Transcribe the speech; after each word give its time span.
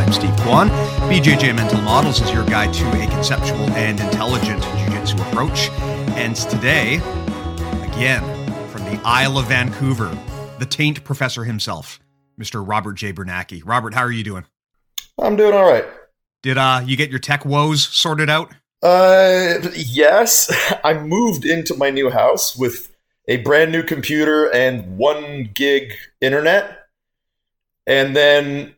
I'm 0.00 0.12
Steve 0.14 0.34
Kwan. 0.38 0.70
BJJ 1.10 1.54
Mental 1.54 1.78
Models 1.82 2.22
is 2.22 2.32
your 2.32 2.46
guide 2.46 2.72
to 2.72 2.88
a 3.02 3.06
conceptual 3.08 3.68
and 3.72 4.00
intelligent 4.00 4.62
jiu-jitsu 4.62 5.14
approach. 5.24 5.68
And 6.16 6.34
today, 6.34 6.94
again, 7.82 8.22
from 8.68 8.82
the 8.86 8.98
Isle 9.04 9.36
of 9.36 9.48
Vancouver, 9.48 10.08
the 10.58 10.64
taint 10.64 11.04
professor 11.04 11.44
himself, 11.44 12.00
Mr. 12.40 12.66
Robert 12.66 12.94
J. 12.94 13.12
Biernacki. 13.12 13.60
Robert, 13.62 13.92
how 13.92 14.00
are 14.00 14.10
you 14.10 14.24
doing? 14.24 14.46
I'm 15.18 15.36
doing 15.36 15.52
all 15.52 15.70
right. 15.70 15.84
Did 16.42 16.56
uh, 16.56 16.80
you 16.82 16.96
get 16.96 17.10
your 17.10 17.18
tech 17.18 17.44
woes 17.44 17.86
sorted 17.86 18.30
out? 18.30 18.50
Uh, 18.82 19.58
yes. 19.74 20.50
I 20.82 20.94
moved 20.94 21.44
into 21.44 21.74
my 21.74 21.90
new 21.90 22.08
house 22.08 22.56
with 22.56 22.90
a 23.28 23.36
brand 23.36 23.70
new 23.70 23.82
computer 23.82 24.46
and 24.46 24.96
one 24.96 25.50
gig 25.52 25.92
internet. 26.22 26.86
And 27.86 28.16
then 28.16 28.76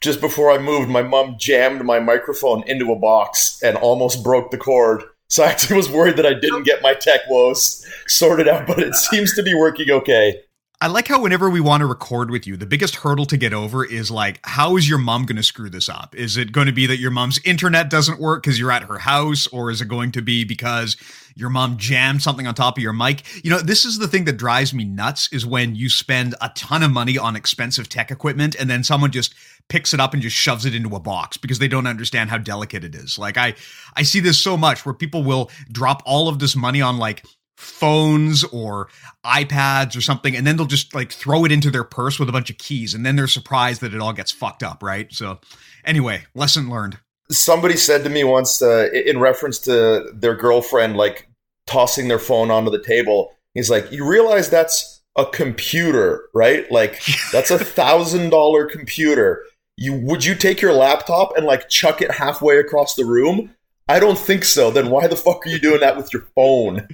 just 0.00 0.20
before 0.20 0.50
I 0.50 0.58
moved, 0.58 0.88
my 0.88 1.02
mom 1.02 1.36
jammed 1.38 1.84
my 1.84 2.00
microphone 2.00 2.62
into 2.68 2.92
a 2.92 2.98
box 2.98 3.60
and 3.62 3.76
almost 3.76 4.22
broke 4.22 4.50
the 4.50 4.58
cord. 4.58 5.02
So 5.28 5.42
I 5.42 5.48
actually 5.48 5.76
was 5.76 5.90
worried 5.90 6.16
that 6.16 6.26
I 6.26 6.34
didn't 6.34 6.64
get 6.64 6.82
my 6.82 6.94
tech 6.94 7.20
woes 7.28 7.84
sorted 8.06 8.48
out, 8.48 8.66
but 8.66 8.78
it 8.78 8.94
seems 8.94 9.34
to 9.34 9.42
be 9.42 9.54
working 9.54 9.90
okay. 9.90 10.40
I 10.78 10.88
like 10.88 11.08
how 11.08 11.22
whenever 11.22 11.48
we 11.48 11.60
want 11.60 11.80
to 11.80 11.86
record 11.86 12.30
with 12.30 12.46
you, 12.46 12.54
the 12.54 12.66
biggest 12.66 12.96
hurdle 12.96 13.24
to 13.26 13.38
get 13.38 13.54
over 13.54 13.82
is 13.82 14.10
like, 14.10 14.40
how 14.44 14.76
is 14.76 14.86
your 14.86 14.98
mom 14.98 15.24
going 15.24 15.36
to 15.36 15.42
screw 15.42 15.70
this 15.70 15.88
up? 15.88 16.14
Is 16.14 16.36
it 16.36 16.52
going 16.52 16.66
to 16.66 16.72
be 16.72 16.84
that 16.84 16.98
your 16.98 17.10
mom's 17.10 17.40
internet 17.46 17.88
doesn't 17.88 18.20
work 18.20 18.42
because 18.42 18.58
you're 18.58 18.70
at 18.70 18.82
her 18.82 18.98
house, 18.98 19.46
or 19.46 19.70
is 19.70 19.80
it 19.80 19.88
going 19.88 20.12
to 20.12 20.20
be 20.20 20.44
because 20.44 20.98
your 21.34 21.48
mom 21.48 21.78
jammed 21.78 22.20
something 22.20 22.46
on 22.46 22.54
top 22.54 22.76
of 22.76 22.82
your 22.82 22.92
mic? 22.92 23.22
You 23.42 23.52
know, 23.52 23.60
this 23.60 23.86
is 23.86 23.98
the 23.98 24.06
thing 24.06 24.26
that 24.26 24.36
drives 24.36 24.74
me 24.74 24.84
nuts 24.84 25.32
is 25.32 25.46
when 25.46 25.74
you 25.74 25.88
spend 25.88 26.34
a 26.42 26.50
ton 26.54 26.82
of 26.82 26.90
money 26.90 27.16
on 27.16 27.36
expensive 27.36 27.88
tech 27.88 28.10
equipment 28.10 28.54
and 28.54 28.68
then 28.68 28.84
someone 28.84 29.12
just 29.12 29.34
picks 29.68 29.94
it 29.94 30.00
up 30.00 30.12
and 30.12 30.22
just 30.22 30.36
shoves 30.36 30.66
it 30.66 30.74
into 30.74 30.94
a 30.94 31.00
box 31.00 31.38
because 31.38 31.58
they 31.58 31.68
don't 31.68 31.86
understand 31.86 32.28
how 32.28 32.36
delicate 32.36 32.84
it 32.84 32.94
is. 32.94 33.18
Like 33.18 33.38
I 33.38 33.54
I 33.94 34.02
see 34.02 34.20
this 34.20 34.38
so 34.38 34.58
much 34.58 34.84
where 34.84 34.94
people 34.94 35.24
will 35.24 35.50
drop 35.72 36.02
all 36.04 36.28
of 36.28 36.38
this 36.38 36.54
money 36.54 36.82
on 36.82 36.98
like 36.98 37.24
phones 37.56 38.44
or 38.44 38.88
iPads 39.24 39.96
or 39.96 40.00
something, 40.00 40.36
and 40.36 40.46
then 40.46 40.56
they'll 40.56 40.66
just 40.66 40.94
like 40.94 41.10
throw 41.10 41.44
it 41.44 41.52
into 41.52 41.70
their 41.70 41.84
purse 41.84 42.18
with 42.18 42.28
a 42.28 42.32
bunch 42.32 42.50
of 42.50 42.58
keys, 42.58 42.94
and 42.94 43.04
then 43.04 43.16
they're 43.16 43.26
surprised 43.26 43.80
that 43.80 43.94
it 43.94 44.00
all 44.00 44.12
gets 44.12 44.30
fucked 44.30 44.62
up, 44.62 44.82
right? 44.82 45.12
So, 45.12 45.40
anyway, 45.84 46.24
lesson 46.34 46.70
learned. 46.70 46.98
Somebody 47.30 47.76
said 47.76 48.04
to 48.04 48.10
me 48.10 48.24
once, 48.24 48.62
uh, 48.62 48.88
in 48.92 49.18
reference 49.18 49.58
to 49.60 50.10
their 50.14 50.36
girlfriend, 50.36 50.96
like 50.96 51.28
tossing 51.66 52.08
their 52.08 52.18
phone 52.18 52.50
onto 52.50 52.70
the 52.70 52.82
table, 52.82 53.32
he's 53.54 53.70
like, 53.70 53.90
"You 53.90 54.06
realize 54.06 54.48
that's 54.48 55.02
a 55.16 55.26
computer, 55.26 56.28
right? 56.34 56.70
Like 56.70 57.00
that's 57.32 57.50
a 57.50 57.58
thousand 57.58 58.30
dollar 58.30 58.66
computer. 58.66 59.44
You 59.76 59.94
would 59.94 60.24
you 60.24 60.34
take 60.34 60.60
your 60.60 60.72
laptop 60.72 61.36
and 61.36 61.46
like 61.46 61.68
chuck 61.68 62.00
it 62.00 62.10
halfway 62.10 62.58
across 62.58 62.94
the 62.94 63.04
room?" 63.04 63.50
I 63.88 64.00
don't 64.00 64.18
think 64.18 64.44
so. 64.44 64.70
Then 64.72 64.90
why 64.90 65.06
the 65.06 65.14
fuck 65.14 65.46
are 65.46 65.48
you 65.48 65.60
doing 65.60 65.80
that 65.80 65.96
with 65.96 66.12
your 66.12 66.26
phone? 66.34 66.88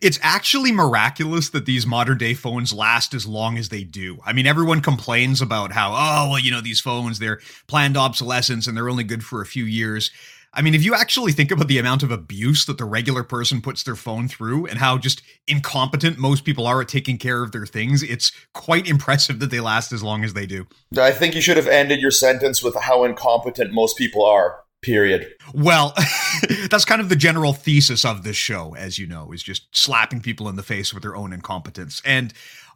It's 0.00 0.18
actually 0.22 0.72
miraculous 0.72 1.50
that 1.50 1.66
these 1.66 1.86
modern 1.86 2.18
day 2.18 2.34
phones 2.34 2.72
last 2.72 3.14
as 3.14 3.26
long 3.26 3.58
as 3.58 3.68
they 3.68 3.84
do. 3.84 4.18
I 4.24 4.32
mean, 4.32 4.46
everyone 4.46 4.80
complains 4.80 5.40
about 5.40 5.72
how, 5.72 5.92
oh, 5.92 6.30
well, 6.30 6.38
you 6.38 6.50
know, 6.50 6.60
these 6.60 6.80
phones, 6.80 7.18
they're 7.18 7.40
planned 7.66 7.96
obsolescence 7.96 8.66
and 8.66 8.76
they're 8.76 8.88
only 8.88 9.04
good 9.04 9.24
for 9.24 9.40
a 9.40 9.46
few 9.46 9.64
years. 9.64 10.10
I 10.56 10.62
mean, 10.62 10.74
if 10.74 10.84
you 10.84 10.94
actually 10.94 11.32
think 11.32 11.50
about 11.50 11.66
the 11.66 11.78
amount 11.78 12.04
of 12.04 12.12
abuse 12.12 12.64
that 12.66 12.78
the 12.78 12.84
regular 12.84 13.24
person 13.24 13.60
puts 13.60 13.82
their 13.82 13.96
phone 13.96 14.28
through 14.28 14.66
and 14.66 14.78
how 14.78 14.98
just 14.98 15.20
incompetent 15.48 16.16
most 16.16 16.44
people 16.44 16.66
are 16.66 16.80
at 16.80 16.88
taking 16.88 17.18
care 17.18 17.42
of 17.42 17.50
their 17.50 17.66
things, 17.66 18.04
it's 18.04 18.30
quite 18.52 18.88
impressive 18.88 19.40
that 19.40 19.50
they 19.50 19.58
last 19.58 19.92
as 19.92 20.02
long 20.02 20.22
as 20.22 20.34
they 20.34 20.46
do. 20.46 20.66
I 20.96 21.10
think 21.10 21.34
you 21.34 21.40
should 21.40 21.56
have 21.56 21.66
ended 21.66 22.00
your 22.00 22.12
sentence 22.12 22.62
with 22.62 22.76
how 22.76 23.02
incompetent 23.02 23.72
most 23.72 23.98
people 23.98 24.24
are 24.24 24.63
period. 24.84 25.32
Well, 25.52 25.94
that's 26.70 26.84
kind 26.84 27.00
of 27.00 27.08
the 27.08 27.16
general 27.16 27.52
thesis 27.52 28.04
of 28.04 28.22
this 28.22 28.36
show, 28.36 28.74
as 28.76 28.98
you 28.98 29.06
know, 29.06 29.32
is 29.32 29.42
just 29.42 29.74
slapping 29.76 30.20
people 30.20 30.48
in 30.48 30.56
the 30.56 30.62
face 30.62 30.92
with 30.92 31.02
their 31.02 31.16
own 31.16 31.32
incompetence. 31.32 32.02
And 32.04 32.32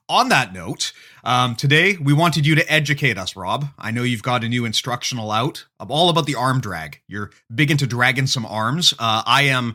on 0.09 0.31
that 0.31 0.55
note, 0.55 0.93
um, 1.23 1.55
today 1.55 1.97
we 2.01 2.13
wanted 2.13 2.47
you 2.47 2.55
to 2.55 2.73
educate 2.73 3.19
us, 3.19 3.37
Rob. 3.37 3.67
I 3.79 3.91
know 3.91 4.03
you've 4.03 4.23
got 4.23 4.43
a 4.43 4.49
new 4.49 4.65
instructional 4.65 5.31
out 5.31 5.67
all 5.79 6.09
about 6.09 6.27
the 6.27 6.35
arm 6.35 6.61
drag. 6.61 7.01
You're 7.07 7.31
big 7.55 7.71
into 7.71 7.87
dragging 7.87 8.27
some 8.27 8.47
arms. 8.47 8.95
Uh, 8.99 9.23
I 9.27 9.43
am 9.43 9.75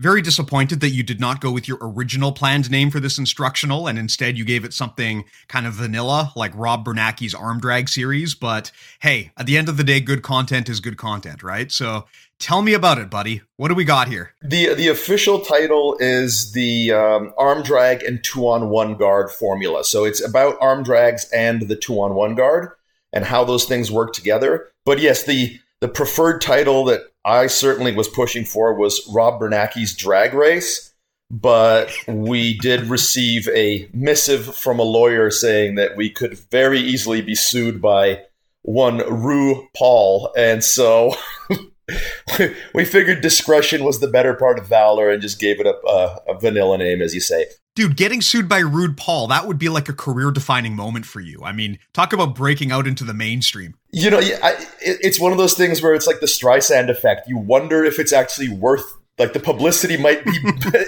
very 0.00 0.22
disappointed 0.22 0.80
that 0.80 0.90
you 0.90 1.02
did 1.02 1.20
not 1.20 1.42
go 1.42 1.50
with 1.50 1.68
your 1.68 1.76
original 1.82 2.32
planned 2.32 2.70
name 2.70 2.90
for 2.90 3.00
this 3.00 3.18
instructional 3.18 3.86
and 3.86 3.98
instead 3.98 4.38
you 4.38 4.46
gave 4.46 4.64
it 4.64 4.72
something 4.72 5.24
kind 5.46 5.66
of 5.66 5.74
vanilla 5.74 6.32
like 6.34 6.52
Rob 6.54 6.86
Biernacki's 6.86 7.34
arm 7.34 7.60
drag 7.60 7.86
series. 7.86 8.34
But 8.34 8.72
hey, 9.00 9.30
at 9.36 9.44
the 9.44 9.58
end 9.58 9.68
of 9.68 9.76
the 9.76 9.84
day, 9.84 10.00
good 10.00 10.22
content 10.22 10.70
is 10.70 10.80
good 10.80 10.96
content, 10.96 11.42
right? 11.42 11.70
So 11.70 12.06
tell 12.38 12.62
me 12.62 12.72
about 12.72 12.96
it, 12.96 13.10
buddy. 13.10 13.42
What 13.58 13.68
do 13.68 13.74
we 13.74 13.84
got 13.84 14.08
here? 14.08 14.32
The 14.40 14.72
the 14.72 14.88
official 14.88 15.40
title 15.40 15.98
is 16.00 16.52
the 16.52 16.92
um, 16.92 17.34
arm 17.36 17.62
drag 17.62 18.02
and 18.02 18.24
two 18.24 18.48
on 18.48 18.70
one 18.70 18.96
guard 18.96 19.30
formula. 19.30 19.84
So 19.84 20.04
it's 20.04 20.26
about 20.26 20.56
arm 20.62 20.82
drags 20.82 21.28
and 21.30 21.68
the 21.68 21.76
two 21.76 22.00
on 22.00 22.14
one 22.14 22.34
guard 22.34 22.70
and 23.12 23.26
how 23.26 23.44
those 23.44 23.66
things 23.66 23.92
work 23.92 24.14
together. 24.14 24.72
But 24.86 24.98
yes, 24.98 25.24
the 25.24 25.60
the 25.80 25.88
preferred 25.88 26.40
title 26.40 26.84
that 26.86 27.09
I 27.24 27.46
certainly 27.48 27.94
was 27.94 28.08
pushing 28.08 28.44
for 28.44 28.74
was 28.74 29.06
Rob 29.12 29.40
Biernacki's 29.40 29.94
Drag 29.94 30.32
Race, 30.32 30.92
but 31.30 31.92
we 32.08 32.58
did 32.58 32.86
receive 32.86 33.48
a 33.48 33.88
missive 33.92 34.56
from 34.56 34.78
a 34.78 34.84
lawyer 34.84 35.30
saying 35.30 35.74
that 35.76 35.96
we 35.96 36.10
could 36.10 36.38
very 36.50 36.80
easily 36.80 37.20
be 37.20 37.34
sued 37.34 37.80
by 37.80 38.22
one 38.62 38.98
RuPaul, 39.00 40.30
and 40.36 40.62
so 40.64 41.14
we 42.74 42.84
figured 42.84 43.20
discretion 43.20 43.84
was 43.84 44.00
the 44.00 44.08
better 44.08 44.34
part 44.34 44.58
of 44.58 44.66
valor 44.66 45.10
and 45.10 45.22
just 45.22 45.38
gave 45.38 45.60
it 45.60 45.66
a, 45.66 45.76
a, 45.86 45.88
uh, 45.88 46.16
a 46.28 46.38
vanilla 46.38 46.78
name, 46.78 47.02
as 47.02 47.14
you 47.14 47.20
say. 47.20 47.46
Dude, 47.76 47.96
getting 47.96 48.20
sued 48.20 48.48
by 48.48 48.62
RuPaul, 48.62 49.28
that 49.28 49.46
would 49.46 49.58
be 49.58 49.68
like 49.68 49.88
a 49.88 49.92
career 49.92 50.32
defining 50.32 50.74
moment 50.74 51.06
for 51.06 51.20
you. 51.20 51.40
I 51.44 51.52
mean, 51.52 51.78
talk 51.92 52.12
about 52.12 52.34
breaking 52.34 52.72
out 52.72 52.86
into 52.86 53.04
the 53.04 53.14
mainstream. 53.14 53.74
You 53.92 54.10
know, 54.10 54.18
I, 54.18 54.52
it, 54.80 54.98
it's 55.00 55.20
one 55.20 55.30
of 55.30 55.38
those 55.38 55.54
things 55.54 55.80
where 55.80 55.94
it's 55.94 56.06
like 56.06 56.18
the 56.18 56.26
Streisand 56.26 56.88
effect. 56.88 57.28
You 57.28 57.38
wonder 57.38 57.84
if 57.84 58.00
it's 58.00 58.12
actually 58.12 58.48
worth, 58.48 58.84
like, 59.18 59.34
the 59.34 59.40
publicity 59.40 59.96
might 59.96 60.24
be 60.24 60.32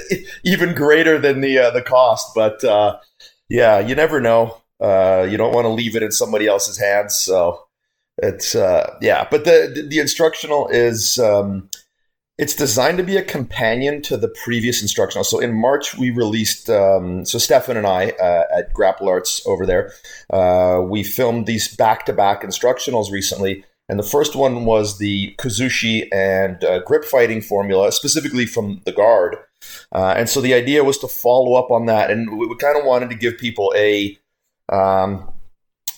even 0.44 0.74
greater 0.74 1.20
than 1.20 1.40
the, 1.40 1.56
uh, 1.58 1.70
the 1.70 1.82
cost. 1.82 2.34
But 2.34 2.64
uh, 2.64 2.98
yeah, 3.48 3.78
you 3.78 3.94
never 3.94 4.20
know. 4.20 4.60
Uh, 4.80 5.26
you 5.30 5.36
don't 5.36 5.54
want 5.54 5.66
to 5.66 5.70
leave 5.70 5.94
it 5.94 6.02
in 6.02 6.10
somebody 6.10 6.48
else's 6.48 6.78
hands. 6.78 7.14
So 7.16 7.64
it's, 8.18 8.56
uh, 8.56 8.96
yeah. 9.00 9.28
But 9.30 9.44
the, 9.44 9.86
the 9.88 10.00
instructional 10.00 10.66
is. 10.66 11.18
Um, 11.18 11.70
it's 12.38 12.56
designed 12.56 12.98
to 12.98 13.04
be 13.04 13.16
a 13.16 13.22
companion 13.22 14.00
to 14.02 14.16
the 14.16 14.28
previous 14.28 14.80
instructional. 14.80 15.24
So 15.24 15.38
in 15.38 15.52
March, 15.52 15.96
we 15.96 16.10
released, 16.10 16.70
um, 16.70 17.24
so 17.24 17.38
Stephan 17.38 17.76
and 17.76 17.86
I 17.86 18.10
uh, 18.10 18.44
at 18.56 18.72
Grapplearts 18.72 19.46
over 19.46 19.66
there, 19.66 19.92
uh, 20.30 20.80
we 20.82 21.02
filmed 21.02 21.46
these 21.46 21.74
back 21.76 22.06
to 22.06 22.12
back 22.12 22.42
instructionals 22.42 23.12
recently. 23.12 23.64
And 23.88 23.98
the 23.98 24.04
first 24.04 24.34
one 24.34 24.64
was 24.64 24.98
the 24.98 25.34
Kazushi 25.38 26.08
and 26.12 26.64
uh, 26.64 26.80
grip 26.80 27.04
fighting 27.04 27.42
formula, 27.42 27.92
specifically 27.92 28.46
from 28.46 28.80
the 28.86 28.92
guard. 28.92 29.36
Uh, 29.92 30.14
and 30.16 30.28
so 30.28 30.40
the 30.40 30.54
idea 30.54 30.84
was 30.84 30.98
to 30.98 31.08
follow 31.08 31.54
up 31.54 31.70
on 31.70 31.86
that. 31.86 32.10
And 32.10 32.38
we, 32.38 32.46
we 32.46 32.56
kind 32.56 32.78
of 32.78 32.86
wanted 32.86 33.10
to 33.10 33.16
give 33.16 33.36
people 33.36 33.72
a, 33.76 34.18
um, 34.70 35.30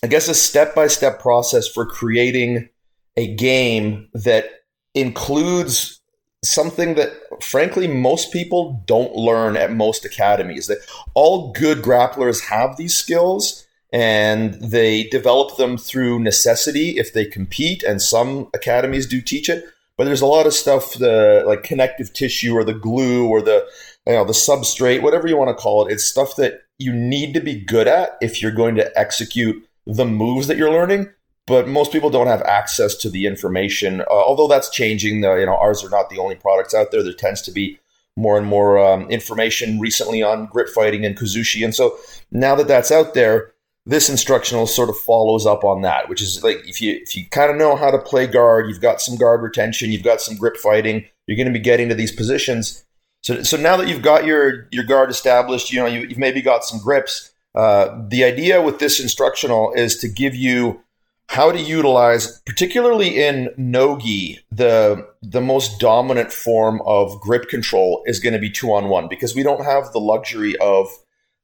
I 0.03 0.09
guess, 0.09 0.29
a 0.29 0.35
step 0.35 0.75
by 0.75 0.89
step 0.89 1.21
process 1.21 1.69
for 1.69 1.87
creating 1.87 2.69
a 3.17 3.33
game 3.37 4.09
that 4.15 4.65
includes 4.95 6.01
something 6.45 6.95
that 6.95 7.13
frankly 7.43 7.89
most 7.89 8.33
people 8.33 8.83
don't 8.87 9.15
learn 9.15 9.57
at 9.57 9.73
most 9.73 10.05
academies. 10.05 10.67
That 10.67 10.79
all 11.15 11.53
good 11.53 11.79
grapplers 11.79 12.45
have 12.45 12.77
these 12.77 12.97
skills 12.97 13.67
and 13.93 14.55
they 14.55 15.05
develop 15.05 15.57
them 15.57 15.77
through 15.77 16.21
necessity 16.21 16.99
if 16.99 17.13
they 17.13 17.25
compete 17.25 17.83
and 17.83 18.03
some 18.03 18.49
academies 18.55 19.07
do 19.07 19.21
teach 19.21 19.49
it. 19.49 19.65
But 19.97 20.05
there's 20.05 20.21
a 20.21 20.27
lot 20.27 20.47
of 20.47 20.55
stuff 20.55 20.95
the 20.95 21.45
like 21.47 21.63
connective 21.63 22.13
tissue 22.13 22.55
or 22.55 22.65
the 22.65 22.75
glue 22.75 23.29
or 23.29 23.41
the 23.41 23.65
you 24.07 24.15
know 24.15 24.25
the 24.25 24.33
substrate 24.33 25.03
whatever 25.03 25.29
you 25.29 25.37
want 25.37 25.57
to 25.57 25.63
call 25.63 25.87
it. 25.87 25.93
It's 25.93 26.05
stuff 26.05 26.37
that 26.37 26.63
you 26.79 26.93
need 26.93 27.35
to 27.35 27.41
be 27.41 27.55
good 27.55 27.87
at 27.87 28.19
if 28.21 28.43
you're 28.43 28.51
going 28.51 28.75
to 28.75 28.99
execute 28.99 29.65
the 29.87 30.05
moves 30.05 30.49
that 30.49 30.57
you're 30.57 30.73
learning 30.73 31.11
but 31.47 31.69
most 31.69 31.93
people 31.93 32.11
don't 32.11 32.27
have 32.27 32.43
access 32.43 32.95
to 32.97 33.11
the 33.11 33.27
information. 33.27 34.01
Uh, 34.03 34.05
although 34.11 34.49
that's 34.49 34.71
changing. 34.71 35.17
You 35.17 35.47
know, 35.47 35.57
ours 35.57 35.85
are 35.85 35.91
not 35.91 36.11
the 36.11 36.19
only 36.19 36.37
products 36.37 36.75
out 36.75 36.91
there. 36.91 37.03
There 37.03 37.13
tends 37.13 37.43
to 37.43 37.53
be 37.53 37.79
more 38.17 38.39
and 38.39 38.47
more 38.47 38.79
um, 38.79 39.11
information 39.11 39.81
recently 39.81 40.23
on 40.23 40.47
grip 40.47 40.69
fighting 40.69 41.05
and 41.05 41.17
Kazushi, 41.17 41.65
and 41.65 41.75
so 41.75 41.99
now 42.31 42.55
that 42.55 42.69
that's 42.69 42.93
out 42.93 43.15
there, 43.15 43.53
this 43.87 44.09
instructional 44.09 44.67
sort 44.67 44.89
of 44.89 44.97
follows 44.97 45.47
up 45.47 45.65
on 45.65 45.83
that. 45.83 46.09
Which 46.09 46.23
is 46.23 46.43
like 46.43 46.67
if 46.67 46.81
you 46.81 46.99
if 47.03 47.17
you 47.17 47.29
kind 47.29 47.51
of 47.51 47.57
know 47.57 47.77
how 47.77 47.91
to 47.91 47.99
play 47.99 48.27
guard, 48.27 48.69
you've 48.69 48.81
got 48.81 49.01
some 49.01 49.17
guard 49.17 49.43
retention, 49.43 49.91
you've 49.91 50.03
got 50.03 50.21
some 50.21 50.37
grip 50.37 50.57
fighting, 50.57 51.05
you're 51.27 51.37
going 51.37 51.53
to 51.53 51.53
be 51.53 51.63
getting 51.63 51.89
to 51.89 51.95
these 51.95 52.13
positions. 52.13 52.85
So, 53.23 53.43
so 53.43 53.57
now 53.57 53.77
that 53.79 53.89
you've 53.89 54.03
got 54.03 54.25
your 54.25 54.69
your 54.71 54.85
guard 54.85 55.11
established, 55.11 55.73
you 55.73 55.81
know 55.81 55.87
you, 55.87 56.09
have 56.09 56.19
maybe 56.19 56.41
got 56.41 56.65
some 56.65 56.79
grips. 56.79 57.33
Uh, 57.55 58.03
the 58.09 58.25
idea 58.25 58.61
with 58.61 58.79
this 58.81 59.01
instructional 59.01 59.73
is 59.75 59.97
to 59.99 60.09
give 60.09 60.35
you 60.35 60.84
how 61.29 61.51
to 61.51 61.61
utilize, 61.61 62.41
particularly 62.43 63.23
in 63.23 63.51
nogi, 63.57 64.41
the 64.53 65.07
the 65.23 65.41
most 65.41 65.81
dominant 65.81 66.33
form 66.33 66.83
of 66.87 67.21
grip 67.21 67.49
control 67.49 68.03
is 68.07 68.21
going 68.21 68.35
to 68.35 68.39
be 68.39 68.51
two 68.51 68.73
on 68.73 68.89
one 68.89 69.09
because 69.09 69.35
we 69.35 69.43
don't 69.43 69.65
have 69.65 69.93
the 69.93 70.01
luxury 70.01 70.57
of 70.59 70.87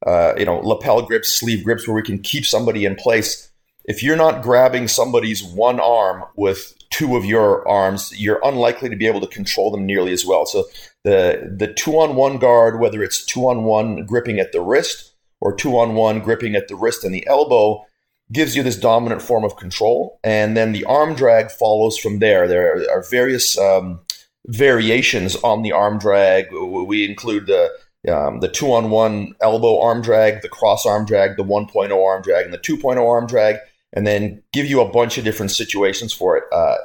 uh, 0.05 0.33
you 0.37 0.45
know 0.45 0.59
lapel 0.59 1.01
grips, 1.01 1.31
sleeve 1.31 1.63
grips 1.63 1.87
where 1.87 1.95
we 1.95 2.03
can 2.03 2.19
keep 2.19 2.45
somebody 2.45 2.85
in 2.85 2.95
place. 2.95 3.51
If 3.85 4.03
you're 4.03 4.15
not 4.15 4.43
grabbing 4.43 4.87
somebody's 4.87 5.43
one 5.43 5.79
arm 5.79 6.23
with 6.35 6.73
two 6.91 7.15
of 7.17 7.25
your 7.25 7.67
arms, 7.67 8.13
you're 8.15 8.39
unlikely 8.43 8.89
to 8.89 8.95
be 8.95 9.07
able 9.07 9.21
to 9.21 9.27
control 9.27 9.71
them 9.71 9.85
nearly 9.85 10.13
as 10.13 10.25
well. 10.25 10.45
So 10.45 10.65
the 11.03 11.53
the 11.57 11.73
two 11.73 11.99
on 11.99 12.15
one 12.15 12.37
guard, 12.37 12.79
whether 12.79 13.01
it's 13.03 13.25
two 13.25 13.47
on 13.47 13.63
one 13.63 14.05
gripping 14.05 14.39
at 14.39 14.51
the 14.51 14.61
wrist 14.61 15.13
or 15.39 15.55
two 15.55 15.77
on 15.79 15.95
one 15.95 16.19
gripping 16.19 16.55
at 16.55 16.67
the 16.67 16.75
wrist 16.75 17.03
and 17.03 17.13
the 17.13 17.25
elbow 17.27 17.85
gives 18.31 18.55
you 18.55 18.63
this 18.63 18.77
dominant 18.77 19.21
form 19.21 19.43
of 19.43 19.57
control, 19.57 20.19
and 20.23 20.55
then 20.55 20.71
the 20.71 20.85
arm 20.85 21.15
drag 21.15 21.51
follows 21.51 21.97
from 21.97 22.19
there. 22.19 22.47
There 22.47 22.85
are 22.89 23.03
various 23.09 23.57
um, 23.57 23.99
variations 24.47 25.35
on 25.37 25.61
the 25.61 25.71
arm 25.71 25.99
drag. 25.99 26.51
We 26.51 27.05
include 27.07 27.47
the 27.47 27.71
um, 28.11 28.39
the 28.39 28.47
two 28.47 28.73
on 28.73 28.89
one 28.89 29.35
elbow 29.41 29.79
arm 29.79 30.01
drag, 30.01 30.41
the 30.41 30.49
cross 30.49 30.87
arm 30.87 31.05
drag, 31.05 31.37
the 31.37 31.43
1.0 31.43 32.05
arm 32.05 32.21
drag, 32.23 32.45
and 32.45 32.53
the 32.53 32.57
2.0 32.57 32.97
arm 32.97 33.27
drag, 33.27 33.57
and 33.93 34.07
then 34.07 34.41
give 34.51 34.65
you 34.65 34.81
a 34.81 34.89
bunch 34.89 35.19
of 35.19 35.23
different 35.23 35.51
situations 35.51 36.11
for 36.11 36.35
it. 36.35 36.43
Uh, 36.51 36.77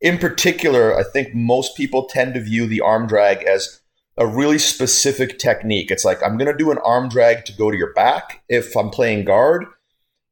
in 0.00 0.18
particular, 0.18 0.96
I 0.96 1.02
think 1.02 1.34
most 1.34 1.76
people 1.76 2.04
tend 2.04 2.34
to 2.34 2.40
view 2.40 2.66
the 2.66 2.80
arm 2.80 3.08
drag 3.08 3.42
as 3.42 3.80
a 4.16 4.26
really 4.26 4.58
specific 4.58 5.38
technique. 5.40 5.90
It's 5.90 6.04
like 6.04 6.22
I'm 6.22 6.36
going 6.36 6.50
to 6.50 6.56
do 6.56 6.70
an 6.70 6.78
arm 6.78 7.08
drag 7.08 7.44
to 7.46 7.52
go 7.52 7.70
to 7.70 7.76
your 7.76 7.92
back 7.94 8.42
if 8.48 8.76
I'm 8.76 8.90
playing 8.90 9.24
guard 9.24 9.66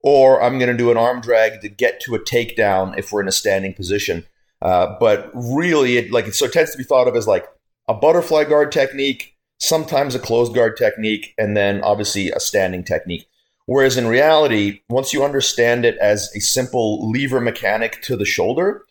or 0.02 0.42
I'm 0.42 0.58
going 0.58 0.70
to 0.70 0.76
do 0.76 0.90
an 0.90 0.96
arm 0.96 1.20
drag 1.20 1.60
to 1.60 1.68
get 1.68 2.00
to 2.02 2.14
a 2.14 2.20
takedown 2.20 2.96
if 2.98 3.12
we're 3.12 3.20
in 3.20 3.28
a 3.28 3.32
standing 3.32 3.74
position. 3.74 4.26
Uh, 4.62 4.96
but 4.98 5.30
really, 5.34 5.96
it 5.96 6.10
like 6.10 6.32
so 6.34 6.46
it 6.46 6.52
tends 6.52 6.72
to 6.72 6.78
be 6.78 6.84
thought 6.84 7.08
of 7.08 7.16
as 7.16 7.26
like 7.26 7.46
a 7.88 7.94
butterfly 7.94 8.44
guard 8.44 8.72
technique, 8.72 9.36
sometimes 9.58 10.14
a 10.14 10.18
closed 10.18 10.54
guard 10.54 10.76
technique, 10.76 11.34
and 11.38 11.56
then 11.56 11.82
obviously 11.82 12.30
a 12.30 12.40
standing 12.40 12.84
technique. 12.84 13.26
Whereas 13.66 13.96
in 13.96 14.08
reality, 14.08 14.80
once 14.88 15.12
you 15.12 15.24
understand 15.24 15.84
it 15.84 15.96
as 15.98 16.30
a 16.34 16.40
simple 16.40 17.10
lever 17.10 17.40
mechanic 17.40 18.02
to 18.02 18.16
the 18.16 18.24
shoulder, 18.24 18.84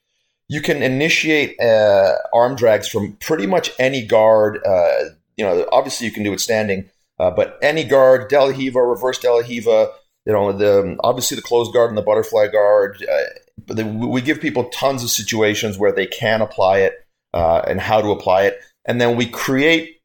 you 0.48 0.62
can 0.62 0.82
initiate 0.82 1.60
uh, 1.60 2.14
arm 2.34 2.56
drags 2.56 2.88
from 2.88 3.14
pretty 3.18 3.46
much 3.46 3.72
any 3.78 4.06
guard. 4.06 4.60
Uh, 4.66 5.10
you 5.38 5.46
know, 5.46 5.68
obviously 5.72 6.08
you 6.08 6.14
can 6.14 6.24
do 6.24 6.34
it 6.34 6.40
standing, 6.40 6.90
uh, 7.20 7.30
but 7.30 7.60
any 7.62 7.84
guard, 7.84 8.30
De 8.30 8.40
La 8.40 8.48
Riva, 8.48 8.82
reverse 8.82 9.20
De 9.20 9.32
La 9.32 9.40
Riva, 9.40 9.92
you 10.30 10.36
know, 10.36 10.54
the 10.54 10.96
obviously 11.00 11.34
the 11.34 11.42
closed 11.42 11.74
guard 11.74 11.90
and 11.90 11.98
the 11.98 12.04
butterfly 12.04 12.46
guard. 12.50 13.04
Uh, 13.12 13.74
the, 13.74 13.84
we 13.84 14.22
give 14.22 14.40
people 14.40 14.66
tons 14.66 15.04
of 15.04 15.10
situations 15.10 15.80
where 15.80 15.92
they 15.92 16.06
can 16.06 16.40
apply 16.40 16.78
it 16.82 16.94
uh, 17.34 17.64
and 17.68 17.82
how 17.82 18.00
to 18.00 18.12
apply 18.12 18.44
it, 18.44 18.60
and 18.86 19.02
then 19.02 19.18
we 19.18 19.26
create 19.26 19.98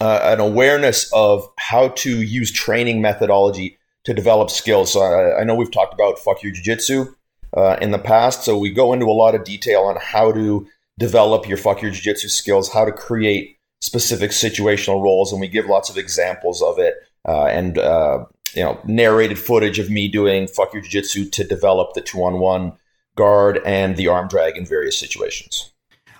uh, 0.00 0.20
an 0.22 0.38
awareness 0.38 1.10
of 1.12 1.44
how 1.58 1.88
to 1.88 2.22
use 2.22 2.52
training 2.52 3.02
methodology 3.02 3.76
to 4.04 4.14
develop 4.14 4.48
skills. 4.48 4.92
So 4.92 5.00
I, 5.00 5.40
I 5.40 5.44
know 5.44 5.56
we've 5.56 5.72
talked 5.72 5.92
about 5.92 6.20
fuck 6.20 6.40
your 6.44 6.52
jiu-jitsu 6.52 7.12
uh, 7.56 7.78
in 7.80 7.90
the 7.90 7.98
past, 7.98 8.44
so 8.44 8.56
we 8.56 8.70
go 8.70 8.92
into 8.92 9.06
a 9.06 9.18
lot 9.24 9.34
of 9.34 9.42
detail 9.42 9.82
on 9.82 9.96
how 10.00 10.30
to 10.30 10.68
develop 11.00 11.48
your 11.48 11.58
fuck 11.58 11.82
your 11.82 11.90
jiu-jitsu 11.90 12.28
skills, 12.28 12.72
how 12.72 12.84
to 12.84 12.92
create 12.92 13.58
specific 13.80 14.30
situational 14.30 15.02
roles, 15.02 15.32
and 15.32 15.40
we 15.40 15.48
give 15.48 15.66
lots 15.66 15.90
of 15.90 15.96
examples 15.96 16.62
of 16.62 16.78
it. 16.78 16.94
Uh, 17.26 17.46
and 17.46 17.76
uh, 17.76 18.24
you 18.54 18.62
know 18.62 18.80
narrated 18.84 19.38
footage 19.38 19.78
of 19.78 19.90
me 19.90 20.08
doing 20.08 20.46
fuck 20.46 20.72
your 20.72 20.82
jiu-jitsu 20.82 21.24
to 21.30 21.44
develop 21.44 21.94
the 21.94 22.00
two-on-one 22.00 22.72
guard 23.16 23.60
and 23.64 23.96
the 23.96 24.08
arm 24.08 24.28
drag 24.28 24.56
in 24.56 24.64
various 24.64 24.98
situations 24.98 25.72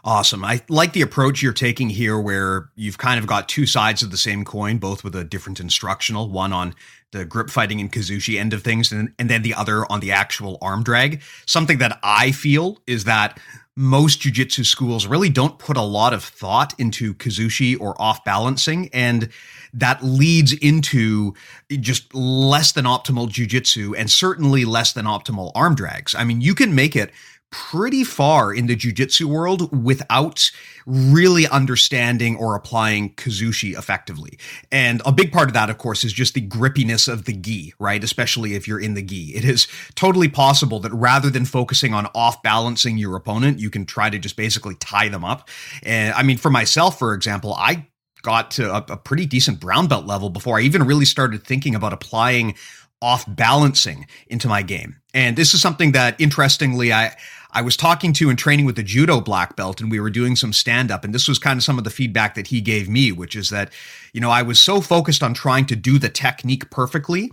Awesome. 0.05 0.45
I 0.45 0.63
like 0.69 0.95
the 0.95 1.03
approach 1.03 1.43
you're 1.43 1.53
taking 1.53 1.91
here 1.91 2.19
where 2.19 2.71
you've 2.77 2.99
kind 2.99 3.19
of 3.19 3.27
got 3.27 3.49
two 3.49 3.67
sides 3.67 4.03
of 4.03 4.11
the 4.11 4.17
same 4.17 4.45
coin, 4.45 4.79
both 4.79 5.03
with 5.05 5.15
a 5.15 5.25
different 5.25 5.61
instructional, 5.61 6.31
one 6.31 6.53
on 6.53 6.75
the 7.13 7.25
grip 7.25 7.51
fighting 7.51 7.81
and 7.81 7.93
Kazushi 7.93 8.39
end 8.39 8.53
of 8.53 8.63
things, 8.63 8.93
and, 8.93 9.13
and 9.19 9.29
then 9.29 9.43
the 9.43 9.55
other 9.55 9.85
on 9.91 10.01
the 10.01 10.13
actual 10.13 10.57
arm 10.63 10.83
drag. 10.83 11.21
Something 11.47 11.77
that 11.79 11.99
I 12.03 12.33
feel 12.33 12.79
is 12.87 13.05
that 13.05 13.39
most 13.79 14.21
jujitsu 14.21 14.67
schools 14.67 15.07
really 15.07 15.29
don't 15.29 15.57
put 15.61 15.77
a 15.77 15.83
lot 15.83 16.13
of 16.13 16.25
thought 16.25 16.75
into 16.81 17.15
Kazushi 17.15 17.81
or 17.81 17.95
off 18.03 18.25
balancing. 18.25 18.89
And 18.93 19.29
that 19.73 20.03
leads 20.03 20.53
into 20.53 21.33
just 21.71 22.13
less 22.13 22.73
than 22.73 22.87
optimal 22.87 23.29
jujitsu 23.29 23.95
and 23.97 24.11
certainly 24.11 24.65
less 24.65 24.95
than 24.95 25.05
optimal 25.05 25.53
arm 25.55 25.77
drags. 25.77 26.17
I 26.17 26.25
mean, 26.25 26.41
you 26.41 26.57
can 26.57 26.75
make 26.75 26.97
it 26.97 27.13
pretty 27.50 28.05
far 28.05 28.53
in 28.53 28.67
the 28.67 28.77
jujitsu 28.77 29.25
world 29.25 29.73
without 29.85 30.51
really 30.87 31.46
understanding 31.49 32.37
or 32.37 32.55
applying 32.55 33.15
kazushi 33.15 33.77
effectively. 33.77 34.39
And 34.70 35.01
a 35.06 35.13
big 35.13 35.32
part 35.32 35.49
of 35.49 35.55
that, 35.55 35.70
of 35.70 35.79
course, 35.79 36.05
is 36.05 36.13
just 36.13 36.34
the 36.34 36.46
grippiness 36.46 37.11
of 37.11 37.25
the 37.25 37.32
gi, 37.32 37.75
right? 37.79 38.03
Especially 38.03 38.55
if 38.55 38.69
you're 38.69 38.81
in 38.81 38.94
the 38.94 39.03
gi. 39.03 39.34
It 39.34 39.44
is 39.44 39.67
totally 39.94 40.29
possible 40.29 40.81
that 40.81 40.93
rather 40.93 41.31
than 41.31 41.44
focusing 41.44 41.94
on 41.94 42.06
off 42.15 42.43
balancing 42.43 42.99
your 42.99 43.17
opponent, 43.17 43.58
you 43.58 43.70
can 43.70 43.87
try 43.87 44.11
to 44.11 44.19
just 44.19 44.37
basically 44.37 44.75
tie 44.77 45.08
them 45.08 45.25
up. 45.25 45.49
And 45.82 46.15
I 46.15 46.22
mean, 46.22 46.37
for 46.37 46.51
myself, 46.51 46.99
for 46.99 47.15
example, 47.15 47.55
I 47.55 47.87
got 48.22 48.51
to 48.53 48.75
a, 48.75 48.84
a 48.91 48.96
pretty 48.96 49.27
decent 49.27 49.61
brown 49.61 49.87
belt 49.87 50.06
level 50.06 50.29
before 50.29 50.58
I 50.58 50.63
even 50.63 50.82
really 50.82 51.05
started 51.05 51.44
thinking 51.44 51.75
about 51.75 51.93
applying 51.93 52.56
off 53.01 53.25
balancing 53.29 54.06
into 54.27 54.49
my 54.49 54.63
game. 54.63 54.96
And 55.15 55.37
this 55.37 55.55
is 55.55 55.63
something 55.63 55.93
that 55.93 56.20
interestingly 56.20 56.93
I 56.93 57.17
I 57.52 57.62
was 57.62 57.76
talking 57.76 58.12
to 58.14 58.31
and 58.31 58.38
training 58.38 58.67
with 58.67 58.76
the 58.76 58.82
judo 58.82 59.20
black 59.20 59.56
belt 59.56 59.81
and 59.81 59.90
we 59.90 60.00
were 60.00 60.10
doing 60.10 60.36
some 60.36 60.52
stand 60.52 60.90
up 60.90 61.05
and 61.05 61.14
this 61.14 61.28
was 61.28 61.38
kind 61.38 61.56
of 61.56 61.64
some 61.64 61.78
of 61.78 61.84
the 61.84 61.90
feedback 61.90 62.34
that 62.34 62.48
he 62.48 62.60
gave 62.60 62.88
me 62.88 63.12
which 63.12 63.34
is 63.36 63.50
that 63.50 63.72
you 64.12 64.20
know 64.20 64.31
I 64.31 64.43
was 64.43 64.60
so 64.60 64.81
focused 64.81 65.22
on 65.22 65.34
trying 65.34 65.67
to 65.67 65.76
do 65.76 65.98
the 65.98 66.08
technique 66.08 66.70
perfectly 66.70 67.31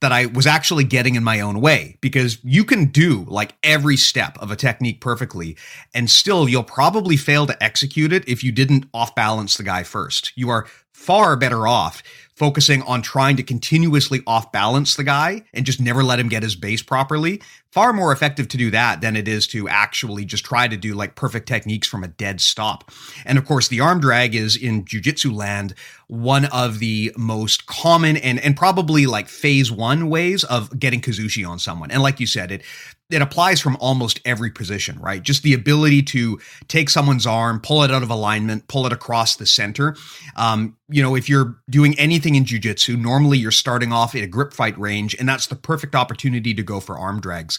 that 0.00 0.12
I 0.12 0.26
was 0.26 0.46
actually 0.46 0.84
getting 0.84 1.14
in 1.14 1.24
my 1.24 1.40
own 1.40 1.60
way 1.60 1.96
because 2.00 2.38
you 2.42 2.64
can 2.64 2.86
do 2.86 3.24
like 3.28 3.54
every 3.62 3.96
step 3.96 4.36
of 4.38 4.50
a 4.50 4.56
technique 4.56 5.00
perfectly 5.00 5.56
and 5.94 6.10
still 6.10 6.48
you'll 6.48 6.64
probably 6.64 7.16
fail 7.16 7.46
to 7.46 7.62
execute 7.62 8.12
it 8.12 8.28
if 8.28 8.44
you 8.44 8.52
didn't 8.52 8.86
off 8.92 9.14
balance 9.14 9.56
the 9.56 9.62
guy 9.62 9.82
first. 9.82 10.32
You 10.36 10.50
are 10.50 10.66
far 10.92 11.36
better 11.36 11.66
off 11.66 12.02
focusing 12.36 12.82
on 12.82 13.00
trying 13.00 13.34
to 13.36 13.42
continuously 13.42 14.22
off 14.26 14.52
balance 14.52 14.94
the 14.94 15.02
guy 15.04 15.42
and 15.54 15.64
just 15.64 15.80
never 15.80 16.04
let 16.04 16.20
him 16.20 16.28
get 16.28 16.42
his 16.42 16.54
base 16.54 16.82
properly. 16.82 17.40
Far 17.72 17.94
more 17.94 18.12
effective 18.12 18.46
to 18.48 18.58
do 18.58 18.70
that 18.70 19.00
than 19.00 19.16
it 19.16 19.26
is 19.26 19.46
to 19.48 19.68
actually 19.68 20.24
just 20.26 20.44
try 20.44 20.68
to 20.68 20.76
do 20.76 20.94
like 20.94 21.14
perfect 21.14 21.48
techniques 21.48 21.88
from 21.88 22.04
a 22.04 22.08
dead 22.08 22.40
stop. 22.40 22.90
And 23.24 23.38
of 23.38 23.46
course, 23.46 23.68
the 23.68 23.80
arm 23.80 24.00
drag 24.00 24.34
is 24.34 24.54
in 24.54 24.84
jujitsu 24.84 25.34
land 25.34 25.74
one 26.08 26.44
of 26.46 26.78
the 26.78 27.12
most 27.16 27.66
common 27.66 28.16
and, 28.18 28.38
and 28.40 28.56
probably 28.56 29.06
like 29.06 29.28
phase 29.28 29.72
one 29.72 30.08
ways 30.08 30.44
of 30.44 30.78
getting 30.78 31.00
Kazushi 31.00 31.48
on 31.48 31.58
someone. 31.58 31.90
And 31.90 32.02
like 32.02 32.20
you 32.20 32.26
said, 32.26 32.52
it 32.52 32.62
it 33.10 33.22
applies 33.22 33.60
from 33.60 33.76
almost 33.76 34.20
every 34.24 34.50
position, 34.50 34.98
right? 34.98 35.22
Just 35.22 35.42
the 35.42 35.54
ability 35.54 36.02
to 36.02 36.40
take 36.66 36.90
someone's 36.90 37.26
arm, 37.26 37.60
pull 37.60 37.82
it 37.84 37.90
out 37.90 38.02
of 38.02 38.10
alignment, 38.10 38.66
pull 38.66 38.84
it 38.86 38.92
across 38.92 39.36
the 39.36 39.46
center. 39.46 39.96
Um, 40.34 40.76
you 40.88 41.02
know, 41.02 41.14
if 41.14 41.28
you're 41.28 41.56
doing 41.70 41.96
anything 41.98 42.34
in 42.34 42.44
jujitsu, 42.44 42.98
normally 42.98 43.38
you're 43.38 43.52
starting 43.52 43.92
off 43.92 44.14
at 44.14 44.22
a 44.22 44.26
grip 44.26 44.52
fight 44.52 44.76
range, 44.78 45.14
and 45.18 45.28
that's 45.28 45.46
the 45.46 45.56
perfect 45.56 45.94
opportunity 45.94 46.52
to 46.54 46.62
go 46.62 46.80
for 46.80 46.98
arm 46.98 47.20
drags. 47.20 47.58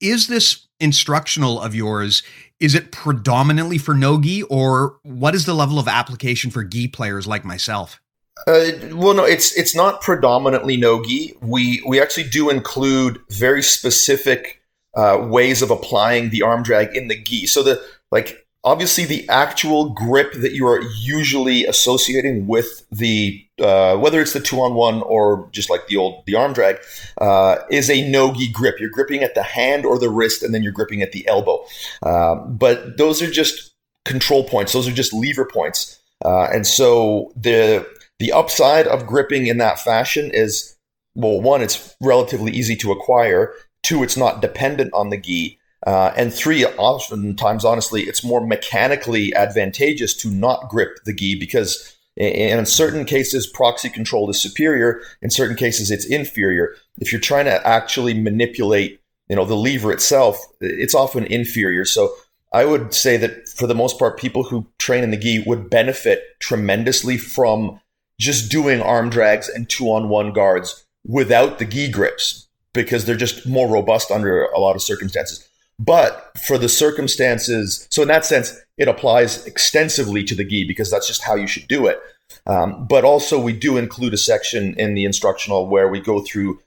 Is 0.00 0.28
this 0.28 0.66
instructional 0.78 1.60
of 1.60 1.74
yours 1.74 2.22
is 2.60 2.74
it 2.74 2.92
predominantly 2.92 3.78
for 3.78 3.94
no 3.94 4.20
gi 4.20 4.42
or 4.44 4.98
what 5.04 5.34
is 5.34 5.46
the 5.46 5.54
level 5.54 5.78
of 5.78 5.88
application 5.88 6.50
for 6.50 6.62
gi 6.62 6.88
players 6.88 7.26
like 7.26 7.46
myself 7.46 7.98
uh, 8.46 8.70
well, 8.92 9.14
no, 9.14 9.24
it's 9.24 9.56
it's 9.56 9.74
not 9.74 10.02
predominantly 10.02 10.76
no 10.76 11.02
gi. 11.02 11.34
We 11.40 11.82
we 11.86 12.00
actually 12.00 12.28
do 12.28 12.50
include 12.50 13.18
very 13.30 13.62
specific 13.62 14.60
uh, 14.96 15.24
ways 15.28 15.62
of 15.62 15.70
applying 15.70 16.30
the 16.30 16.42
arm 16.42 16.62
drag 16.62 16.96
in 16.96 17.08
the 17.08 17.22
gi. 17.22 17.46
So 17.46 17.62
the 17.62 17.80
like 18.10 18.46
obviously 18.64 19.04
the 19.04 19.26
actual 19.28 19.90
grip 19.90 20.32
that 20.32 20.52
you 20.52 20.66
are 20.66 20.82
usually 20.98 21.64
associating 21.66 22.46
with 22.46 22.84
the 22.90 23.42
uh, 23.60 23.96
whether 23.96 24.20
it's 24.20 24.32
the 24.32 24.40
two 24.40 24.60
on 24.60 24.74
one 24.74 25.02
or 25.02 25.48
just 25.52 25.70
like 25.70 25.86
the 25.86 25.96
old 25.96 26.24
the 26.26 26.34
arm 26.34 26.52
drag 26.52 26.78
uh, 27.20 27.56
is 27.70 27.88
a 27.88 28.08
no 28.10 28.32
gi 28.32 28.50
grip. 28.50 28.80
You're 28.80 28.90
gripping 28.90 29.22
at 29.22 29.34
the 29.34 29.42
hand 29.42 29.86
or 29.86 29.98
the 29.98 30.10
wrist, 30.10 30.42
and 30.42 30.54
then 30.54 30.62
you're 30.62 30.72
gripping 30.72 31.02
at 31.02 31.12
the 31.12 31.26
elbow. 31.28 31.64
Um, 32.02 32.56
but 32.56 32.96
those 32.98 33.22
are 33.22 33.30
just 33.30 33.72
control 34.04 34.44
points. 34.44 34.72
Those 34.72 34.88
are 34.88 34.92
just 34.92 35.12
lever 35.12 35.44
points. 35.44 36.00
Uh, 36.24 36.44
and 36.44 36.66
so 36.66 37.32
the 37.36 37.86
the 38.18 38.32
upside 38.32 38.86
of 38.86 39.06
gripping 39.06 39.46
in 39.46 39.58
that 39.58 39.78
fashion 39.78 40.30
is 40.32 40.76
well, 41.16 41.40
one, 41.40 41.62
it's 41.62 41.96
relatively 42.00 42.52
easy 42.52 42.76
to 42.76 42.92
acquire. 42.92 43.54
Two, 43.86 44.02
it's 44.02 44.16
not 44.16 44.42
dependent 44.42 44.92
on 44.94 45.10
the 45.10 45.16
gi. 45.16 45.60
Uh, 45.86 46.12
and 46.16 46.34
three, 46.34 46.64
oftentimes, 46.64 47.64
honestly, 47.64 48.02
it's 48.02 48.24
more 48.24 48.44
mechanically 48.44 49.32
advantageous 49.32 50.12
to 50.14 50.28
not 50.28 50.68
grip 50.68 50.98
the 51.04 51.14
gi 51.14 51.38
because 51.38 51.96
in 52.16 52.66
certain 52.66 53.04
cases, 53.04 53.46
proxy 53.46 53.88
control 53.88 54.28
is 54.28 54.42
superior. 54.42 55.02
In 55.22 55.30
certain 55.30 55.54
cases, 55.54 55.92
it's 55.92 56.04
inferior. 56.04 56.74
If 56.98 57.12
you're 57.12 57.20
trying 57.20 57.44
to 57.44 57.64
actually 57.64 58.12
manipulate, 58.12 59.00
you 59.28 59.36
know, 59.36 59.44
the 59.44 59.54
lever 59.54 59.92
itself, 59.92 60.44
it's 60.60 60.96
often 60.96 61.24
inferior. 61.26 61.84
So 61.84 62.12
I 62.52 62.64
would 62.64 62.92
say 62.92 63.16
that 63.18 63.48
for 63.50 63.68
the 63.68 63.74
most 63.76 64.00
part, 64.00 64.18
people 64.18 64.42
who 64.42 64.66
train 64.80 65.04
in 65.04 65.12
the 65.12 65.16
gi 65.16 65.44
would 65.46 65.70
benefit 65.70 66.24
tremendously 66.40 67.18
from 67.18 67.78
just 68.18 68.50
doing 68.50 68.82
arm 68.82 69.10
drags 69.10 69.48
and 69.48 69.68
two 69.68 69.92
on 69.92 70.08
one 70.08 70.32
guards 70.32 70.84
without 71.04 71.60
the 71.60 71.64
gi 71.64 71.92
grips 71.92 72.45
because 72.76 73.04
they're 73.04 73.16
just 73.16 73.46
more 73.46 73.68
robust 73.68 74.10
under 74.10 74.44
a 74.44 74.60
lot 74.60 74.76
of 74.76 74.82
circumstances. 74.82 75.48
But 75.78 76.32
for 76.46 76.56
the 76.56 76.68
circumstances, 76.68 77.86
so 77.90 78.02
in 78.02 78.08
that 78.08 78.24
sense, 78.24 78.56
it 78.78 78.88
applies 78.88 79.44
extensively 79.46 80.24
to 80.24 80.34
the 80.34 80.44
gi 80.44 80.64
because 80.66 80.90
that's 80.90 81.06
just 81.06 81.22
how 81.22 81.34
you 81.34 81.46
should 81.46 81.68
do 81.68 81.86
it. 81.86 82.00
Um, 82.46 82.86
but 82.86 83.04
also, 83.04 83.38
we 83.40 83.52
do 83.52 83.76
include 83.76 84.14
a 84.14 84.18
section 84.18 84.74
in 84.74 84.94
the 84.94 85.04
instructional 85.04 85.66
where 85.66 85.88
we 85.88 86.00
go 86.00 86.20
through 86.20 86.60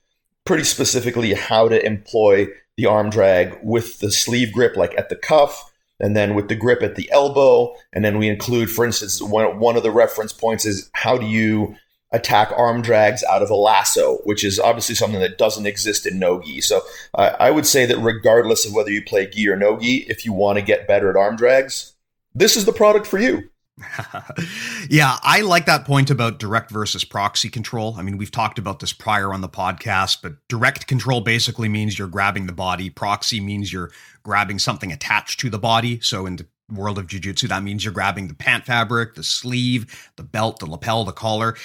pretty 0.44 0.64
specifically 0.64 1.34
how 1.34 1.68
to 1.68 1.84
employ 1.84 2.46
the 2.76 2.86
arm 2.86 3.10
drag 3.10 3.58
with 3.62 3.98
the 3.98 4.10
sleeve 4.10 4.52
grip, 4.52 4.76
like 4.76 4.96
at 4.96 5.08
the 5.08 5.16
cuff, 5.16 5.72
and 5.98 6.16
then 6.16 6.34
with 6.34 6.48
the 6.48 6.54
grip 6.54 6.82
at 6.82 6.96
the 6.96 7.10
elbow. 7.10 7.74
And 7.92 8.04
then 8.04 8.18
we 8.18 8.28
include, 8.28 8.70
for 8.70 8.84
instance, 8.84 9.20
one, 9.20 9.58
one 9.58 9.76
of 9.76 9.82
the 9.82 9.90
reference 9.90 10.32
points 10.32 10.64
is 10.64 10.90
how 10.92 11.18
do 11.18 11.26
you 11.26 11.76
attack 12.12 12.52
arm 12.56 12.82
drags 12.82 13.22
out 13.24 13.42
of 13.42 13.50
a 13.50 13.54
lasso, 13.54 14.16
which 14.24 14.44
is 14.44 14.58
obviously 14.58 14.94
something 14.94 15.20
that 15.20 15.38
doesn't 15.38 15.66
exist 15.66 16.06
in 16.06 16.18
no 16.18 16.40
gi. 16.40 16.60
So 16.60 16.80
uh, 17.14 17.36
I 17.38 17.50
would 17.50 17.66
say 17.66 17.86
that 17.86 17.98
regardless 17.98 18.66
of 18.66 18.74
whether 18.74 18.90
you 18.90 19.02
play 19.02 19.26
gi 19.26 19.48
or 19.48 19.56
no 19.56 19.78
gi, 19.78 20.06
if 20.08 20.24
you 20.24 20.32
want 20.32 20.58
to 20.58 20.64
get 20.64 20.88
better 20.88 21.10
at 21.10 21.16
arm 21.16 21.36
drags, 21.36 21.92
this 22.34 22.56
is 22.56 22.64
the 22.64 22.72
product 22.72 23.06
for 23.06 23.18
you. 23.18 23.48
yeah, 24.90 25.18
I 25.22 25.40
like 25.40 25.66
that 25.66 25.86
point 25.86 26.10
about 26.10 26.38
direct 26.38 26.70
versus 26.70 27.04
proxy 27.04 27.48
control. 27.48 27.94
I 27.96 28.02
mean, 28.02 28.18
we've 28.18 28.30
talked 28.30 28.58
about 28.58 28.80
this 28.80 28.92
prior 28.92 29.32
on 29.32 29.40
the 29.40 29.48
podcast, 29.48 30.18
but 30.22 30.34
direct 30.48 30.86
control 30.86 31.20
basically 31.20 31.68
means 31.68 31.98
you're 31.98 32.08
grabbing 32.08 32.46
the 32.46 32.52
body. 32.52 32.90
Proxy 32.90 33.40
means 33.40 33.72
you're 33.72 33.90
grabbing 34.22 34.58
something 34.58 34.92
attached 34.92 35.40
to 35.40 35.50
the 35.50 35.58
body. 35.58 36.00
So 36.00 36.26
in 36.26 36.36
world 36.72 36.98
of 36.98 37.06
jiu-jitsu. 37.06 37.48
That 37.48 37.62
means 37.62 37.84
you're 37.84 37.92
grabbing 37.92 38.28
the 38.28 38.34
pant 38.34 38.66
fabric 38.66 39.14
the 39.14 39.22
sleeve 39.22 40.10
the 40.16 40.22
belt 40.22 40.58
the 40.58 40.66
lapel 40.66 41.04
the 41.04 41.12
collar. 41.12 41.56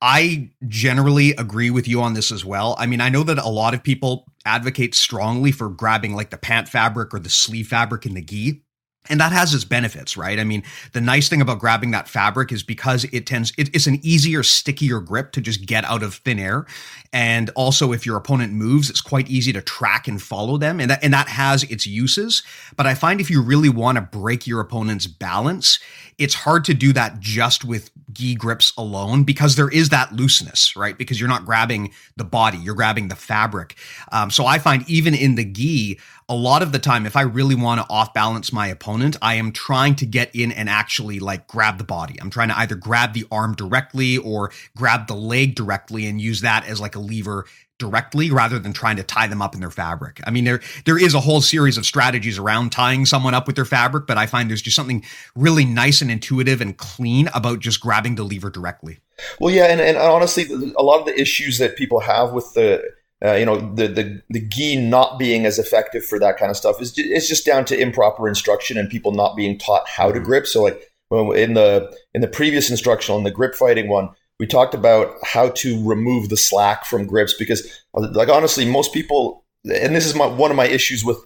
I 0.00 0.50
generally 0.68 1.30
agree 1.32 1.70
with 1.70 1.88
you 1.88 2.00
on 2.02 2.14
this 2.14 2.30
as 2.30 2.44
well. 2.44 2.76
I 2.78 2.86
mean 2.86 3.00
i 3.00 3.08
know 3.08 3.22
that 3.24 3.38
a 3.38 3.48
lot 3.48 3.74
of 3.74 3.82
people 3.82 4.26
advocate 4.44 4.94
strongly 4.94 5.52
for 5.52 5.68
grabbing 5.68 6.14
like 6.14 6.30
the 6.30 6.38
pant 6.38 6.68
fabric 6.68 7.12
or 7.12 7.18
the 7.18 7.30
sleeve 7.30 7.68
fabric 7.68 8.06
in 8.06 8.14
the 8.14 8.22
gi 8.22 8.62
and 9.08 9.20
that 9.20 9.32
has 9.32 9.54
its 9.54 9.64
benefits, 9.64 10.16
right? 10.16 10.38
I 10.38 10.44
mean, 10.44 10.62
the 10.92 11.00
nice 11.00 11.28
thing 11.28 11.40
about 11.40 11.58
grabbing 11.58 11.90
that 11.92 12.08
fabric 12.08 12.52
is 12.52 12.62
because 12.62 13.04
it 13.04 13.26
tends, 13.26 13.52
it, 13.56 13.74
it's 13.74 13.86
an 13.86 13.98
easier, 14.02 14.42
stickier 14.42 15.00
grip 15.00 15.32
to 15.32 15.40
just 15.40 15.66
get 15.66 15.84
out 15.84 16.02
of 16.02 16.14
thin 16.14 16.38
air. 16.38 16.66
And 17.12 17.50
also, 17.54 17.92
if 17.92 18.04
your 18.04 18.16
opponent 18.16 18.52
moves, 18.52 18.90
it's 18.90 19.00
quite 19.00 19.28
easy 19.28 19.52
to 19.52 19.62
track 19.62 20.08
and 20.08 20.20
follow 20.20 20.58
them. 20.58 20.80
And 20.80 20.90
that, 20.90 21.02
and 21.02 21.12
that 21.14 21.28
has 21.28 21.64
its 21.64 21.86
uses. 21.86 22.42
But 22.76 22.86
I 22.86 22.94
find 22.94 23.20
if 23.20 23.30
you 23.30 23.40
really 23.42 23.70
want 23.70 23.96
to 23.96 24.02
break 24.02 24.46
your 24.46 24.60
opponent's 24.60 25.06
balance, 25.06 25.78
it's 26.18 26.34
hard 26.34 26.64
to 26.66 26.74
do 26.74 26.92
that 26.92 27.20
just 27.20 27.64
with 27.64 27.90
gi 28.18 28.34
grips 28.34 28.72
alone 28.76 29.22
because 29.22 29.54
there 29.54 29.68
is 29.68 29.90
that 29.90 30.12
looseness, 30.12 30.74
right? 30.76 30.98
Because 30.98 31.20
you're 31.20 31.28
not 31.28 31.44
grabbing 31.44 31.92
the 32.16 32.24
body, 32.24 32.58
you're 32.58 32.74
grabbing 32.74 33.08
the 33.08 33.16
fabric. 33.16 33.76
Um, 34.10 34.30
so 34.30 34.44
I 34.44 34.58
find 34.58 34.88
even 34.88 35.14
in 35.14 35.36
the 35.36 35.44
gi, 35.44 36.00
a 36.28 36.34
lot 36.34 36.62
of 36.62 36.72
the 36.72 36.78
time, 36.78 37.06
if 37.06 37.16
I 37.16 37.22
really 37.22 37.54
want 37.54 37.80
to 37.80 37.86
off 37.88 38.12
balance 38.12 38.52
my 38.52 38.66
opponent, 38.66 39.16
I 39.22 39.34
am 39.34 39.52
trying 39.52 39.94
to 39.96 40.06
get 40.06 40.34
in 40.34 40.52
and 40.52 40.68
actually 40.68 41.20
like 41.20 41.46
grab 41.46 41.78
the 41.78 41.84
body. 41.84 42.20
I'm 42.20 42.28
trying 42.28 42.48
to 42.48 42.58
either 42.58 42.74
grab 42.74 43.14
the 43.14 43.24
arm 43.30 43.54
directly 43.54 44.18
or 44.18 44.50
grab 44.76 45.06
the 45.06 45.14
leg 45.14 45.54
directly 45.54 46.06
and 46.06 46.20
use 46.20 46.42
that 46.42 46.66
as 46.68 46.80
like 46.80 46.96
a 46.96 47.00
lever 47.00 47.46
directly 47.78 48.30
rather 48.30 48.58
than 48.58 48.72
trying 48.72 48.96
to 48.96 49.02
tie 49.02 49.26
them 49.26 49.40
up 49.40 49.54
in 49.54 49.60
their 49.60 49.70
fabric. 49.70 50.20
I 50.26 50.30
mean, 50.30 50.44
there 50.44 50.60
there 50.84 50.98
is 50.98 51.14
a 51.14 51.20
whole 51.20 51.40
series 51.40 51.78
of 51.78 51.86
strategies 51.86 52.38
around 52.38 52.70
tying 52.70 53.06
someone 53.06 53.34
up 53.34 53.46
with 53.46 53.56
their 53.56 53.64
fabric, 53.64 54.06
but 54.06 54.18
I 54.18 54.26
find 54.26 54.50
there's 54.50 54.62
just 54.62 54.76
something 54.76 55.04
really 55.34 55.64
nice 55.64 56.00
and 56.00 56.10
intuitive 56.10 56.60
and 56.60 56.76
clean 56.76 57.28
about 57.34 57.60
just 57.60 57.80
grabbing 57.80 58.16
the 58.16 58.24
lever 58.24 58.50
directly. 58.50 58.98
Well, 59.40 59.52
yeah, 59.52 59.66
and, 59.66 59.80
and 59.80 59.96
honestly, 59.96 60.44
a 60.76 60.82
lot 60.82 61.00
of 61.00 61.06
the 61.06 61.20
issues 61.20 61.58
that 61.58 61.76
people 61.76 62.00
have 62.00 62.32
with 62.32 62.52
the 62.54 62.82
uh, 63.24 63.34
you 63.34 63.44
know 63.44 63.58
the, 63.74 63.88
the 63.88 64.22
the 64.30 64.40
gi 64.40 64.76
not 64.76 65.18
being 65.18 65.44
as 65.44 65.58
effective 65.58 66.04
for 66.04 66.18
that 66.18 66.36
kind 66.36 66.50
of 66.50 66.56
stuff 66.56 66.80
is 66.80 66.94
it's 66.96 67.28
just 67.28 67.44
down 67.44 67.64
to 67.64 67.78
improper 67.78 68.28
instruction 68.28 68.78
and 68.78 68.90
people 68.90 69.12
not 69.12 69.36
being 69.36 69.58
taught 69.58 69.88
how 69.88 70.08
to 70.12 70.18
mm-hmm. 70.18 70.24
grip. 70.24 70.46
So 70.46 70.62
like 70.62 70.92
in 71.10 71.54
the 71.54 71.96
in 72.14 72.20
the 72.20 72.28
previous 72.28 72.70
instructional 72.70 73.18
in 73.18 73.24
the 73.24 73.30
grip 73.30 73.54
fighting 73.54 73.88
one, 73.88 74.10
we 74.38 74.46
talked 74.46 74.74
about 74.74 75.14
how 75.24 75.50
to 75.50 75.86
remove 75.86 76.28
the 76.28 76.36
slack 76.36 76.84
from 76.84 77.06
grips 77.06 77.34
because 77.34 77.84
like 77.94 78.28
honestly, 78.28 78.64
most 78.64 78.92
people 78.92 79.44
and 79.64 79.94
this 79.94 80.06
is 80.06 80.14
my 80.14 80.26
one 80.26 80.50
of 80.50 80.56
my 80.56 80.66
issues 80.66 81.04
with 81.04 81.18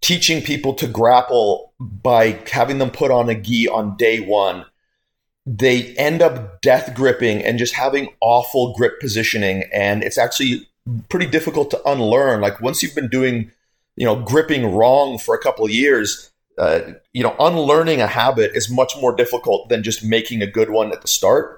teaching 0.00 0.42
people 0.42 0.74
to 0.74 0.86
grapple 0.86 1.72
by 1.80 2.38
having 2.50 2.78
them 2.78 2.90
put 2.90 3.10
on 3.10 3.28
a 3.28 3.34
gi 3.34 3.68
on 3.68 3.96
day 3.96 4.20
one 4.20 4.64
they 5.50 5.94
end 5.94 6.20
up 6.20 6.60
death 6.60 6.94
gripping 6.94 7.42
and 7.42 7.58
just 7.58 7.72
having 7.72 8.10
awful 8.20 8.74
grip 8.74 9.00
positioning 9.00 9.64
and 9.72 10.04
it's 10.04 10.18
actually 10.18 10.68
pretty 11.08 11.26
difficult 11.26 11.70
to 11.70 11.88
unlearn. 11.88 12.40
Like 12.40 12.60
once 12.60 12.82
you've 12.82 12.94
been 12.94 13.08
doing, 13.08 13.50
you 13.96 14.04
know, 14.04 14.16
gripping 14.16 14.74
wrong 14.74 15.18
for 15.18 15.34
a 15.34 15.38
couple 15.38 15.68
years, 15.68 16.30
uh, 16.58 16.80
you 17.12 17.22
know, 17.22 17.34
unlearning 17.38 18.00
a 18.00 18.06
habit 18.06 18.52
is 18.54 18.70
much 18.70 18.94
more 19.00 19.14
difficult 19.14 19.68
than 19.68 19.82
just 19.82 20.04
making 20.04 20.42
a 20.42 20.46
good 20.46 20.70
one 20.70 20.92
at 20.92 21.02
the 21.02 21.08
start. 21.08 21.57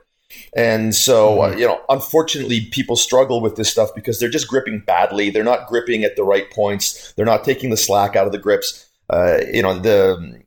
And 0.54 0.94
so, 0.94 1.42
uh, 1.42 1.48
mm-hmm. 1.48 1.54
uh, 1.54 1.58
you 1.58 1.66
know, 1.66 1.80
unfortunately, 1.88 2.66
people 2.70 2.96
struggle 2.96 3.40
with 3.40 3.56
this 3.56 3.70
stuff 3.70 3.90
because 3.94 4.18
they're 4.18 4.28
just 4.28 4.48
gripping 4.48 4.80
badly. 4.80 5.30
They're 5.30 5.44
not 5.44 5.66
gripping 5.66 6.04
at 6.04 6.16
the 6.16 6.24
right 6.24 6.50
points. 6.50 7.12
They're 7.12 7.26
not 7.26 7.44
taking 7.44 7.70
the 7.70 7.76
slack 7.76 8.16
out 8.16 8.26
of 8.26 8.32
the 8.32 8.38
grips. 8.38 8.88
Uh, 9.08 9.38
you 9.52 9.62
know, 9.62 9.78
the, 9.78 10.42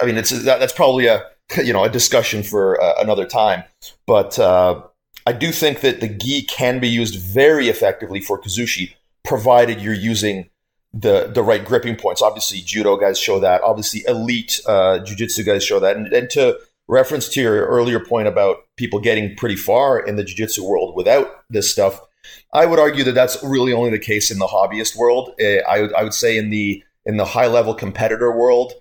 I 0.00 0.06
mean, 0.06 0.16
it's 0.16 0.30
that, 0.30 0.60
that's 0.60 0.72
probably 0.72 1.06
a 1.06 1.24
you 1.62 1.72
know 1.72 1.84
a 1.84 1.88
discussion 1.88 2.42
for 2.42 2.80
uh, 2.80 2.94
another 3.00 3.26
time. 3.26 3.64
But 4.06 4.38
uh, 4.38 4.82
I 5.26 5.32
do 5.32 5.52
think 5.52 5.80
that 5.80 6.00
the 6.00 6.08
gi 6.08 6.42
can 6.42 6.78
be 6.78 6.88
used 6.88 7.18
very 7.18 7.68
effectively 7.68 8.20
for 8.20 8.40
Kazushi, 8.40 8.94
provided 9.24 9.80
you're 9.80 9.94
using 9.94 10.48
the 10.92 11.30
the 11.32 11.42
right 11.42 11.64
gripping 11.64 11.96
points. 11.96 12.22
Obviously, 12.22 12.60
judo 12.60 12.96
guys 12.96 13.18
show 13.18 13.40
that. 13.40 13.62
Obviously, 13.62 14.04
elite 14.06 14.60
uh, 14.66 15.00
jujitsu 15.00 15.44
guys 15.44 15.64
show 15.64 15.80
that. 15.80 15.96
And, 15.96 16.12
and 16.12 16.30
to 16.30 16.58
reference 16.88 17.28
to 17.28 17.42
your 17.42 17.66
earlier 17.66 18.00
point 18.00 18.28
about 18.28 18.56
people 18.76 18.98
getting 18.98 19.36
pretty 19.36 19.56
far 19.56 20.00
in 20.00 20.16
the 20.16 20.24
jujitsu 20.24 20.60
world 20.60 20.96
without 20.96 21.44
this 21.50 21.70
stuff, 21.70 22.00
I 22.52 22.66
would 22.66 22.78
argue 22.78 23.04
that 23.04 23.14
that's 23.14 23.42
really 23.42 23.72
only 23.72 23.90
the 23.90 23.98
case 23.98 24.30
in 24.30 24.38
the 24.38 24.46
hobbyist 24.46 24.96
world. 24.96 25.34
Uh, 25.40 25.62
I 25.68 25.82
would 25.82 25.92
I 25.94 26.02
would 26.02 26.14
say 26.14 26.36
in 26.36 26.50
the 26.50 26.82
in 27.04 27.16
the 27.16 27.24
high 27.24 27.46
level 27.46 27.74
competitor 27.74 28.36
world, 28.36 28.72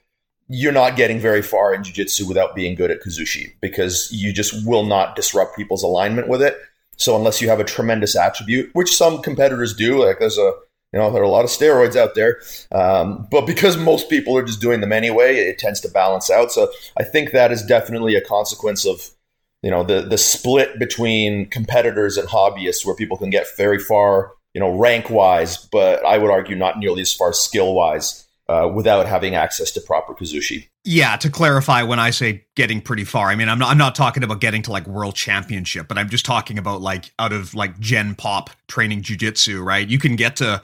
you're 0.50 0.72
not 0.72 0.96
getting 0.96 1.20
very 1.20 1.42
far 1.42 1.74
in 1.74 1.84
jiu-jitsu 1.84 2.26
without 2.26 2.56
being 2.56 2.76
good 2.76 2.92
at 2.92 3.02
kazushi 3.02 3.54
because 3.62 4.10
you 4.12 4.32
just 4.32 4.66
will 4.66 4.86
not 4.86 5.16
disrupt 5.16 5.56
people's 5.56 5.84
alignment 5.84 6.28
with 6.28 6.42
it 6.42 6.58
so 6.96 7.16
unless 7.16 7.42
you 7.42 7.50
have 7.50 7.60
a 7.60 7.66
tremendous 7.66 8.16
attribute 8.16 8.70
which 8.74 8.96
some 8.96 9.22
competitors 9.22 9.76
do 9.76 10.04
like 10.04 10.20
there's 10.20 10.38
a 10.38 10.54
you 10.94 11.00
know 11.00 11.12
there 11.12 11.22
are 11.22 11.26
a 11.26 11.30
lot 11.30 11.44
of 11.44 11.50
steroids 11.50 11.96
out 11.96 12.16
there 12.16 12.42
um, 12.72 13.28
but 13.30 13.46
because 13.46 13.78
most 13.78 14.10
people 14.10 14.38
are 14.38 14.44
just 14.44 14.62
doing 14.62 14.82
them 14.82 14.94
anyway 14.94 15.36
it 15.36 15.60
tends 15.60 15.80
to 15.82 15.90
balance 15.90 16.30
out. 16.30 16.52
So 16.52 16.72
i 16.98 17.04
think 17.04 17.32
that 17.32 17.52
is 17.52 17.64
definitely 17.64 18.16
a 18.16 18.22
consequence 18.22 18.86
of 18.86 19.12
you 19.64 19.72
know 19.72 19.84
the 19.84 20.02
the 20.02 20.18
split 20.18 20.80
between 20.80 21.50
competitors 21.50 22.18
and 22.18 22.28
hobbyists 22.28 22.86
where 22.86 22.96
people 22.96 23.18
can 23.18 23.30
get 23.30 23.48
very 23.58 23.80
far 23.80 24.32
you 24.54 24.62
know 24.62 24.78
rank 24.78 25.10
wise 25.10 25.58
but 25.72 26.04
i 26.06 26.18
would 26.18 26.32
argue 26.32 26.56
not 26.56 26.80
nearly 26.80 27.02
as 27.02 27.14
far 27.14 27.34
skill 27.34 27.74
wise 27.74 28.27
uh, 28.50 28.70
without 28.74 29.06
having 29.06 29.36
access 29.36 29.72
to 29.72 29.82
proper 29.82 30.14
kazushi. 30.14 30.68
Yeah, 30.84 31.18
to 31.18 31.30
clarify, 31.30 31.84
when 31.84 32.00
I 32.00 32.12
say 32.12 32.46
getting 32.56 32.82
pretty 32.82 33.04
far, 33.04 33.28
I 33.28 33.36
mean 33.36 33.50
I'm 33.50 33.60
not 33.60 33.70
I'm 33.70 33.78
not 33.78 33.96
talking 33.96 34.24
about 34.24 34.40
getting 34.40 34.62
to 34.64 34.72
like 34.72 34.88
world 34.88 35.16
championship, 35.16 35.88
but 35.88 35.98
I'm 35.98 36.10
just 36.10 36.26
talking 36.26 36.58
about 36.58 36.82
like 36.82 37.12
out 37.20 37.34
of 37.34 37.54
like 37.54 37.80
Gen 37.80 38.16
Pop 38.16 38.50
training 38.68 39.02
jujitsu, 39.02 39.64
right? 39.64 39.88
You 39.88 40.00
can 40.00 40.16
get 40.16 40.38
to, 40.38 40.62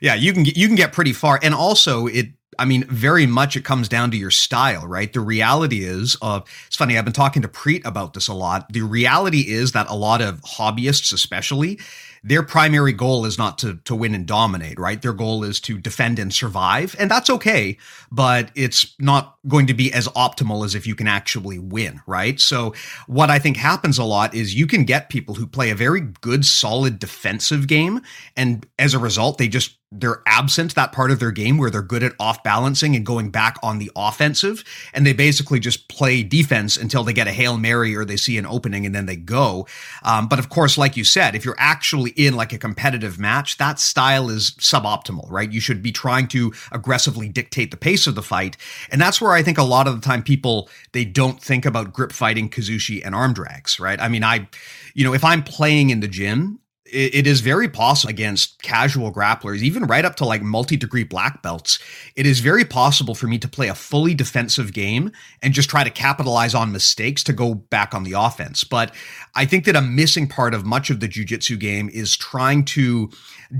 yeah, 0.00 0.14
you 0.14 0.32
can 0.32 0.44
get, 0.44 0.56
you 0.56 0.66
can 0.68 0.76
get 0.76 0.92
pretty 0.92 1.12
far, 1.12 1.40
and 1.42 1.54
also 1.54 2.06
it 2.06 2.28
I 2.58 2.64
mean, 2.64 2.84
very 2.84 3.26
much 3.26 3.56
it 3.56 3.64
comes 3.64 3.88
down 3.88 4.10
to 4.12 4.16
your 4.16 4.30
style, 4.30 4.86
right? 4.86 5.12
The 5.12 5.20
reality 5.20 5.84
is, 5.84 6.16
uh, 6.22 6.40
it's 6.66 6.76
funny, 6.76 6.96
I've 6.96 7.04
been 7.04 7.12
talking 7.12 7.42
to 7.42 7.48
Preet 7.48 7.84
about 7.84 8.14
this 8.14 8.28
a 8.28 8.34
lot. 8.34 8.72
The 8.72 8.82
reality 8.82 9.40
is 9.40 9.72
that 9.72 9.88
a 9.88 9.94
lot 9.94 10.22
of 10.22 10.40
hobbyists, 10.42 11.12
especially, 11.12 11.80
their 12.26 12.42
primary 12.42 12.94
goal 12.94 13.26
is 13.26 13.36
not 13.36 13.58
to 13.58 13.76
to 13.84 13.94
win 13.94 14.14
and 14.14 14.26
dominate, 14.26 14.78
right? 14.78 15.00
Their 15.00 15.12
goal 15.12 15.44
is 15.44 15.60
to 15.60 15.78
defend 15.78 16.18
and 16.18 16.32
survive, 16.32 16.96
and 16.98 17.10
that's 17.10 17.28
okay, 17.28 17.76
but 18.10 18.50
it's 18.54 18.94
not 18.98 19.36
going 19.46 19.66
to 19.66 19.74
be 19.74 19.92
as 19.92 20.08
optimal 20.08 20.64
as 20.64 20.74
if 20.74 20.86
you 20.86 20.94
can 20.94 21.06
actually 21.06 21.58
win, 21.58 22.00
right? 22.06 22.40
So 22.40 22.74
what 23.06 23.30
I 23.30 23.38
think 23.38 23.58
happens 23.58 23.98
a 23.98 24.04
lot 24.04 24.34
is 24.34 24.54
you 24.54 24.66
can 24.66 24.84
get 24.84 25.10
people 25.10 25.34
who 25.34 25.46
play 25.46 25.68
a 25.68 25.74
very 25.74 26.00
good 26.00 26.46
solid 26.46 26.98
defensive 26.98 27.66
game 27.66 28.00
and 28.36 28.66
as 28.78 28.94
a 28.94 28.98
result 28.98 29.36
they 29.36 29.48
just 29.48 29.76
they're 30.00 30.22
absent 30.26 30.74
that 30.74 30.92
part 30.92 31.10
of 31.10 31.20
their 31.20 31.30
game 31.30 31.56
where 31.56 31.70
they're 31.70 31.82
good 31.82 32.02
at 32.02 32.12
off 32.18 32.42
balancing 32.42 32.96
and 32.96 33.06
going 33.06 33.30
back 33.30 33.56
on 33.62 33.78
the 33.78 33.90
offensive. 33.96 34.64
And 34.92 35.06
they 35.06 35.12
basically 35.12 35.60
just 35.60 35.88
play 35.88 36.22
defense 36.22 36.76
until 36.76 37.04
they 37.04 37.12
get 37.12 37.28
a 37.28 37.32
hail 37.32 37.56
mary 37.56 37.94
or 37.94 38.04
they 38.04 38.16
see 38.16 38.36
an 38.38 38.46
opening 38.46 38.84
and 38.84 38.94
then 38.94 39.06
they 39.06 39.16
go. 39.16 39.66
Um, 40.02 40.28
but 40.28 40.38
of 40.38 40.48
course 40.48 40.76
like 40.76 40.96
you 40.96 41.04
said 41.04 41.34
if 41.34 41.44
you're 41.44 41.56
actually 41.58 42.10
in 42.10 42.34
like 42.34 42.52
a 42.52 42.58
competitive 42.58 43.18
match 43.18 43.56
that 43.58 43.78
style 43.78 44.28
is 44.28 44.52
suboptimal 44.52 45.30
right? 45.30 45.50
You 45.50 45.60
should 45.60 45.82
be 45.82 45.92
trying 45.92 46.28
to 46.28 46.52
aggressively 46.72 47.28
dictate 47.28 47.70
the 47.70 47.76
pace 47.76 48.06
of 48.06 48.14
the 48.14 48.22
fight. 48.22 48.56
And 48.90 49.00
that's 49.00 49.20
where 49.20 49.32
i 49.32 49.42
think 49.42 49.58
a 49.58 49.62
lot 49.62 49.86
of 49.86 49.94
the 49.94 50.00
time 50.00 50.22
people 50.22 50.68
they 50.92 51.04
don't 51.04 51.40
think 51.40 51.64
about 51.64 51.92
grip 51.92 52.12
fighting 52.12 52.48
kazushi 52.48 53.04
and 53.04 53.14
arm 53.14 53.32
drags 53.32 53.78
right? 53.78 54.00
I 54.00 54.08
mean 54.08 54.24
i 54.24 54.48
you 54.94 55.04
know 55.04 55.14
if 55.14 55.24
i'm 55.24 55.42
playing 55.42 55.90
in 55.90 56.00
the 56.00 56.08
gym 56.08 56.58
it 56.94 57.26
is 57.26 57.40
very 57.40 57.68
possible 57.68 58.10
against 58.10 58.62
casual 58.62 59.12
grapplers, 59.12 59.62
even 59.62 59.84
right 59.84 60.04
up 60.04 60.16
to 60.16 60.24
like 60.24 60.42
multi 60.42 60.76
degree 60.76 61.04
black 61.04 61.42
belts. 61.42 61.78
It 62.16 62.26
is 62.26 62.40
very 62.40 62.64
possible 62.64 63.14
for 63.14 63.26
me 63.26 63.38
to 63.38 63.48
play 63.48 63.68
a 63.68 63.74
fully 63.74 64.14
defensive 64.14 64.72
game 64.72 65.10
and 65.42 65.52
just 65.52 65.68
try 65.68 65.84
to 65.84 65.90
capitalize 65.90 66.54
on 66.54 66.72
mistakes 66.72 67.24
to 67.24 67.32
go 67.32 67.54
back 67.54 67.94
on 67.94 68.04
the 68.04 68.12
offense. 68.12 68.64
But 68.64 68.94
I 69.34 69.44
think 69.44 69.64
that 69.64 69.76
a 69.76 69.82
missing 69.82 70.28
part 70.28 70.54
of 70.54 70.64
much 70.64 70.90
of 70.90 71.00
the 71.00 71.08
jujitsu 71.08 71.58
game 71.58 71.90
is 71.92 72.16
trying 72.16 72.64
to 72.66 73.10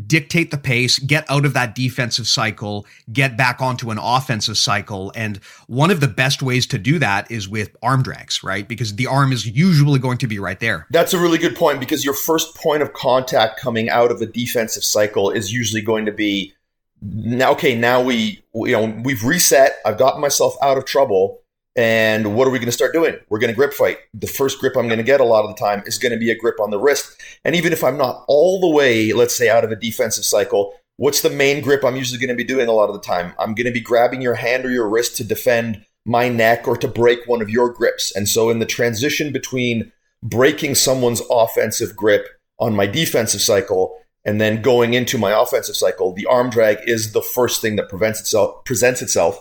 dictate 0.07 0.51
the 0.51 0.59
pace, 0.59 0.99
get 0.99 1.25
out 1.31 1.45
of 1.45 1.55
that 1.55 1.75
defensive 1.75 2.27
cycle, 2.27 2.87
get 3.13 3.37
back 3.37 3.61
onto 3.61 3.91
an 3.91 3.99
offensive 3.99 4.59
cycle. 4.59 5.13
And 5.15 5.39
one 5.67 5.91
of 5.91 6.01
the 6.01 6.09
best 6.09 6.43
ways 6.43 6.67
to 6.69 6.79
do 6.79 6.99
that 6.99 7.31
is 7.31 7.49
with 7.49 7.77
arm 7.83 8.03
drags, 8.03 8.43
right? 8.43 8.67
Because 8.67 8.97
the 8.97 9.07
arm 9.07 9.33
is 9.33 9.47
usually 9.47 9.99
going 9.99 10.19
to 10.19 10.27
be 10.27 10.39
right 10.39 10.61
there. 10.61 10.87
That's 10.91 11.15
a 11.15 11.19
really 11.19 11.39
good 11.39 11.57
point 11.57 11.81
because 11.81 12.05
your 12.05 12.15
first 12.15 12.55
point 12.55 12.83
of 12.83 12.93
contact 12.93 13.61
coming 13.61 13.89
out 13.89 14.11
of 14.11 14.21
a 14.21 14.27
defensive 14.27 14.85
cycle 14.85 15.31
is 15.31 15.53
usually 15.53 15.83
going 15.83 16.07
to 16.07 16.13
be 16.13 16.55
now 17.03 17.53
okay, 17.53 17.75
now 17.75 18.01
we 18.01 18.43
you 18.55 18.73
know, 18.73 18.87
we've 19.05 19.25
reset, 19.25 19.77
I've 19.85 19.99
gotten 19.99 20.21
myself 20.21 20.55
out 20.63 20.79
of 20.79 20.85
trouble 20.85 21.44
and 21.77 22.37
what 22.37 22.47
are 22.47 22.51
we 22.51 22.59
going 22.59 22.67
to 22.67 22.73
start 22.73 22.93
doing? 22.93 23.17
We're 23.29 23.41
going 23.41 23.53
to 23.53 23.57
grip 23.57 23.73
fight. 23.73 23.99
The 24.13 24.27
first 24.27 24.61
grip 24.61 24.77
I'm 24.77 24.87
going 24.87 24.99
to 24.99 25.05
get 25.05 25.21
a 25.21 25.25
lot 25.25 25.45
of 25.45 25.55
the 25.55 25.61
time 25.61 25.83
is 25.87 25.99
going 25.99 26.13
to 26.13 26.19
be 26.19 26.31
a 26.31 26.39
grip 26.39 26.61
on 26.61 26.71
the 26.71 26.79
wrist. 26.79 27.21
And 27.45 27.57
even 27.57 27.73
if 27.73 27.83
I'm 27.83 27.99
not 27.99 28.25
all 28.29 28.61
the 28.61 28.69
way, 28.69 29.13
let's 29.13 29.35
say, 29.35 29.49
out 29.49 29.65
of 29.65 29.73
a 29.73 29.77
defensive 29.77 30.25
cycle, 30.25 30.75
what's 30.97 31.23
the 31.23 31.31
main 31.31 31.63
grip 31.63 31.85
I'm 31.85 31.97
usually 31.97 32.21
going 32.21 32.29
to 32.29 32.35
be 32.35 32.45
doing 32.45 32.69
a 32.69 32.73
lot 32.73 32.89
of 32.89 32.95
the 32.95 33.01
time? 33.01 33.35
I'm 33.39 33.55
going 33.55 33.67
to 33.67 33.73
be 33.73 33.81
grabbing 33.81 34.23
your 34.23 34.35
hand 34.35 34.65
or 34.65 34.71
your 34.71 34.89
wrist 34.89 35.17
to 35.17 35.25
defend 35.25 35.85
my 36.07 36.29
neck 36.29 36.69
or 36.69 36.77
to 36.77 36.87
break 36.87 37.27
one 37.27 37.43
of 37.43 37.51
your 37.51 37.73
grips. 37.73 38.15
And 38.15 38.29
so 38.29 38.51
in 38.51 38.61
the 38.61 38.67
transition 38.67 39.33
between 39.33 39.91
breaking 40.23 40.77
someone's 40.77 41.23
offensive 41.31 41.97
grip 41.97 42.29
on 42.59 42.77
my 42.77 42.87
defensive 42.87 43.41
cycle 43.41 43.99
and 44.25 44.41
then 44.41 44.63
going 44.63 44.95
into 44.95 45.19
my 45.19 45.39
offensive 45.39 45.77
cycle, 45.77 46.13
the 46.13 46.27
arm 46.27 46.51
drag 46.51 46.79
is 46.89 47.13
the 47.13 47.23
first 47.23 47.61
thing 47.61 47.77
that 47.77 47.89
prevents 47.89 48.21
itself 48.21 48.65
presents 48.65 49.03
itself. 49.03 49.39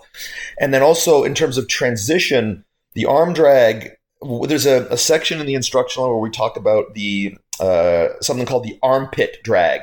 And 0.59 0.73
then 0.73 0.81
also 0.81 1.23
in 1.23 1.33
terms 1.33 1.57
of 1.57 1.67
transition, 1.67 2.65
the 2.93 3.05
arm 3.05 3.33
drag. 3.33 3.91
There's 4.47 4.65
a, 4.65 4.87
a 4.89 4.97
section 4.97 5.41
in 5.41 5.45
the 5.45 5.53
instructional 5.53 6.07
where 6.07 6.17
we 6.17 6.29
talk 6.29 6.55
about 6.55 6.93
the 6.93 7.37
uh, 7.59 8.09
something 8.21 8.45
called 8.45 8.63
the 8.63 8.79
armpit 8.81 9.43
drag, 9.43 9.81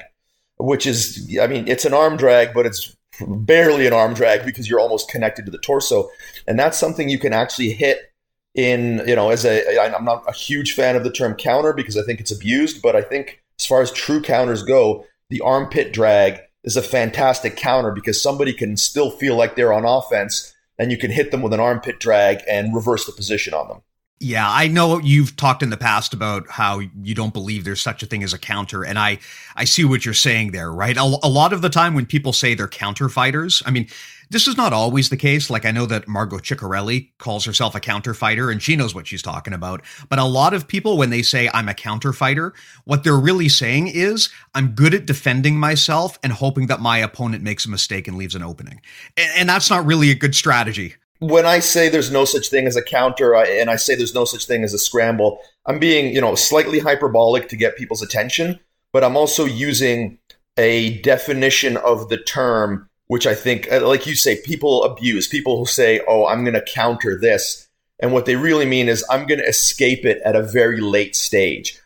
which 0.58 0.86
is 0.86 1.36
I 1.40 1.46
mean 1.46 1.68
it's 1.68 1.84
an 1.84 1.92
arm 1.92 2.16
drag, 2.16 2.54
but 2.54 2.66
it's 2.66 2.96
barely 3.20 3.86
an 3.86 3.92
arm 3.92 4.14
drag 4.14 4.46
because 4.46 4.68
you're 4.68 4.80
almost 4.80 5.10
connected 5.10 5.44
to 5.44 5.50
the 5.50 5.58
torso, 5.58 6.08
and 6.46 6.58
that's 6.58 6.78
something 6.78 7.08
you 7.08 7.18
can 7.18 7.32
actually 7.32 7.72
hit 7.72 8.12
in 8.54 9.02
you 9.06 9.14
know 9.14 9.30
as 9.30 9.44
a 9.44 9.78
I'm 9.78 10.04
not 10.04 10.24
a 10.26 10.32
huge 10.32 10.72
fan 10.72 10.96
of 10.96 11.04
the 11.04 11.12
term 11.12 11.34
counter 11.34 11.72
because 11.72 11.98
I 11.98 12.02
think 12.02 12.20
it's 12.20 12.32
abused, 12.32 12.80
but 12.80 12.96
I 12.96 13.02
think 13.02 13.42
as 13.60 13.66
far 13.66 13.82
as 13.82 13.92
true 13.92 14.22
counters 14.22 14.62
go, 14.62 15.04
the 15.28 15.42
armpit 15.42 15.92
drag 15.92 16.40
is 16.64 16.76
a 16.76 16.82
fantastic 16.82 17.56
counter 17.56 17.90
because 17.90 18.20
somebody 18.20 18.54
can 18.54 18.74
still 18.78 19.10
feel 19.10 19.36
like 19.36 19.54
they're 19.54 19.72
on 19.72 19.84
offense 19.84 20.54
and 20.78 20.90
you 20.90 20.96
can 20.96 21.10
hit 21.10 21.30
them 21.30 21.42
with 21.42 21.52
an 21.52 21.60
armpit 21.60 22.00
drag 22.00 22.38
and 22.48 22.74
reverse 22.74 23.04
the 23.04 23.12
position 23.12 23.52
on 23.52 23.68
them. 23.68 23.82
Yeah, 24.18 24.50
I 24.50 24.68
know 24.68 24.98
you've 24.98 25.36
talked 25.36 25.62
in 25.62 25.68
the 25.68 25.76
past 25.76 26.14
about 26.14 26.48
how 26.48 26.80
you 27.02 27.14
don't 27.14 27.34
believe 27.34 27.64
there's 27.64 27.80
such 27.82 28.02
a 28.02 28.06
thing 28.06 28.22
as 28.22 28.34
a 28.34 28.38
counter, 28.38 28.84
and 28.84 28.98
I 28.98 29.18
I 29.56 29.64
see 29.64 29.84
what 29.84 30.04
you're 30.04 30.12
saying 30.12 30.52
there, 30.52 30.70
right? 30.70 30.96
A, 30.96 31.02
a 31.22 31.28
lot 31.28 31.54
of 31.54 31.62
the 31.62 31.70
time 31.70 31.94
when 31.94 32.04
people 32.04 32.34
say 32.34 32.54
they're 32.54 32.68
counter 32.68 33.08
fighters, 33.08 33.62
I 33.64 33.70
mean, 33.70 33.88
this 34.30 34.46
is 34.46 34.56
not 34.56 34.72
always 34.72 35.08
the 35.08 35.16
case. 35.16 35.50
Like 35.50 35.64
I 35.64 35.72
know 35.72 35.86
that 35.86 36.08
Margot 36.08 36.38
Ciccarelli 36.38 37.10
calls 37.18 37.44
herself 37.44 37.74
a 37.74 37.80
counter 37.80 38.14
fighter 38.14 38.50
and 38.50 38.62
she 38.62 38.76
knows 38.76 38.94
what 38.94 39.06
she's 39.06 39.22
talking 39.22 39.52
about. 39.52 39.82
But 40.08 40.18
a 40.18 40.24
lot 40.24 40.54
of 40.54 40.68
people, 40.68 40.96
when 40.96 41.10
they 41.10 41.22
say 41.22 41.50
I'm 41.52 41.68
a 41.68 41.74
counter 41.74 42.12
fighter, 42.12 42.54
what 42.84 43.04
they're 43.04 43.18
really 43.18 43.48
saying 43.48 43.88
is 43.88 44.30
I'm 44.54 44.68
good 44.68 44.94
at 44.94 45.06
defending 45.06 45.58
myself 45.58 46.18
and 46.22 46.32
hoping 46.32 46.68
that 46.68 46.80
my 46.80 46.98
opponent 46.98 47.42
makes 47.42 47.66
a 47.66 47.70
mistake 47.70 48.06
and 48.06 48.16
leaves 48.16 48.34
an 48.34 48.42
opening. 48.42 48.80
And, 49.16 49.30
and 49.36 49.48
that's 49.48 49.68
not 49.68 49.84
really 49.84 50.10
a 50.10 50.14
good 50.14 50.34
strategy. 50.34 50.94
When 51.18 51.44
I 51.44 51.58
say 51.58 51.88
there's 51.88 52.10
no 52.10 52.24
such 52.24 52.48
thing 52.48 52.66
as 52.66 52.76
a 52.76 52.82
counter 52.82 53.34
uh, 53.34 53.44
and 53.44 53.68
I 53.68 53.76
say 53.76 53.94
there's 53.94 54.14
no 54.14 54.24
such 54.24 54.46
thing 54.46 54.64
as 54.64 54.72
a 54.72 54.78
scramble, 54.78 55.40
I'm 55.66 55.78
being, 55.78 56.14
you 56.14 56.20
know, 56.20 56.34
slightly 56.34 56.78
hyperbolic 56.78 57.48
to 57.48 57.56
get 57.56 57.76
people's 57.76 58.00
attention, 58.00 58.58
but 58.92 59.04
I'm 59.04 59.16
also 59.16 59.44
using 59.44 60.18
a 60.56 60.98
definition 61.00 61.76
of 61.76 62.08
the 62.08 62.16
term 62.16 62.89
which 63.10 63.26
I 63.26 63.34
think, 63.34 63.66
uh, 63.72 63.84
like 63.84 64.06
you 64.06 64.14
say, 64.14 64.40
people 64.40 64.84
abuse. 64.84 65.26
People 65.26 65.58
who 65.58 65.66
say, 65.66 66.00
oh, 66.06 66.28
I'm 66.28 66.44
going 66.44 66.54
to 66.54 66.62
counter 66.62 67.18
this. 67.18 67.68
And 67.98 68.12
what 68.12 68.24
they 68.24 68.36
really 68.36 68.66
mean 68.66 68.88
is, 68.88 69.04
I'm 69.10 69.26
going 69.26 69.40
to 69.40 69.48
escape 69.48 70.04
it 70.04 70.22
at 70.24 70.36
a 70.36 70.44
very 70.44 70.80
late 70.80 71.16
stage. 71.16 71.76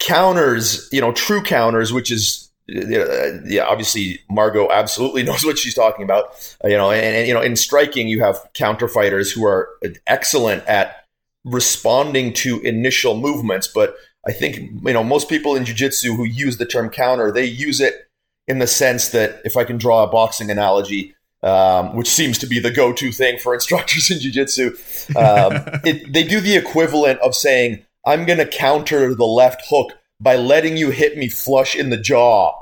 Counters, 0.00 0.86
you 0.92 1.00
know, 1.00 1.12
true 1.12 1.42
counters, 1.42 1.94
which 1.94 2.10
is, 2.10 2.50
uh, 2.68 3.40
yeah, 3.46 3.64
obviously 3.66 4.20
Margot 4.28 4.70
absolutely 4.70 5.22
knows 5.22 5.46
what 5.46 5.56
she's 5.56 5.74
talking 5.74 6.04
about. 6.04 6.26
Uh, 6.62 6.68
you 6.68 6.76
know, 6.76 6.90
and, 6.90 7.16
and, 7.16 7.26
you 7.26 7.32
know, 7.32 7.40
in 7.40 7.56
striking, 7.56 8.06
you 8.06 8.20
have 8.20 8.46
counter 8.52 8.86
fighters 8.86 9.32
who 9.32 9.46
are 9.46 9.70
excellent 10.06 10.62
at 10.66 11.06
responding 11.46 12.34
to 12.34 12.60
initial 12.60 13.16
movements. 13.16 13.66
But 13.66 13.96
I 14.26 14.32
think, 14.32 14.56
you 14.58 14.92
know, 14.92 15.02
most 15.02 15.30
people 15.30 15.56
in 15.56 15.64
jiu-jitsu 15.64 16.16
who 16.16 16.24
use 16.24 16.58
the 16.58 16.66
term 16.66 16.90
counter, 16.90 17.32
they 17.32 17.46
use 17.46 17.80
it 17.80 18.05
in 18.48 18.58
the 18.58 18.66
sense 18.66 19.10
that 19.10 19.40
if 19.44 19.56
I 19.56 19.64
can 19.64 19.78
draw 19.78 20.04
a 20.04 20.06
boxing 20.06 20.50
analogy, 20.50 21.14
um, 21.42 21.94
which 21.94 22.08
seems 22.08 22.38
to 22.38 22.46
be 22.46 22.58
the 22.58 22.70
go-to 22.70 23.12
thing 23.12 23.38
for 23.38 23.54
instructors 23.54 24.10
in 24.10 24.20
jiu-jitsu, 24.20 24.76
um, 25.16 25.62
it, 25.84 26.12
they 26.12 26.24
do 26.24 26.40
the 26.40 26.56
equivalent 26.56 27.20
of 27.20 27.34
saying, 27.34 27.84
I'm 28.04 28.24
going 28.24 28.38
to 28.38 28.46
counter 28.46 29.14
the 29.14 29.26
left 29.26 29.62
hook 29.68 29.92
by 30.20 30.36
letting 30.36 30.76
you 30.76 30.90
hit 30.90 31.18
me 31.18 31.28
flush 31.28 31.74
in 31.74 31.90
the 31.90 31.96
jaw 31.96 32.54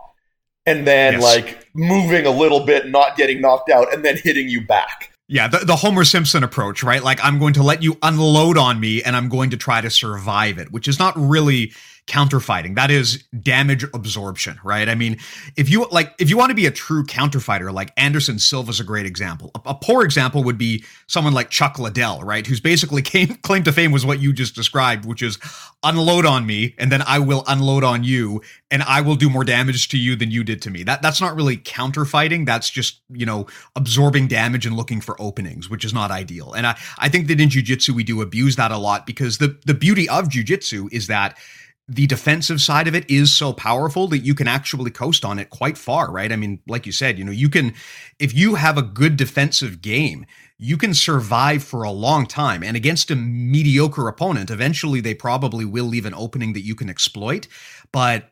and 0.66 0.86
then 0.86 1.14
yes. 1.14 1.22
like 1.22 1.68
moving 1.74 2.26
a 2.26 2.30
little 2.30 2.64
bit, 2.64 2.88
not 2.88 3.16
getting 3.16 3.40
knocked 3.40 3.70
out, 3.70 3.92
and 3.92 4.04
then 4.04 4.16
hitting 4.16 4.48
you 4.48 4.66
back. 4.66 5.10
Yeah, 5.26 5.48
the, 5.48 5.58
the 5.58 5.76
Homer 5.76 6.04
Simpson 6.04 6.42
approach, 6.42 6.82
right? 6.82 7.02
Like, 7.02 7.18
I'm 7.22 7.38
going 7.38 7.54
to 7.54 7.62
let 7.62 7.82
you 7.82 7.96
unload 8.02 8.58
on 8.58 8.78
me 8.78 9.02
and 9.02 9.16
I'm 9.16 9.28
going 9.28 9.50
to 9.50 9.56
try 9.56 9.80
to 9.80 9.88
survive 9.88 10.58
it, 10.58 10.70
which 10.70 10.86
is 10.86 10.98
not 10.98 11.14
really 11.16 11.72
counterfighting. 12.06 12.74
That 12.74 12.90
is 12.90 13.24
damage 13.40 13.84
absorption, 13.94 14.58
right? 14.62 14.88
I 14.88 14.94
mean, 14.94 15.16
if 15.56 15.70
you 15.70 15.86
like, 15.90 16.14
if 16.18 16.28
you 16.28 16.36
want 16.36 16.50
to 16.50 16.54
be 16.54 16.66
a 16.66 16.70
true 16.70 17.04
counterfighter, 17.04 17.72
like 17.72 17.92
Anderson 17.96 18.38
Silva 18.38 18.70
is 18.70 18.80
a 18.80 18.84
great 18.84 19.06
example. 19.06 19.50
A, 19.54 19.70
a, 19.70 19.74
poor 19.74 20.04
example 20.04 20.44
would 20.44 20.58
be 20.58 20.84
someone 21.06 21.32
like 21.32 21.48
Chuck 21.48 21.78
Liddell, 21.78 22.22
right? 22.22 22.46
Who's 22.46 22.60
basically 22.60 23.00
came 23.14 23.36
claim 23.36 23.62
to 23.64 23.72
fame 23.72 23.90
was 23.90 24.04
what 24.04 24.20
you 24.20 24.32
just 24.32 24.54
described, 24.54 25.06
which 25.06 25.22
is 25.22 25.38
unload 25.82 26.26
on 26.26 26.44
me 26.44 26.74
and 26.78 26.92
then 26.92 27.02
I 27.06 27.18
will 27.18 27.42
unload 27.46 27.84
on 27.84 28.04
you 28.04 28.42
and 28.70 28.82
I 28.82 29.00
will 29.00 29.16
do 29.16 29.30
more 29.30 29.44
damage 29.44 29.88
to 29.88 29.98
you 29.98 30.14
than 30.14 30.30
you 30.30 30.44
did 30.44 30.60
to 30.62 30.70
me. 30.70 30.82
That 30.82 31.00
that's 31.00 31.20
not 31.20 31.34
really 31.34 31.56
counterfighting. 31.56 32.44
That's 32.44 32.68
just, 32.68 33.00
you 33.08 33.24
know, 33.24 33.46
absorbing 33.76 34.28
damage 34.28 34.66
and 34.66 34.76
looking 34.76 35.00
for 35.00 35.20
openings, 35.20 35.70
which 35.70 35.84
is 35.84 35.94
not 35.94 36.10
ideal. 36.10 36.52
And 36.52 36.66
I, 36.66 36.78
I 36.98 37.08
think 37.08 37.28
that 37.28 37.40
in 37.40 37.48
jujitsu 37.48 37.90
we 37.90 38.04
do 38.04 38.20
abuse 38.20 38.56
that 38.56 38.72
a 38.72 38.78
lot 38.78 39.06
because 39.06 39.38
the 39.38 39.58
the 39.64 39.74
beauty 39.74 40.06
of 40.08 40.28
jujitsu 40.28 40.92
is 40.92 41.06
that 41.06 41.38
the 41.86 42.06
defensive 42.06 42.60
side 42.62 42.88
of 42.88 42.94
it 42.94 43.08
is 43.10 43.30
so 43.36 43.52
powerful 43.52 44.08
that 44.08 44.20
you 44.20 44.34
can 44.34 44.48
actually 44.48 44.90
coast 44.90 45.24
on 45.24 45.38
it 45.38 45.50
quite 45.50 45.76
far, 45.76 46.10
right? 46.10 46.32
I 46.32 46.36
mean, 46.36 46.60
like 46.66 46.86
you 46.86 46.92
said, 46.92 47.18
you 47.18 47.24
know, 47.24 47.32
you 47.32 47.50
can, 47.50 47.74
if 48.18 48.32
you 48.32 48.54
have 48.54 48.78
a 48.78 48.82
good 48.82 49.16
defensive 49.16 49.82
game, 49.82 50.24
you 50.56 50.78
can 50.78 50.94
survive 50.94 51.62
for 51.62 51.82
a 51.82 51.90
long 51.90 52.26
time. 52.26 52.62
And 52.62 52.76
against 52.76 53.10
a 53.10 53.16
mediocre 53.16 54.08
opponent, 54.08 54.50
eventually 54.50 55.00
they 55.00 55.14
probably 55.14 55.66
will 55.66 55.84
leave 55.84 56.06
an 56.06 56.14
opening 56.14 56.54
that 56.54 56.62
you 56.62 56.74
can 56.74 56.88
exploit. 56.88 57.48
But 57.92 58.30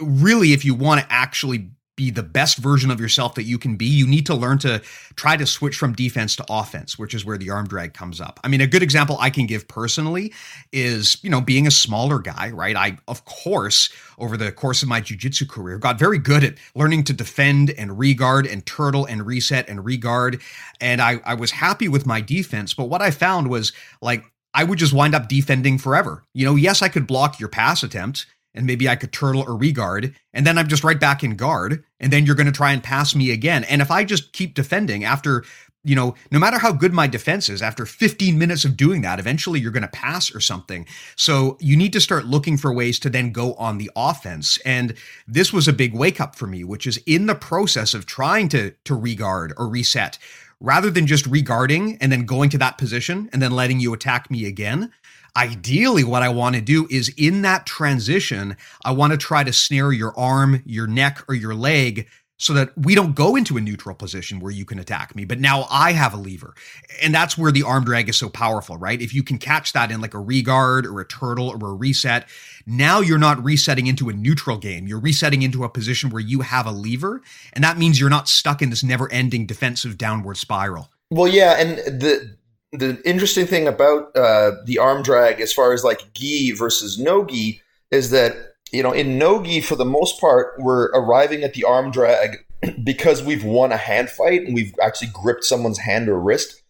really, 0.00 0.54
if 0.54 0.64
you 0.64 0.74
want 0.74 1.02
to 1.02 1.12
actually 1.12 1.72
be 1.96 2.10
the 2.10 2.22
best 2.22 2.58
version 2.58 2.90
of 2.90 3.00
yourself 3.00 3.34
that 3.34 3.44
you 3.44 3.58
can 3.58 3.76
be, 3.76 3.86
you 3.86 4.06
need 4.06 4.26
to 4.26 4.34
learn 4.34 4.58
to 4.58 4.80
try 5.16 5.36
to 5.36 5.46
switch 5.46 5.76
from 5.76 5.94
defense 5.94 6.36
to 6.36 6.44
offense, 6.48 6.98
which 6.98 7.14
is 7.14 7.24
where 7.24 7.38
the 7.38 7.50
arm 7.50 7.66
drag 7.66 7.94
comes 7.94 8.20
up. 8.20 8.38
I 8.44 8.48
mean, 8.48 8.60
a 8.60 8.66
good 8.66 8.82
example 8.82 9.16
I 9.18 9.30
can 9.30 9.46
give 9.46 9.66
personally 9.66 10.32
is, 10.72 11.22
you 11.24 11.30
know, 11.30 11.40
being 11.40 11.66
a 11.66 11.70
smaller 11.70 12.18
guy, 12.18 12.50
right? 12.50 12.76
I, 12.76 12.98
of 13.08 13.24
course, 13.24 13.90
over 14.18 14.36
the 14.36 14.52
course 14.52 14.82
of 14.82 14.88
my 14.88 15.00
jujitsu 15.00 15.48
career, 15.48 15.78
got 15.78 15.98
very 15.98 16.18
good 16.18 16.44
at 16.44 16.54
learning 16.74 17.04
to 17.04 17.12
defend 17.12 17.70
and 17.70 17.98
regard 17.98 18.46
and 18.46 18.64
turtle 18.66 19.06
and 19.06 19.26
reset 19.26 19.68
and 19.68 19.84
regard. 19.84 20.40
And 20.80 21.00
I, 21.00 21.20
I 21.24 21.34
was 21.34 21.50
happy 21.50 21.88
with 21.88 22.06
my 22.06 22.20
defense. 22.20 22.74
But 22.74 22.90
what 22.90 23.02
I 23.02 23.10
found 23.10 23.48
was 23.48 23.72
like, 24.02 24.24
I 24.52 24.64
would 24.64 24.78
just 24.78 24.94
wind 24.94 25.14
up 25.14 25.28
defending 25.28 25.76
forever. 25.76 26.24
You 26.32 26.46
know, 26.46 26.56
yes, 26.56 26.80
I 26.80 26.88
could 26.88 27.06
block 27.06 27.38
your 27.38 27.50
pass 27.50 27.82
attempt 27.82 28.26
and 28.56 28.66
maybe 28.66 28.88
I 28.88 28.96
could 28.96 29.12
turtle 29.12 29.44
or 29.46 29.56
regard, 29.56 30.14
and 30.32 30.46
then 30.46 30.58
I'm 30.58 30.68
just 30.68 30.84
right 30.84 30.98
back 30.98 31.22
in 31.22 31.36
guard, 31.36 31.84
and 32.00 32.12
then 32.12 32.26
you're 32.26 32.34
going 32.34 32.46
to 32.46 32.52
try 32.52 32.72
and 32.72 32.82
pass 32.82 33.14
me 33.14 33.30
again. 33.30 33.64
And 33.64 33.82
if 33.82 33.90
I 33.90 34.04
just 34.04 34.32
keep 34.32 34.54
defending 34.54 35.04
after, 35.04 35.44
you 35.84 35.94
know, 35.94 36.14
no 36.30 36.38
matter 36.38 36.58
how 36.58 36.72
good 36.72 36.92
my 36.92 37.06
defense 37.06 37.48
is, 37.48 37.62
after 37.62 37.86
15 37.86 38.38
minutes 38.38 38.64
of 38.64 38.76
doing 38.76 39.02
that, 39.02 39.18
eventually 39.18 39.60
you're 39.60 39.70
going 39.70 39.82
to 39.82 39.88
pass 39.88 40.34
or 40.34 40.40
something. 40.40 40.86
So 41.14 41.56
you 41.60 41.76
need 41.76 41.92
to 41.92 42.00
start 42.00 42.26
looking 42.26 42.56
for 42.56 42.72
ways 42.72 42.98
to 43.00 43.10
then 43.10 43.30
go 43.30 43.54
on 43.54 43.78
the 43.78 43.90
offense. 43.94 44.58
And 44.64 44.94
this 45.28 45.52
was 45.52 45.68
a 45.68 45.72
big 45.72 45.94
wake 45.94 46.20
up 46.20 46.34
for 46.34 46.46
me, 46.46 46.64
which 46.64 46.86
is 46.86 47.00
in 47.06 47.26
the 47.26 47.34
process 47.34 47.94
of 47.94 48.06
trying 48.06 48.48
to 48.50 48.72
to 48.84 48.94
regard 48.94 49.52
or 49.56 49.68
reset 49.68 50.18
rather 50.60 50.90
than 50.90 51.06
just 51.06 51.26
regarding 51.26 51.96
and 51.98 52.10
then 52.10 52.24
going 52.24 52.50
to 52.50 52.58
that 52.58 52.78
position 52.78 53.28
and 53.32 53.42
then 53.42 53.52
letting 53.52 53.80
you 53.80 53.92
attack 53.92 54.30
me 54.30 54.46
again, 54.46 54.90
Ideally, 55.36 56.02
what 56.02 56.22
I 56.22 56.30
want 56.30 56.54
to 56.54 56.62
do 56.62 56.86
is 56.90 57.12
in 57.16 57.42
that 57.42 57.66
transition, 57.66 58.56
I 58.84 58.92
want 58.92 59.12
to 59.12 59.18
try 59.18 59.44
to 59.44 59.52
snare 59.52 59.92
your 59.92 60.18
arm, 60.18 60.62
your 60.64 60.86
neck, 60.86 61.22
or 61.28 61.34
your 61.34 61.54
leg 61.54 62.08
so 62.38 62.52
that 62.52 62.70
we 62.76 62.94
don't 62.94 63.14
go 63.14 63.34
into 63.34 63.56
a 63.56 63.60
neutral 63.60 63.94
position 63.94 64.40
where 64.40 64.52
you 64.52 64.64
can 64.64 64.78
attack 64.78 65.16
me. 65.16 65.24
But 65.24 65.40
now 65.40 65.66
I 65.70 65.92
have 65.92 66.12
a 66.12 66.18
lever. 66.18 66.54
And 67.02 67.14
that's 67.14 67.38
where 67.38 67.50
the 67.50 67.62
arm 67.62 67.84
drag 67.84 68.08
is 68.08 68.16
so 68.16 68.28
powerful, 68.28 68.76
right? 68.76 69.00
If 69.00 69.14
you 69.14 69.22
can 69.22 69.38
catch 69.38 69.72
that 69.72 69.90
in 69.90 70.00
like 70.02 70.12
a 70.14 70.20
regard 70.20 70.86
or 70.86 71.00
a 71.00 71.06
turtle 71.06 71.48
or 71.48 71.70
a 71.70 71.74
reset, 71.74 72.28
now 72.66 73.00
you're 73.00 73.18
not 73.18 73.42
resetting 73.42 73.86
into 73.86 74.10
a 74.10 74.12
neutral 74.12 74.58
game. 74.58 74.86
You're 74.86 75.00
resetting 75.00 75.42
into 75.42 75.64
a 75.64 75.68
position 75.68 76.10
where 76.10 76.20
you 76.20 76.40
have 76.40 76.66
a 76.66 76.72
lever. 76.72 77.22
And 77.54 77.64
that 77.64 77.78
means 77.78 77.98
you're 77.98 78.10
not 78.10 78.28
stuck 78.28 78.60
in 78.60 78.68
this 78.68 78.84
never 78.84 79.10
ending 79.10 79.46
defensive 79.46 79.96
downward 79.96 80.36
spiral. 80.36 80.90
Well, 81.10 81.28
yeah. 81.28 81.52
And 81.58 81.78
the, 82.00 82.35
the 82.72 83.00
interesting 83.04 83.46
thing 83.46 83.66
about 83.66 84.14
uh, 84.16 84.52
the 84.64 84.78
arm 84.78 85.02
drag, 85.02 85.40
as 85.40 85.52
far 85.52 85.72
as 85.72 85.84
like 85.84 86.12
gi 86.14 86.52
versus 86.52 86.98
no 86.98 87.24
gi, 87.24 87.60
is 87.90 88.10
that 88.10 88.54
you 88.72 88.82
know 88.82 88.92
in 88.92 89.18
no 89.18 89.42
gi 89.42 89.60
for 89.60 89.76
the 89.76 89.84
most 89.84 90.20
part 90.20 90.54
we're 90.58 90.86
arriving 90.86 91.42
at 91.42 91.54
the 91.54 91.64
arm 91.64 91.90
drag 91.90 92.38
because 92.84 93.22
we've 93.22 93.44
won 93.44 93.72
a 93.72 93.76
hand 93.76 94.10
fight 94.10 94.42
and 94.42 94.54
we've 94.54 94.74
actually 94.82 95.10
gripped 95.12 95.44
someone's 95.44 95.78
hand 95.78 96.08
or 96.08 96.18
wrist. 96.18 96.62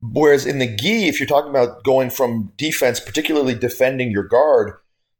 Whereas 0.00 0.46
in 0.46 0.58
the 0.58 0.66
gi, 0.66 1.06
if 1.06 1.20
you're 1.20 1.28
talking 1.28 1.50
about 1.50 1.84
going 1.84 2.10
from 2.10 2.52
defense, 2.56 2.98
particularly 2.98 3.54
defending 3.54 4.10
your 4.10 4.24
guard, 4.24 4.72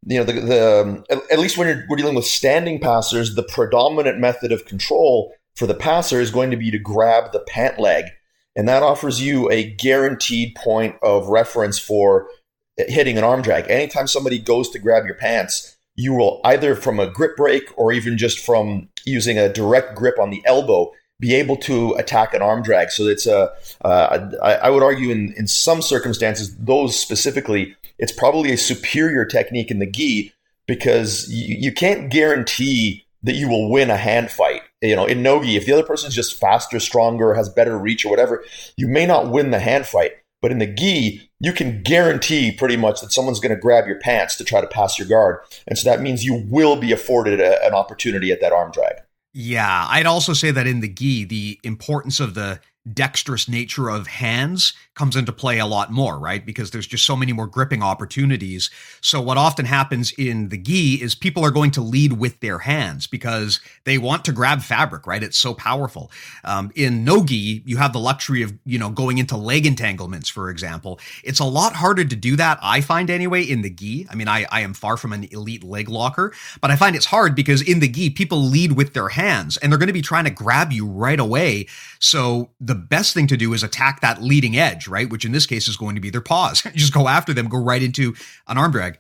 you 0.07 0.19
know 0.19 0.25
the, 0.25 0.33
the 0.33 0.81
um, 0.81 1.05
at, 1.11 1.19
at 1.31 1.39
least 1.39 1.57
when 1.57 1.69
you're 1.69 1.85
we're 1.89 1.97
dealing 1.97 2.17
with 2.17 2.25
standing 2.25 2.81
passers, 2.81 3.35
the 3.35 3.45
predominant 3.45 4.19
method 4.19 4.51
of 4.51 4.65
control 4.65 5.33
for 5.55 5.67
the 5.67 5.75
passer 5.75 6.21
is 6.21 6.31
going 6.31 6.51
to 6.51 6.57
be 6.57 6.71
to 6.71 6.79
grab 6.79 7.33
the 7.33 7.41
pant 7.41 7.79
leg 7.79 8.07
and 8.55 8.69
that 8.69 8.83
offers 8.83 9.21
you 9.21 9.51
a 9.51 9.65
guaranteed 9.65 10.55
point 10.55 10.97
of 11.03 11.29
reference 11.29 11.79
for 11.79 12.29
hitting 12.77 13.19
an 13.19 13.25
arm 13.25 13.43
drag. 13.43 13.71
Anytime 13.71 14.07
somebody 14.07 14.39
goes 14.39 14.69
to 14.71 14.79
grab 14.79 15.05
your 15.07 15.15
pants, 15.15 15.77
you 15.95 16.15
will 16.15 16.41
either 16.45 16.75
from 16.75 16.99
a 16.99 17.11
grip 17.11 17.37
break 17.37 17.65
or 17.77 17.93
even 17.93 18.17
just 18.17 18.39
from 18.39 18.89
using 19.05 19.39
a 19.39 19.53
direct 19.53 19.95
grip 19.95 20.19
on 20.19 20.31
the 20.31 20.43
elbow 20.47 20.91
be 21.21 21.35
able 21.37 21.57
to 21.57 21.93
attack 21.95 22.35
an 22.35 22.43
arm 22.43 22.63
drag. 22.63 22.91
So 22.91 23.05
it's 23.05 23.27
a, 23.27 23.53
uh, 23.85 24.31
I, 24.43 24.55
I 24.55 24.71
would 24.71 24.83
argue 24.83 25.11
in, 25.11 25.33
in 25.37 25.47
some 25.47 25.81
circumstances, 25.81 26.57
those 26.57 26.99
specifically, 26.99 27.77
it's 27.99 28.11
probably 28.11 28.53
a 28.53 28.57
superior 28.57 29.25
technique 29.25 29.71
in 29.71 29.79
the 29.79 29.87
gi 29.87 30.33
because 30.67 31.29
you, 31.31 31.57
you 31.57 31.73
can't 31.73 32.11
guarantee 32.11 33.05
that 33.23 33.35
you 33.35 33.49
will 33.49 33.71
win 33.71 33.89
a 33.89 33.97
hand 33.97 34.33
fight. 34.33 34.63
You 34.83 34.97
know, 34.97 35.07
in 35.07 35.23
Nogi, 35.23 35.57
if 35.57 35.65
the 35.65 35.73
other 35.73 35.85
person's 35.85 36.15
just 36.15 36.39
faster, 36.39 36.81
stronger, 36.81 37.35
has 37.35 37.49
better 37.49 37.79
reach 37.79 38.05
or 38.05 38.11
whatever, 38.11 38.45
you 38.77 38.89
may 38.89 39.07
not 39.07 39.31
win 39.31 39.53
the 39.53 39.61
hand 39.61 39.87
fight. 39.87 40.13
But 40.41 40.51
in 40.51 40.59
the 40.59 40.67
gi, 40.67 41.31
you 41.39 41.53
can 41.53 41.83
guarantee 41.83 42.51
pretty 42.51 42.77
much 42.77 43.01
that 43.01 43.13
someone's 43.13 43.39
going 43.39 43.55
to 43.55 43.61
grab 43.61 43.87
your 43.87 44.01
pants 44.01 44.35
to 44.37 44.45
try 44.45 44.61
to 44.61 44.67
pass 44.67 44.99
your 44.99 45.07
guard. 45.07 45.39
And 45.69 45.79
so 45.79 45.89
that 45.89 46.03
means 46.03 46.25
you 46.25 46.45
will 46.49 46.75
be 46.77 46.91
afforded 46.91 47.41
a, 47.41 47.65
an 47.65 47.75
opportunity 47.75 48.33
at 48.33 48.41
that 48.41 48.53
arm 48.53 48.73
drag. 48.73 48.97
Yeah, 49.33 49.87
I'd 49.89 50.05
also 50.05 50.33
say 50.33 50.51
that 50.51 50.67
in 50.67 50.81
the 50.81 50.89
gi, 50.89 51.25
the 51.25 51.61
importance 51.63 52.19
of 52.19 52.35
the 52.35 52.61
dexterous 52.91 53.49
nature 53.49 53.89
of 53.89 54.07
hands 54.07 54.73
comes 54.95 55.17
into 55.17 55.33
play 55.33 55.59
a 55.59 55.67
lot 55.67 55.91
more, 55.91 56.19
right? 56.19 56.45
Because 56.45 56.71
there's 56.71 56.87
just 56.87 57.07
so 57.07 57.17
many 57.17 57.33
more 57.33 57.47
gripping 57.47 57.83
opportunities. 57.83 58.71
So 59.01 59.21
what 59.21 59.39
often 59.39 59.65
happens 59.65 60.13
in 60.19 60.49
the 60.49 60.59
gi 60.59 61.01
is 61.01 61.15
people 61.15 61.45
are 61.45 61.51
going 61.51 61.71
to 61.73 61.81
lead 61.81 62.15
with 62.15 62.41
their 62.41 62.59
hands 62.59 63.07
because 63.07 63.61
they 63.85 63.99
want 63.99 64.25
to 64.27 64.33
grab 64.33 64.63
fabric, 64.63 65.07
right? 65.07 65.23
It's 65.23 65.39
so 65.39 65.55
powerful. 65.55 66.11
Um, 66.45 66.73
in 66.75 67.05
no 67.05 67.25
gi, 67.25 67.63
you 67.65 67.77
have 67.79 67.93
the 67.93 68.01
luxury 68.01 68.43
of, 68.43 68.53
you 68.65 68.79
know, 68.79 68.91
going 68.91 69.19
into 69.19 69.37
leg 69.37 69.65
entanglements, 69.65 70.29
for 70.29 70.51
example. 70.51 71.01
It's 71.25 71.41
a 71.41 71.45
lot 71.45 71.75
harder 71.75 72.05
to 72.05 72.17
do 72.17 72.37
that, 72.37 72.59
I 72.63 72.81
find 72.81 73.09
anyway, 73.09 73.43
in 73.43 73.63
the 73.63 73.71
gi. 73.71 74.09
I 74.11 74.15
mean, 74.15 74.29
I, 74.29 74.47
I 74.51 74.61
am 74.61 74.75
far 74.75 74.97
from 74.97 75.13
an 75.13 75.25
elite 75.31 75.65
leg 75.65 75.89
locker, 75.89 76.35
but 76.61 76.71
I 76.71 76.77
find 76.77 76.97
it's 76.97 77.07
hard 77.07 77.35
because 77.35 77.63
in 77.63 77.81
the 77.81 77.89
gi, 77.89 78.11
people 78.11 78.43
lead 78.43 78.73
with 78.73 78.93
their 78.93 79.09
hands 79.09 79.57
and 79.57 79.71
they're 79.71 79.79
going 79.79 79.87
to 79.87 79.93
be 79.93 80.03
trying 80.03 80.25
to 80.25 80.31
grab 80.31 80.73
you 80.73 80.87
right 80.87 81.21
away. 81.21 81.67
So 81.99 82.51
the 82.61 82.72
best 82.75 83.15
thing 83.15 83.27
to 83.29 83.37
do 83.37 83.53
is 83.53 83.63
attack 83.63 84.01
that 84.01 84.23
leading 84.23 84.57
edge 84.57 84.87
right? 84.89 85.11
Which 85.11 85.25
in 85.25 85.33
this 85.33 85.47
case 85.47 85.69
is 85.69 85.77
going 85.77 85.95
to 85.95 86.01
be 86.01 86.11
their 86.11 86.21
paws. 86.21 86.63
just 86.75 86.93
go 86.93 87.09
after 87.09 87.33
them, 87.33 87.49
go 87.49 87.59
right 87.59 87.83
into 87.83 88.15
an 88.49 88.59
arm 88.59 88.73
drag. 88.73 88.99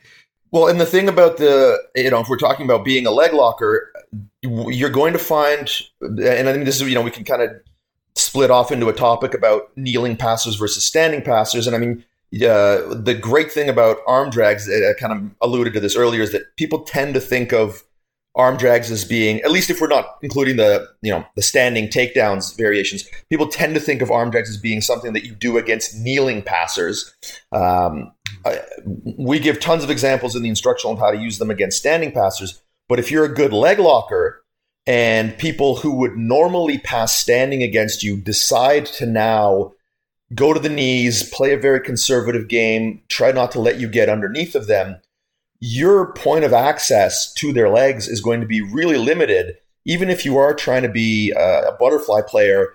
Well, 0.50 0.68
and 0.68 0.78
the 0.78 0.86
thing 0.86 1.08
about 1.08 1.38
the, 1.38 1.78
you 1.94 2.10
know, 2.10 2.20
if 2.20 2.28
we're 2.28 2.36
talking 2.36 2.66
about 2.66 2.84
being 2.84 3.06
a 3.06 3.10
leg 3.10 3.32
locker, 3.32 3.90
you're 4.42 4.90
going 4.90 5.14
to 5.14 5.18
find, 5.18 5.70
and 6.00 6.48
I 6.48 6.52
think 6.52 6.66
this 6.66 6.80
is, 6.80 6.88
you 6.88 6.94
know, 6.94 7.00
we 7.00 7.10
can 7.10 7.24
kind 7.24 7.40
of 7.40 7.50
split 8.14 8.50
off 8.50 8.70
into 8.70 8.88
a 8.88 8.92
topic 8.92 9.32
about 9.32 9.74
kneeling 9.76 10.16
passers 10.16 10.56
versus 10.56 10.84
standing 10.84 11.22
passers. 11.22 11.66
And 11.66 11.74
I 11.74 11.78
mean, 11.78 12.04
uh, 12.34 12.94
the 12.94 13.18
great 13.18 13.50
thing 13.50 13.70
about 13.70 13.98
arm 14.06 14.28
drags, 14.28 14.68
I 14.68 14.92
kind 15.00 15.12
of 15.12 15.30
alluded 15.40 15.72
to 15.72 15.80
this 15.80 15.96
earlier, 15.96 16.20
is 16.20 16.32
that 16.32 16.56
people 16.56 16.82
tend 16.82 17.14
to 17.14 17.20
think 17.20 17.52
of 17.52 17.82
arm 18.34 18.56
drags 18.56 18.90
as 18.90 19.04
being 19.04 19.40
at 19.42 19.50
least 19.50 19.68
if 19.68 19.80
we're 19.80 19.88
not 19.88 20.16
including 20.22 20.56
the 20.56 20.88
you 21.02 21.10
know 21.10 21.24
the 21.36 21.42
standing 21.42 21.86
takedowns 21.86 22.56
variations 22.56 23.04
people 23.28 23.46
tend 23.46 23.74
to 23.74 23.80
think 23.80 24.00
of 24.00 24.10
arm 24.10 24.30
drags 24.30 24.48
as 24.48 24.56
being 24.56 24.80
something 24.80 25.12
that 25.12 25.24
you 25.24 25.34
do 25.34 25.58
against 25.58 25.96
kneeling 25.96 26.40
passers. 26.42 27.14
Um, 27.52 28.12
I, 28.46 28.60
we 29.18 29.38
give 29.38 29.60
tons 29.60 29.84
of 29.84 29.90
examples 29.90 30.34
in 30.34 30.42
the 30.42 30.48
instructional 30.48 30.94
on 30.94 31.00
how 31.00 31.10
to 31.10 31.18
use 31.18 31.38
them 31.38 31.50
against 31.50 31.78
standing 31.78 32.12
passers 32.12 32.62
but 32.88 32.98
if 32.98 33.10
you're 33.10 33.24
a 33.24 33.34
good 33.34 33.52
leg 33.52 33.78
locker 33.78 34.42
and 34.86 35.36
people 35.36 35.76
who 35.76 35.94
would 35.96 36.16
normally 36.16 36.78
pass 36.78 37.14
standing 37.14 37.62
against 37.62 38.02
you 38.02 38.16
decide 38.16 38.86
to 38.86 39.04
now 39.04 39.72
go 40.34 40.54
to 40.54 40.60
the 40.60 40.70
knees 40.70 41.28
play 41.30 41.52
a 41.52 41.58
very 41.58 41.80
conservative 41.80 42.48
game 42.48 43.02
try 43.08 43.30
not 43.30 43.52
to 43.52 43.60
let 43.60 43.78
you 43.78 43.88
get 43.88 44.08
underneath 44.08 44.54
of 44.54 44.66
them 44.66 44.96
your 45.64 46.12
point 46.14 46.44
of 46.44 46.52
access 46.52 47.32
to 47.34 47.52
their 47.52 47.68
legs 47.68 48.08
is 48.08 48.20
going 48.20 48.40
to 48.40 48.46
be 48.48 48.60
really 48.60 48.98
limited. 48.98 49.56
Even 49.84 50.10
if 50.10 50.24
you 50.24 50.36
are 50.36 50.52
trying 50.52 50.82
to 50.82 50.88
be 50.88 51.30
a 51.30 51.76
butterfly 51.78 52.20
player, 52.20 52.74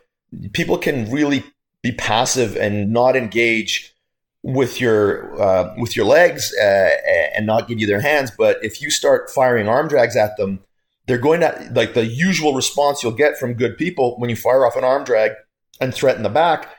people 0.54 0.78
can 0.78 1.12
really 1.12 1.44
be 1.84 1.92
passive 1.92 2.56
and 2.56 2.94
not 2.94 3.18
engage 3.18 3.94
with 4.42 4.80
your 4.80 5.38
uh, 5.42 5.76
with 5.78 5.98
your 5.98 6.06
legs 6.06 6.54
uh, 6.58 6.90
and 7.36 7.46
not 7.46 7.68
give 7.68 7.78
you 7.78 7.88
their 7.88 8.00
hands. 8.00 8.32
But 8.32 8.64
if 8.64 8.82
you 8.82 8.90
start 8.90 9.30
firing 9.30 9.68
arm 9.68 9.90
drags 9.90 10.16
at 10.16 10.38
them, 10.38 10.62
they're 11.08 11.18
going 11.18 11.42
to 11.42 11.70
like 11.76 11.94
the 11.94 12.06
usual 12.06 12.54
response 12.54 13.04
you'll 13.04 13.12
get 13.12 13.38
from 13.38 13.56
good 13.56 13.78
people 13.78 14.18
when 14.18 14.30
you 14.30 14.38
fire 14.38 14.66
off 14.66 14.78
an 14.78 14.86
arm 14.86 15.04
drag 15.04 15.34
and 15.82 15.94
threaten 15.94 16.24
the 16.24 16.30
back 16.30 16.70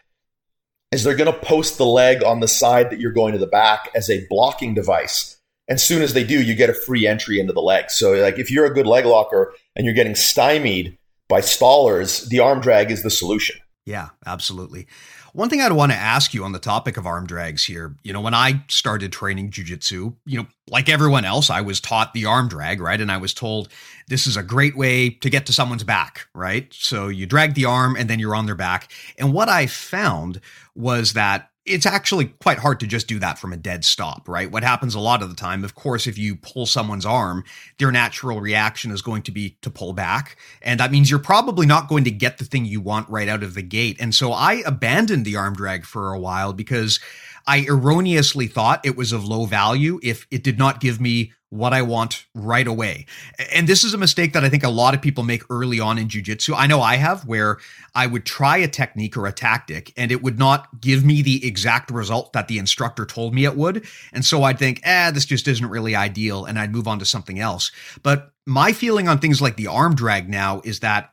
is 0.90 1.04
they're 1.04 1.14
going 1.14 1.30
to 1.30 1.38
post 1.38 1.76
the 1.76 1.84
leg 1.84 2.24
on 2.24 2.40
the 2.40 2.48
side 2.48 2.88
that 2.88 2.98
you're 2.98 3.12
going 3.12 3.34
to 3.34 3.38
the 3.38 3.46
back 3.46 3.90
as 3.94 4.08
a 4.08 4.26
blocking 4.30 4.72
device. 4.72 5.37
And 5.68 5.80
soon 5.80 6.02
as 6.02 6.14
they 6.14 6.24
do, 6.24 6.42
you 6.42 6.54
get 6.54 6.70
a 6.70 6.74
free 6.74 7.06
entry 7.06 7.38
into 7.38 7.52
the 7.52 7.60
leg. 7.60 7.90
So, 7.90 8.12
like, 8.12 8.38
if 8.38 8.50
you're 8.50 8.64
a 8.64 8.72
good 8.72 8.86
leg 8.86 9.04
locker 9.04 9.52
and 9.76 9.84
you're 9.84 9.94
getting 9.94 10.14
stymied 10.14 10.96
by 11.28 11.40
stallers, 11.40 12.26
the 12.28 12.40
arm 12.40 12.60
drag 12.60 12.90
is 12.90 13.02
the 13.02 13.10
solution. 13.10 13.56
Yeah, 13.84 14.08
absolutely. 14.26 14.86
One 15.32 15.48
thing 15.48 15.60
I'd 15.60 15.72
want 15.72 15.92
to 15.92 15.98
ask 15.98 16.34
you 16.34 16.44
on 16.44 16.52
the 16.52 16.58
topic 16.58 16.96
of 16.96 17.06
arm 17.06 17.26
drags 17.26 17.64
here, 17.64 17.94
you 18.02 18.12
know, 18.12 18.20
when 18.20 18.34
I 18.34 18.64
started 18.68 19.12
training 19.12 19.50
jujitsu, 19.50 20.14
you 20.26 20.38
know, 20.38 20.46
like 20.68 20.88
everyone 20.88 21.24
else, 21.24 21.48
I 21.48 21.60
was 21.60 21.80
taught 21.80 22.12
the 22.12 22.26
arm 22.26 22.48
drag, 22.48 22.80
right? 22.80 23.00
And 23.00 23.12
I 23.12 23.18
was 23.18 23.34
told 23.34 23.68
this 24.08 24.26
is 24.26 24.36
a 24.36 24.42
great 24.42 24.76
way 24.76 25.10
to 25.10 25.30
get 25.30 25.46
to 25.46 25.52
someone's 25.52 25.84
back, 25.84 26.26
right? 26.34 26.66
So 26.72 27.08
you 27.08 27.26
drag 27.26 27.54
the 27.54 27.66
arm 27.66 27.94
and 27.96 28.10
then 28.10 28.18
you're 28.18 28.34
on 28.34 28.46
their 28.46 28.54
back. 28.54 28.90
And 29.18 29.32
what 29.32 29.48
I 29.48 29.66
found 29.66 30.40
was 30.74 31.12
that 31.12 31.50
it's 31.68 31.86
actually 31.86 32.26
quite 32.42 32.58
hard 32.58 32.80
to 32.80 32.86
just 32.86 33.06
do 33.06 33.18
that 33.18 33.38
from 33.38 33.52
a 33.52 33.56
dead 33.56 33.84
stop, 33.84 34.28
right? 34.28 34.50
What 34.50 34.62
happens 34.62 34.94
a 34.94 35.00
lot 35.00 35.22
of 35.22 35.28
the 35.28 35.36
time, 35.36 35.64
of 35.64 35.74
course, 35.74 36.06
if 36.06 36.18
you 36.18 36.36
pull 36.36 36.66
someone's 36.66 37.06
arm, 37.06 37.44
their 37.78 37.92
natural 37.92 38.40
reaction 38.40 38.90
is 38.90 39.02
going 39.02 39.22
to 39.22 39.30
be 39.30 39.56
to 39.62 39.70
pull 39.70 39.92
back. 39.92 40.36
And 40.62 40.80
that 40.80 40.90
means 40.90 41.10
you're 41.10 41.18
probably 41.18 41.66
not 41.66 41.88
going 41.88 42.04
to 42.04 42.10
get 42.10 42.38
the 42.38 42.44
thing 42.44 42.64
you 42.64 42.80
want 42.80 43.08
right 43.08 43.28
out 43.28 43.42
of 43.42 43.54
the 43.54 43.62
gate. 43.62 43.96
And 44.00 44.14
so 44.14 44.32
I 44.32 44.62
abandoned 44.66 45.24
the 45.24 45.36
arm 45.36 45.54
drag 45.54 45.84
for 45.84 46.12
a 46.12 46.18
while 46.18 46.52
because 46.52 47.00
I 47.46 47.64
erroneously 47.66 48.46
thought 48.46 48.84
it 48.84 48.96
was 48.96 49.12
of 49.12 49.24
low 49.24 49.46
value 49.46 49.98
if 50.02 50.26
it 50.30 50.44
did 50.44 50.58
not 50.58 50.80
give 50.80 51.00
me 51.00 51.32
what 51.50 51.72
I 51.72 51.80
want 51.82 52.26
right 52.34 52.66
away. 52.66 53.06
And 53.54 53.66
this 53.66 53.82
is 53.82 53.94
a 53.94 53.98
mistake 53.98 54.34
that 54.34 54.44
I 54.44 54.50
think 54.50 54.64
a 54.64 54.68
lot 54.68 54.94
of 54.94 55.00
people 55.00 55.24
make 55.24 55.42
early 55.48 55.80
on 55.80 55.96
in 55.96 56.08
jujitsu. 56.08 56.54
I 56.56 56.66
know 56.66 56.82
I 56.82 56.96
have, 56.96 57.26
where 57.26 57.58
I 57.94 58.06
would 58.06 58.26
try 58.26 58.58
a 58.58 58.68
technique 58.68 59.16
or 59.16 59.26
a 59.26 59.32
tactic 59.32 59.92
and 59.96 60.12
it 60.12 60.22
would 60.22 60.38
not 60.38 60.80
give 60.80 61.04
me 61.04 61.22
the 61.22 61.46
exact 61.46 61.90
result 61.90 62.34
that 62.34 62.48
the 62.48 62.58
instructor 62.58 63.06
told 63.06 63.34
me 63.34 63.44
it 63.44 63.56
would. 63.56 63.86
And 64.12 64.24
so 64.24 64.42
I'd 64.42 64.58
think, 64.58 64.80
eh, 64.84 65.10
this 65.10 65.24
just 65.24 65.48
isn't 65.48 65.66
really 65.66 65.96
ideal. 65.96 66.44
And 66.44 66.58
I'd 66.58 66.72
move 66.72 66.86
on 66.86 66.98
to 66.98 67.06
something 67.06 67.40
else. 67.40 67.72
But 68.02 68.30
my 68.46 68.72
feeling 68.72 69.08
on 69.08 69.18
things 69.18 69.40
like 69.40 69.56
the 69.56 69.68
arm 69.68 69.94
drag 69.94 70.28
now 70.28 70.60
is 70.64 70.80
that 70.80 71.12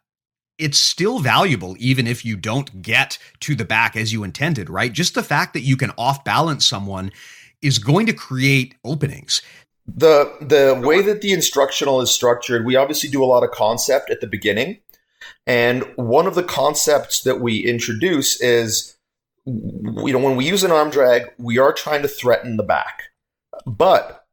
it's 0.57 0.77
still 0.77 1.19
valuable 1.19 1.75
even 1.79 2.07
if 2.07 2.23
you 2.23 2.35
don't 2.35 2.81
get 2.81 3.17
to 3.41 3.55
the 3.55 3.65
back 3.65 3.95
as 3.95 4.13
you 4.13 4.23
intended, 4.23 4.69
right? 4.69 4.91
Just 4.91 5.13
the 5.13 5.23
fact 5.23 5.53
that 5.53 5.61
you 5.61 5.75
can 5.75 5.91
off 5.97 6.23
balance 6.23 6.65
someone 6.65 7.11
is 7.61 7.79
going 7.79 8.05
to 8.05 8.13
create 8.13 8.75
openings. 8.83 9.41
The 9.87 10.33
the 10.41 10.79
way 10.85 11.01
that 11.01 11.21
the 11.21 11.31
instructional 11.31 12.01
is 12.01 12.11
structured, 12.11 12.65
we 12.65 12.75
obviously 12.75 13.09
do 13.09 13.23
a 13.23 13.25
lot 13.25 13.43
of 13.43 13.51
concept 13.51 14.09
at 14.09 14.21
the 14.21 14.27
beginning. 14.27 14.79
And 15.47 15.83
one 15.95 16.27
of 16.27 16.35
the 16.35 16.43
concepts 16.43 17.21
that 17.21 17.39
we 17.39 17.59
introduce 17.59 18.41
is 18.41 18.97
you 19.45 20.11
know 20.11 20.19
when 20.19 20.35
we 20.35 20.47
use 20.47 20.63
an 20.63 20.71
arm 20.71 20.89
drag, 20.89 21.31
we 21.37 21.59
are 21.59 21.71
trying 21.71 22.01
to 22.01 22.07
threaten 22.07 22.57
the 22.57 22.63
back. 22.63 23.03
But 23.65 24.25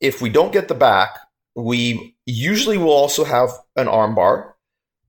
if 0.00 0.22
we 0.22 0.30
don't 0.30 0.52
get 0.52 0.68
the 0.68 0.74
back, 0.74 1.18
we 1.54 2.16
usually 2.26 2.78
will 2.78 2.92
also 2.92 3.24
have 3.24 3.50
an 3.76 3.88
arm 3.88 4.14
bar 4.14 4.54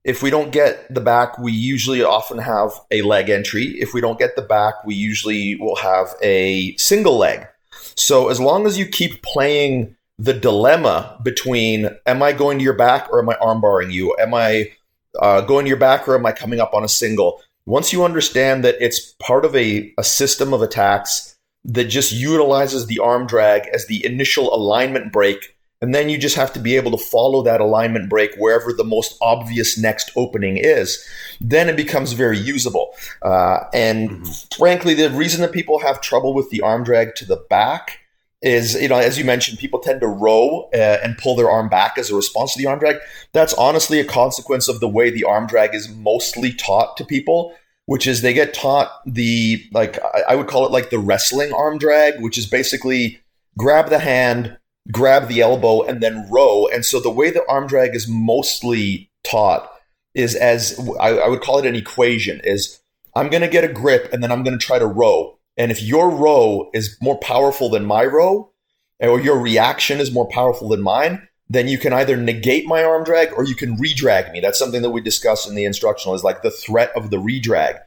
if 0.05 0.21
we 0.21 0.29
don't 0.29 0.51
get 0.51 0.93
the 0.93 1.01
back, 1.01 1.39
we 1.39 1.51
usually 1.51 2.03
often 2.03 2.37
have 2.37 2.69
a 2.91 3.01
leg 3.01 3.27
entry. 3.27 3.75
If 3.79 3.93
we 3.93 4.01
don't 4.01 4.19
get 4.19 4.35
the 4.35 4.43
back, 4.43 4.75
we 4.85 4.93
usually 4.93 5.55
will 5.55 5.77
have 5.77 6.13
a 6.21 6.75
single 6.77 7.17
leg. 7.17 7.47
So 7.95 8.29
as 8.29 8.39
long 8.39 8.65
as 8.65 8.77
you 8.77 8.85
keep 8.85 9.21
playing 9.21 9.95
the 10.17 10.33
dilemma 10.33 11.19
between 11.23 11.89
am 12.05 12.23
I 12.23 12.31
going 12.31 12.57
to 12.57 12.63
your 12.63 12.73
back 12.73 13.07
or 13.11 13.19
am 13.19 13.29
I 13.29 13.35
armbarring 13.35 13.91
you? 13.91 14.15
Am 14.17 14.33
I 14.33 14.71
uh, 15.19 15.41
going 15.41 15.65
to 15.65 15.69
your 15.69 15.77
back 15.77 16.07
or 16.07 16.15
am 16.15 16.25
I 16.25 16.31
coming 16.31 16.59
up 16.59 16.73
on 16.73 16.83
a 16.83 16.89
single? 16.89 17.41
Once 17.65 17.91
you 17.91 18.03
understand 18.03 18.63
that 18.63 18.75
it's 18.79 19.15
part 19.19 19.43
of 19.43 19.55
a, 19.55 19.91
a 19.97 20.03
system 20.03 20.53
of 20.53 20.61
attacks 20.61 21.35
that 21.65 21.85
just 21.85 22.11
utilizes 22.11 22.85
the 22.85 22.99
arm 22.99 23.25
drag 23.25 23.67
as 23.73 23.87
the 23.87 24.05
initial 24.05 24.53
alignment 24.53 25.11
break 25.11 25.54
and 25.85 25.93
then 25.93 26.09
you 26.09 26.17
just 26.17 26.35
have 26.35 26.51
to 26.53 26.59
be 26.59 26.75
able 26.75 26.89
to 26.89 26.97
follow 26.97 27.43
that 27.43 27.61
alignment 27.61 28.09
break 28.09 28.33
wherever 28.37 28.73
the 28.73 28.83
most 28.83 29.15
obvious 29.21 29.77
next 29.77 30.11
opening 30.15 30.57
is. 30.57 31.07
Then 31.39 31.69
it 31.69 31.77
becomes 31.77 32.13
very 32.13 32.39
usable. 32.39 32.95
Uh, 33.21 33.59
and 33.71 34.09
mm-hmm. 34.09 34.57
frankly, 34.57 34.95
the 34.95 35.11
reason 35.11 35.41
that 35.41 35.51
people 35.51 35.77
have 35.77 36.01
trouble 36.01 36.33
with 36.33 36.49
the 36.49 36.61
arm 36.61 36.83
drag 36.83 37.13
to 37.17 37.25
the 37.25 37.35
back 37.51 37.99
is, 38.41 38.73
you 38.73 38.87
know, 38.87 38.97
as 38.97 39.19
you 39.19 39.25
mentioned, 39.25 39.59
people 39.59 39.77
tend 39.77 40.01
to 40.01 40.07
row 40.07 40.71
uh, 40.73 40.97
and 41.03 41.19
pull 41.19 41.35
their 41.35 41.51
arm 41.51 41.69
back 41.69 41.99
as 41.99 42.09
a 42.09 42.15
response 42.15 42.55
to 42.55 42.59
the 42.59 42.67
arm 42.67 42.79
drag. 42.79 42.95
That's 43.31 43.53
honestly 43.53 43.99
a 43.99 44.05
consequence 44.05 44.67
of 44.67 44.79
the 44.79 44.89
way 44.89 45.11
the 45.11 45.23
arm 45.23 45.45
drag 45.45 45.75
is 45.75 45.87
mostly 45.87 46.51
taught 46.51 46.97
to 46.97 47.05
people 47.05 47.55
which 47.87 48.07
is 48.07 48.23
they 48.23 48.33
get 48.33 48.51
taught 48.51 48.89
the 49.05 49.63
like 49.71 49.99
I 50.27 50.35
would 50.35 50.47
call 50.47 50.65
it 50.65 50.71
like 50.71 50.89
the 50.89 50.97
wrestling 50.97 51.53
arm 51.53 51.77
drag, 51.77 52.19
which 52.19 52.35
is 52.35 52.47
basically 52.47 53.21
grab 53.59 53.89
the 53.89 53.99
hand, 53.99 54.57
grab 54.91 55.27
the 55.27 55.41
elbow 55.41 55.83
and 55.83 56.01
then 56.01 56.29
row. 56.29 56.67
And 56.67 56.85
so 56.85 56.99
the 56.99 57.09
way 57.09 57.31
the 57.31 57.45
arm 57.49 57.67
drag 57.67 57.95
is 57.95 58.07
mostly 58.07 59.09
taught 59.23 59.71
is 60.13 60.35
as 60.35 60.79
I, 60.99 61.09
I 61.17 61.27
would 61.27 61.41
call 61.41 61.59
it 61.59 61.65
an 61.65 61.75
equation 61.75 62.41
is 62.43 62.79
I'm 63.15 63.29
going 63.29 63.41
to 63.41 63.47
get 63.47 63.63
a 63.63 63.73
grip 63.73 64.11
and 64.13 64.21
then 64.21 64.31
I'm 64.31 64.43
going 64.43 64.57
to 64.57 64.65
try 64.65 64.79
to 64.79 64.87
row. 64.87 65.37
And 65.57 65.71
if 65.71 65.81
your 65.81 66.09
row 66.09 66.69
is 66.73 66.97
more 67.01 67.17
powerful 67.17 67.69
than 67.69 67.85
my 67.85 68.05
row, 68.05 68.51
or 68.99 69.19
your 69.19 69.39
reaction 69.39 69.99
is 69.99 70.11
more 70.11 70.27
powerful 70.27 70.69
than 70.69 70.81
mine, 70.81 71.27
then 71.49 71.67
you 71.67 71.77
can 71.77 71.93
either 71.93 72.17
negate 72.17 72.65
my 72.65 72.83
arm 72.83 73.03
drag 73.03 73.31
or 73.33 73.45
you 73.45 73.55
can 73.55 73.77
redrag 73.77 74.31
me. 74.31 74.39
That's 74.39 74.59
something 74.59 74.81
that 74.81 74.89
we 74.91 75.01
discuss 75.01 75.47
in 75.47 75.55
the 75.55 75.65
instructional 75.65 76.15
is 76.15 76.23
like 76.23 76.41
the 76.41 76.51
threat 76.51 76.91
of 76.95 77.09
the 77.09 77.17
redrag. 77.17 77.79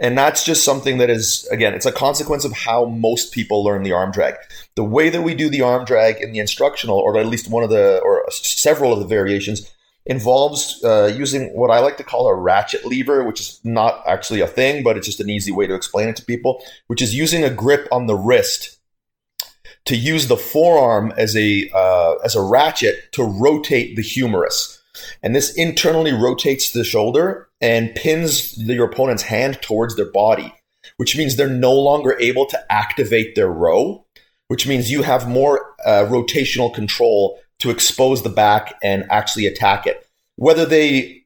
And 0.00 0.16
that's 0.16 0.44
just 0.44 0.64
something 0.64 0.98
that 0.98 1.10
is, 1.10 1.46
again, 1.50 1.74
it's 1.74 1.86
a 1.86 1.92
consequence 1.92 2.44
of 2.44 2.52
how 2.52 2.84
most 2.84 3.32
people 3.32 3.64
learn 3.64 3.82
the 3.82 3.92
arm 3.92 4.12
drag. 4.12 4.34
The 4.76 4.84
way 4.84 5.10
that 5.10 5.22
we 5.22 5.34
do 5.34 5.48
the 5.48 5.62
arm 5.62 5.84
drag 5.84 6.20
in 6.20 6.32
the 6.32 6.38
instructional, 6.38 6.98
or 6.98 7.18
at 7.18 7.26
least 7.26 7.50
one 7.50 7.64
of 7.64 7.70
the, 7.70 7.98
or 8.00 8.24
several 8.30 8.92
of 8.92 9.00
the 9.00 9.06
variations, 9.06 9.68
involves 10.06 10.82
uh, 10.84 11.12
using 11.14 11.48
what 11.54 11.70
I 11.70 11.80
like 11.80 11.96
to 11.98 12.04
call 12.04 12.28
a 12.28 12.34
ratchet 12.34 12.84
lever, 12.84 13.24
which 13.24 13.40
is 13.40 13.60
not 13.64 14.02
actually 14.06 14.40
a 14.40 14.46
thing, 14.46 14.82
but 14.82 14.96
it's 14.96 15.06
just 15.06 15.20
an 15.20 15.30
easy 15.30 15.52
way 15.52 15.66
to 15.66 15.74
explain 15.74 16.08
it 16.08 16.16
to 16.16 16.24
people, 16.24 16.62
which 16.86 17.02
is 17.02 17.14
using 17.14 17.44
a 17.44 17.50
grip 17.50 17.88
on 17.92 18.06
the 18.06 18.16
wrist 18.16 18.78
to 19.84 19.96
use 19.96 20.28
the 20.28 20.36
forearm 20.36 21.12
as 21.16 21.36
a 21.36 21.70
uh, 21.74 22.14
as 22.24 22.34
a 22.34 22.42
ratchet 22.42 23.12
to 23.12 23.24
rotate 23.24 23.96
the 23.96 24.02
humerus. 24.02 24.82
And 25.22 25.34
this 25.34 25.54
internally 25.54 26.12
rotates 26.12 26.72
the 26.72 26.84
shoulder 26.84 27.47
and 27.60 27.94
pins 27.94 28.56
your 28.58 28.86
opponent's 28.86 29.22
hand 29.22 29.60
towards 29.62 29.96
their 29.96 30.10
body, 30.10 30.54
which 30.96 31.16
means 31.16 31.36
they're 31.36 31.48
no 31.48 31.72
longer 31.72 32.16
able 32.20 32.46
to 32.46 32.72
activate 32.72 33.34
their 33.34 33.50
row, 33.50 34.04
which 34.48 34.66
means 34.66 34.90
you 34.90 35.02
have 35.02 35.28
more 35.28 35.74
uh, 35.84 36.04
rotational 36.08 36.72
control 36.72 37.38
to 37.58 37.70
expose 37.70 38.22
the 38.22 38.28
back 38.28 38.74
and 38.82 39.04
actually 39.10 39.46
attack 39.46 39.86
it. 39.86 40.06
Whether 40.36 40.64
they 40.64 41.24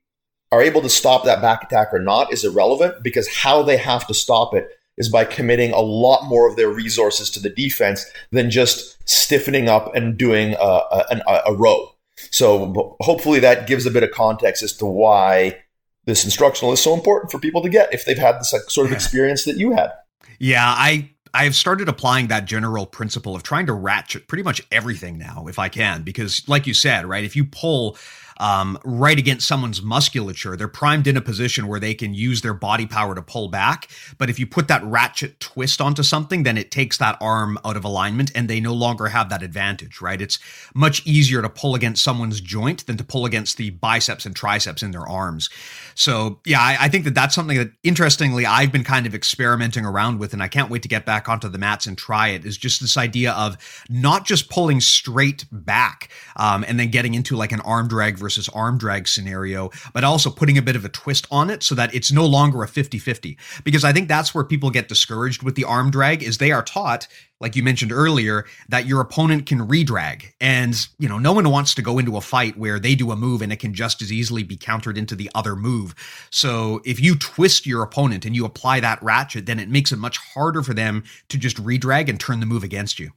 are 0.50 0.62
able 0.62 0.82
to 0.82 0.88
stop 0.88 1.24
that 1.24 1.42
back 1.42 1.62
attack 1.62 1.88
or 1.92 1.98
not 1.98 2.32
is 2.32 2.44
irrelevant 2.44 3.02
because 3.02 3.28
how 3.28 3.62
they 3.62 3.76
have 3.76 4.06
to 4.06 4.14
stop 4.14 4.54
it 4.54 4.68
is 4.98 5.08
by 5.08 5.24
committing 5.24 5.72
a 5.72 5.80
lot 5.80 6.26
more 6.26 6.48
of 6.48 6.56
their 6.56 6.68
resources 6.68 7.30
to 7.30 7.40
the 7.40 7.48
defense 7.48 8.04
than 8.30 8.50
just 8.50 8.96
stiffening 9.08 9.68
up 9.68 9.94
and 9.94 10.18
doing 10.18 10.54
a, 10.60 10.64
a, 10.64 11.42
a 11.46 11.54
row. 11.54 11.94
So 12.30 12.96
hopefully 13.00 13.40
that 13.40 13.66
gives 13.66 13.86
a 13.86 13.90
bit 13.90 14.02
of 14.02 14.10
context 14.10 14.62
as 14.62 14.74
to 14.74 14.86
why 14.86 15.56
this 16.04 16.24
instructional 16.24 16.72
is 16.72 16.80
so 16.80 16.94
important 16.94 17.30
for 17.30 17.38
people 17.38 17.62
to 17.62 17.68
get 17.68 17.92
if 17.92 18.04
they've 18.04 18.18
had 18.18 18.38
this 18.38 18.54
sort 18.68 18.86
of 18.86 18.92
experience 18.92 19.44
that 19.44 19.56
you 19.56 19.72
had. 19.72 19.92
Yeah, 20.38 20.66
I 20.66 21.10
I've 21.34 21.54
started 21.54 21.88
applying 21.88 22.26
that 22.28 22.44
general 22.44 22.84
principle 22.84 23.34
of 23.34 23.42
trying 23.42 23.66
to 23.66 23.72
ratchet 23.72 24.28
pretty 24.28 24.42
much 24.42 24.62
everything 24.70 25.18
now 25.18 25.46
if 25.48 25.58
I 25.58 25.68
can 25.68 26.02
because 26.02 26.46
like 26.48 26.66
you 26.66 26.74
said, 26.74 27.06
right, 27.06 27.24
if 27.24 27.36
you 27.36 27.44
pull 27.44 27.96
um, 28.42 28.76
right 28.84 29.20
against 29.20 29.46
someone's 29.46 29.80
musculature. 29.82 30.56
They're 30.56 30.66
primed 30.66 31.06
in 31.06 31.16
a 31.16 31.20
position 31.20 31.68
where 31.68 31.78
they 31.78 31.94
can 31.94 32.12
use 32.12 32.42
their 32.42 32.52
body 32.52 32.86
power 32.86 33.14
to 33.14 33.22
pull 33.22 33.46
back. 33.46 33.88
But 34.18 34.30
if 34.30 34.40
you 34.40 34.48
put 34.48 34.66
that 34.66 34.82
ratchet 34.82 35.38
twist 35.38 35.80
onto 35.80 36.02
something, 36.02 36.42
then 36.42 36.58
it 36.58 36.72
takes 36.72 36.98
that 36.98 37.16
arm 37.20 37.56
out 37.64 37.76
of 37.76 37.84
alignment 37.84 38.32
and 38.34 38.50
they 38.50 38.58
no 38.58 38.74
longer 38.74 39.06
have 39.06 39.28
that 39.28 39.44
advantage, 39.44 40.00
right? 40.00 40.20
It's 40.20 40.40
much 40.74 41.06
easier 41.06 41.40
to 41.40 41.48
pull 41.48 41.76
against 41.76 42.02
someone's 42.02 42.40
joint 42.40 42.84
than 42.86 42.96
to 42.96 43.04
pull 43.04 43.26
against 43.26 43.58
the 43.58 43.70
biceps 43.70 44.26
and 44.26 44.34
triceps 44.34 44.82
in 44.82 44.90
their 44.90 45.06
arms. 45.06 45.48
So, 45.94 46.40
yeah, 46.44 46.60
I, 46.60 46.76
I 46.80 46.88
think 46.88 47.04
that 47.04 47.14
that's 47.14 47.36
something 47.36 47.58
that 47.58 47.70
interestingly 47.84 48.44
I've 48.44 48.72
been 48.72 48.82
kind 48.82 49.06
of 49.06 49.14
experimenting 49.14 49.86
around 49.86 50.18
with, 50.18 50.32
and 50.32 50.42
I 50.42 50.48
can't 50.48 50.68
wait 50.68 50.82
to 50.82 50.88
get 50.88 51.06
back 51.06 51.28
onto 51.28 51.48
the 51.48 51.58
mats 51.58 51.86
and 51.86 51.96
try 51.96 52.28
it. 52.28 52.44
Is 52.44 52.56
just 52.56 52.80
this 52.80 52.96
idea 52.96 53.30
of 53.34 53.56
not 53.88 54.26
just 54.26 54.50
pulling 54.50 54.80
straight 54.80 55.44
back 55.52 56.08
um, 56.34 56.64
and 56.66 56.80
then 56.80 56.90
getting 56.90 57.14
into 57.14 57.36
like 57.36 57.52
an 57.52 57.60
arm 57.60 57.86
drag 57.86 58.16
versus 58.16 58.31
arm 58.48 58.78
drag 58.78 59.08
scenario, 59.08 59.70
but 59.92 60.04
also 60.04 60.30
putting 60.30 60.58
a 60.58 60.62
bit 60.62 60.76
of 60.76 60.84
a 60.84 60.88
twist 60.88 61.26
on 61.30 61.50
it 61.50 61.62
so 61.62 61.74
that 61.74 61.94
it's 61.94 62.12
no 62.12 62.26
longer 62.26 62.62
a 62.62 62.68
50 62.68 62.98
50. 62.98 63.38
Because 63.64 63.84
I 63.84 63.92
think 63.92 64.08
that's 64.08 64.34
where 64.34 64.44
people 64.44 64.70
get 64.70 64.88
discouraged 64.88 65.42
with 65.42 65.54
the 65.54 65.64
arm 65.64 65.90
drag 65.90 66.22
is 66.22 66.38
they 66.38 66.52
are 66.52 66.62
taught 66.62 67.08
like 67.42 67.56
you 67.56 67.62
mentioned 67.62 67.92
earlier, 67.92 68.46
that 68.68 68.86
your 68.86 69.00
opponent 69.00 69.46
can 69.46 69.66
redrag. 69.66 70.32
And, 70.40 70.74
you 70.98 71.08
know, 71.08 71.18
no 71.18 71.32
one 71.32 71.50
wants 71.50 71.74
to 71.74 71.82
go 71.82 71.98
into 71.98 72.16
a 72.16 72.20
fight 72.20 72.56
where 72.56 72.78
they 72.78 72.94
do 72.94 73.10
a 73.10 73.16
move 73.16 73.42
and 73.42 73.52
it 73.52 73.58
can 73.58 73.74
just 73.74 74.00
as 74.00 74.12
easily 74.12 74.44
be 74.44 74.56
countered 74.56 74.96
into 74.96 75.16
the 75.16 75.28
other 75.34 75.56
move. 75.56 75.94
So 76.30 76.80
if 76.84 77.00
you 77.00 77.16
twist 77.16 77.66
your 77.66 77.82
opponent 77.82 78.24
and 78.24 78.36
you 78.36 78.44
apply 78.44 78.78
that 78.80 79.02
ratchet, 79.02 79.46
then 79.46 79.58
it 79.58 79.68
makes 79.68 79.90
it 79.90 79.98
much 79.98 80.18
harder 80.18 80.62
for 80.62 80.72
them 80.72 81.02
to 81.28 81.36
just 81.36 81.56
redrag 81.56 82.08
and 82.08 82.18
turn 82.18 82.38
the 82.38 82.46
move 82.46 82.62
against 82.62 83.00
you. 83.00 83.10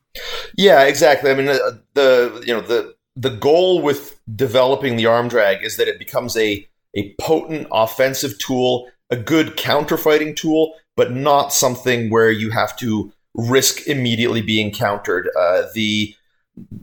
Yeah, 0.58 0.84
exactly. 0.84 1.30
I 1.30 1.36
mean, 1.36 1.48
uh, 1.48 1.60
the, 1.94 2.44
you 2.46 2.54
know, 2.54 2.62
the, 2.62 2.96
the 3.16 3.30
goal 3.30 3.82
with 3.82 4.20
developing 4.36 4.98
the 4.98 5.06
arm 5.06 5.28
drag 5.28 5.64
is 5.64 5.78
that 5.78 5.88
it 5.88 6.00
becomes 6.00 6.36
a, 6.36 6.68
a 6.96 7.14
potent 7.20 7.68
offensive 7.72 8.38
tool 8.40 8.90
a 9.10 9.16
good 9.16 9.56
counterfighting 9.58 10.36
tool, 10.36 10.74
but 10.96 11.12
not 11.12 11.54
something 11.54 12.10
where 12.10 12.32
you 12.32 12.52
have 12.52 12.76
to 12.78 13.12
risk 13.34 13.88
immediately 13.88 14.42
being 14.42 14.72
countered. 14.72 15.30
Uh, 15.38 15.64
the 15.74 16.16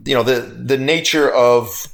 you 0.05 0.13
know 0.13 0.23
the 0.23 0.41
the 0.41 0.77
nature 0.77 1.31
of 1.31 1.87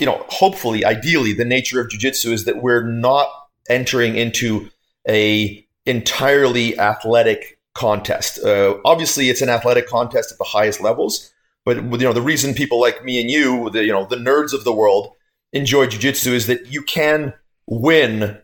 you 0.00 0.06
know 0.06 0.24
hopefully 0.28 0.84
ideally 0.84 1.32
the 1.34 1.44
nature 1.44 1.80
of 1.80 1.90
jiu-jitsu 1.90 2.32
is 2.32 2.46
that 2.46 2.62
we're 2.62 2.82
not 2.82 3.28
entering 3.68 4.16
into 4.16 4.70
a 5.08 5.64
entirely 5.84 6.78
athletic 6.78 7.58
contest. 7.74 8.42
Uh, 8.42 8.76
obviously, 8.84 9.28
it's 9.30 9.42
an 9.42 9.48
athletic 9.48 9.86
contest 9.86 10.32
at 10.32 10.38
the 10.38 10.44
highest 10.44 10.80
levels, 10.80 11.32
but 11.64 11.76
you 11.76 11.98
know 11.98 12.12
the 12.12 12.22
reason 12.22 12.54
people 12.54 12.80
like 12.80 13.04
me 13.04 13.20
and 13.20 13.30
you, 13.30 13.70
the 13.70 13.84
you 13.84 13.92
know 13.92 14.04
the 14.04 14.16
nerds 14.16 14.52
of 14.52 14.64
the 14.64 14.72
world, 14.72 15.12
enjoy 15.52 15.86
jiu-jitsu 15.86 16.32
is 16.32 16.46
that 16.46 16.72
you 16.72 16.82
can 16.82 17.34
win 17.66 18.38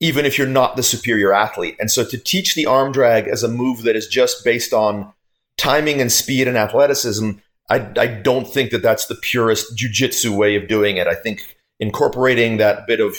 even 0.00 0.24
if 0.24 0.38
you're 0.38 0.46
not 0.46 0.76
the 0.76 0.82
superior 0.82 1.32
athlete. 1.32 1.76
And 1.78 1.90
so 1.90 2.04
to 2.04 2.18
teach 2.18 2.54
the 2.54 2.66
arm 2.66 2.90
drag 2.90 3.28
as 3.28 3.42
a 3.42 3.48
move 3.48 3.82
that 3.82 3.96
is 3.96 4.06
just 4.06 4.44
based 4.44 4.72
on 4.72 5.12
timing 5.58 6.00
and 6.00 6.10
speed 6.10 6.48
and 6.48 6.56
athleticism, 6.56 7.32
I, 7.68 7.86
I 7.98 8.06
don't 8.06 8.48
think 8.48 8.70
that 8.70 8.82
that's 8.82 9.06
the 9.06 9.14
purest 9.14 9.76
jujitsu 9.76 10.34
way 10.36 10.56
of 10.56 10.68
doing 10.68 10.96
it. 10.96 11.06
I 11.06 11.14
think 11.14 11.56
incorporating 11.78 12.56
that 12.56 12.86
bit 12.86 13.00
of 13.00 13.14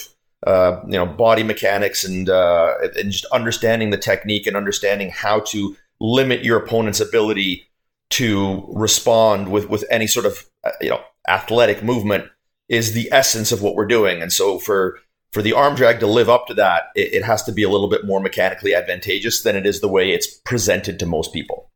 uh, 0.46 0.82
you 0.86 0.94
know 0.94 1.06
body 1.06 1.44
mechanics 1.44 2.04
and 2.04 2.28
uh, 2.30 2.74
and 2.98 3.12
just 3.12 3.26
understanding 3.26 3.91
the 3.91 3.98
technique 3.98 4.48
and 4.48 4.58
understanding 4.58 5.12
how 5.12 5.39
to 5.41 5.78
limit 6.00 6.44
your 6.44 6.58
opponent's 6.58 7.00
ability 7.00 7.67
to 8.12 8.65
respond 8.69 9.52
with 9.52 9.69
with 9.69 9.84
any 9.89 10.08
sort 10.08 10.26
of 10.26 10.45
uh, 10.63 10.71
you 10.82 10.89
know 10.89 11.02
athletic 11.28 11.84
movement 11.84 12.26
is 12.69 12.93
the 12.93 13.10
essence 13.12 13.52
of 13.52 13.62
what 13.62 13.76
we're 13.76 13.86
doing. 13.86 14.21
And 14.21 14.32
so 14.32 14.60
for 14.60 15.00
for 15.32 15.41
the 15.41 15.54
arm 15.54 15.76
drag 15.76 16.00
to 16.02 16.08
live 16.08 16.30
up 16.30 16.47
to 16.47 16.54
that, 16.56 16.84
it, 16.95 17.13
it 17.13 17.24
has 17.24 17.43
to 17.43 17.52
be 17.52 17.63
a 17.63 17.69
little 17.69 17.89
bit 17.89 18.06
more 18.06 18.19
mechanically 18.19 18.76
advantageous 18.76 19.41
than 19.43 19.56
it 19.56 19.65
is 19.65 19.80
the 19.80 19.88
way 19.88 20.12
it's 20.12 20.28
presented 20.28 21.00
to 21.00 21.06
most 21.06 21.34
people. 21.34 21.70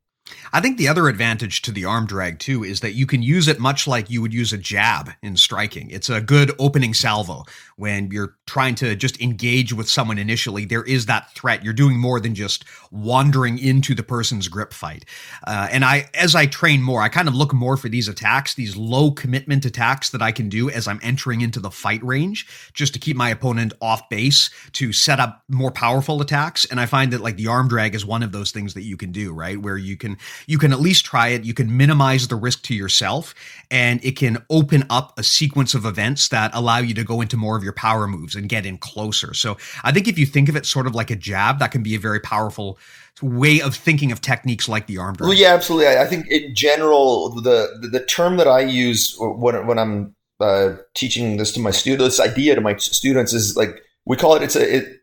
I 0.52 0.60
think 0.60 0.78
the 0.78 0.88
other 0.88 1.08
advantage 1.08 1.62
to 1.62 1.72
the 1.72 1.84
arm 1.84 2.06
drag 2.06 2.38
too 2.38 2.64
is 2.64 2.80
that 2.80 2.94
you 2.94 3.06
can 3.06 3.22
use 3.22 3.48
it 3.48 3.58
much 3.58 3.86
like 3.86 4.10
you 4.10 4.22
would 4.22 4.34
use 4.34 4.52
a 4.52 4.58
jab 4.58 5.10
in 5.22 5.36
striking. 5.36 5.90
It's 5.90 6.08
a 6.08 6.20
good 6.20 6.52
opening 6.58 6.94
salvo 6.94 7.44
when 7.76 8.10
you're 8.10 8.36
trying 8.46 8.74
to 8.76 8.96
just 8.96 9.20
engage 9.20 9.72
with 9.72 9.88
someone 9.88 10.18
initially. 10.18 10.64
There 10.64 10.84
is 10.84 11.06
that 11.06 11.32
threat. 11.32 11.64
You're 11.64 11.72
doing 11.72 11.98
more 11.98 12.20
than 12.20 12.34
just 12.34 12.64
wandering 12.90 13.58
into 13.58 13.94
the 13.94 14.02
person's 14.02 14.48
grip 14.48 14.72
fight. 14.72 15.04
Uh, 15.46 15.68
and 15.70 15.84
I, 15.84 16.08
as 16.14 16.34
I 16.34 16.46
train 16.46 16.82
more, 16.82 17.02
I 17.02 17.08
kind 17.08 17.28
of 17.28 17.34
look 17.34 17.52
more 17.52 17.76
for 17.76 17.88
these 17.88 18.08
attacks, 18.08 18.54
these 18.54 18.76
low 18.76 19.10
commitment 19.10 19.64
attacks 19.64 20.10
that 20.10 20.22
I 20.22 20.32
can 20.32 20.48
do 20.48 20.70
as 20.70 20.88
I'm 20.88 21.00
entering 21.02 21.40
into 21.40 21.60
the 21.60 21.70
fight 21.70 22.02
range, 22.02 22.46
just 22.72 22.94
to 22.94 23.00
keep 23.00 23.16
my 23.16 23.30
opponent 23.30 23.72
off 23.80 24.08
base 24.08 24.50
to 24.72 24.92
set 24.92 25.20
up 25.20 25.42
more 25.48 25.70
powerful 25.70 26.20
attacks. 26.20 26.64
And 26.64 26.80
I 26.80 26.86
find 26.86 27.12
that 27.12 27.20
like 27.20 27.36
the 27.36 27.48
arm 27.48 27.68
drag 27.68 27.94
is 27.94 28.06
one 28.06 28.22
of 28.22 28.32
those 28.32 28.52
things 28.52 28.74
that 28.74 28.82
you 28.82 28.96
can 28.96 29.12
do, 29.12 29.32
right? 29.32 29.60
Where 29.60 29.76
you 29.76 29.96
can 29.96 30.16
you 30.46 30.58
can 30.58 30.72
at 30.72 30.80
least 30.80 31.04
try 31.04 31.28
it. 31.28 31.44
You 31.44 31.54
can 31.54 31.76
minimize 31.76 32.28
the 32.28 32.36
risk 32.36 32.62
to 32.64 32.74
yourself, 32.74 33.34
and 33.70 34.04
it 34.04 34.16
can 34.16 34.44
open 34.50 34.84
up 34.90 35.18
a 35.18 35.22
sequence 35.22 35.74
of 35.74 35.84
events 35.84 36.28
that 36.28 36.50
allow 36.54 36.78
you 36.78 36.94
to 36.94 37.04
go 37.04 37.20
into 37.20 37.36
more 37.36 37.56
of 37.56 37.64
your 37.64 37.72
power 37.72 38.06
moves 38.06 38.34
and 38.34 38.48
get 38.48 38.66
in 38.66 38.78
closer. 38.78 39.34
So 39.34 39.56
I 39.84 39.92
think 39.92 40.08
if 40.08 40.18
you 40.18 40.26
think 40.26 40.48
of 40.48 40.56
it 40.56 40.66
sort 40.66 40.86
of 40.86 40.94
like 40.94 41.10
a 41.10 41.16
jab, 41.16 41.58
that 41.58 41.72
can 41.72 41.82
be 41.82 41.94
a 41.94 41.98
very 41.98 42.20
powerful 42.20 42.78
way 43.22 43.60
of 43.60 43.74
thinking 43.74 44.12
of 44.12 44.20
techniques 44.20 44.68
like 44.68 44.86
the 44.86 44.98
arm 44.98 45.14
drag. 45.14 45.28
Well, 45.28 45.38
yeah, 45.38 45.54
absolutely. 45.54 45.88
I 45.96 46.06
think 46.06 46.26
in 46.28 46.54
general, 46.54 47.30
the 47.30 47.78
the, 47.80 47.88
the 47.88 48.04
term 48.04 48.36
that 48.36 48.48
I 48.48 48.60
use 48.60 49.16
when 49.18 49.66
when 49.66 49.78
I'm 49.78 50.14
uh, 50.40 50.76
teaching 50.94 51.36
this 51.36 51.52
to 51.52 51.60
my 51.60 51.70
students, 51.70 52.16
this 52.16 52.26
idea 52.26 52.54
to 52.54 52.60
my 52.60 52.76
students 52.76 53.32
is 53.32 53.56
like 53.56 53.82
we 54.04 54.16
call 54.16 54.34
it. 54.36 54.42
It's 54.42 54.56
a 54.56 54.76
it, 54.76 55.00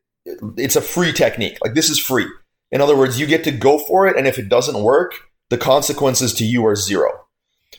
it's 0.57 0.75
a 0.75 0.81
free 0.81 1.11
technique. 1.11 1.57
Like 1.63 1.73
this 1.73 1.89
is 1.89 1.99
free. 1.99 2.27
In 2.73 2.81
other 2.81 2.97
words, 2.97 3.19
you 3.19 3.27
get 3.27 3.43
to 3.43 3.51
go 3.51 3.77
for 3.77 4.07
it, 4.07 4.17
and 4.17 4.27
if 4.27 4.39
it 4.39 4.49
doesn't 4.49 4.81
work, 4.81 5.29
the 5.51 5.59
consequences 5.59 6.33
to 6.33 6.43
you 6.43 6.65
are 6.65 6.75
zero. 6.75 7.11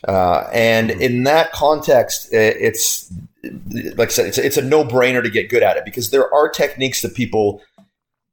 Uh, 0.07 0.47
and 0.53 0.89
mm-hmm. 0.89 1.01
in 1.01 1.23
that 1.23 1.51
context, 1.51 2.29
it's 2.31 3.11
like 3.95 4.09
I 4.09 4.11
said, 4.11 4.27
it's, 4.27 4.37
it's 4.37 4.57
a 4.57 4.61
no 4.61 4.85
brainer 4.85 5.21
to 5.21 5.29
get 5.29 5.49
good 5.49 5.63
at 5.63 5.75
it 5.75 5.83
because 5.85 6.09
there 6.09 6.33
are 6.33 6.49
techniques 6.49 7.01
that 7.01 7.13
people 7.13 7.61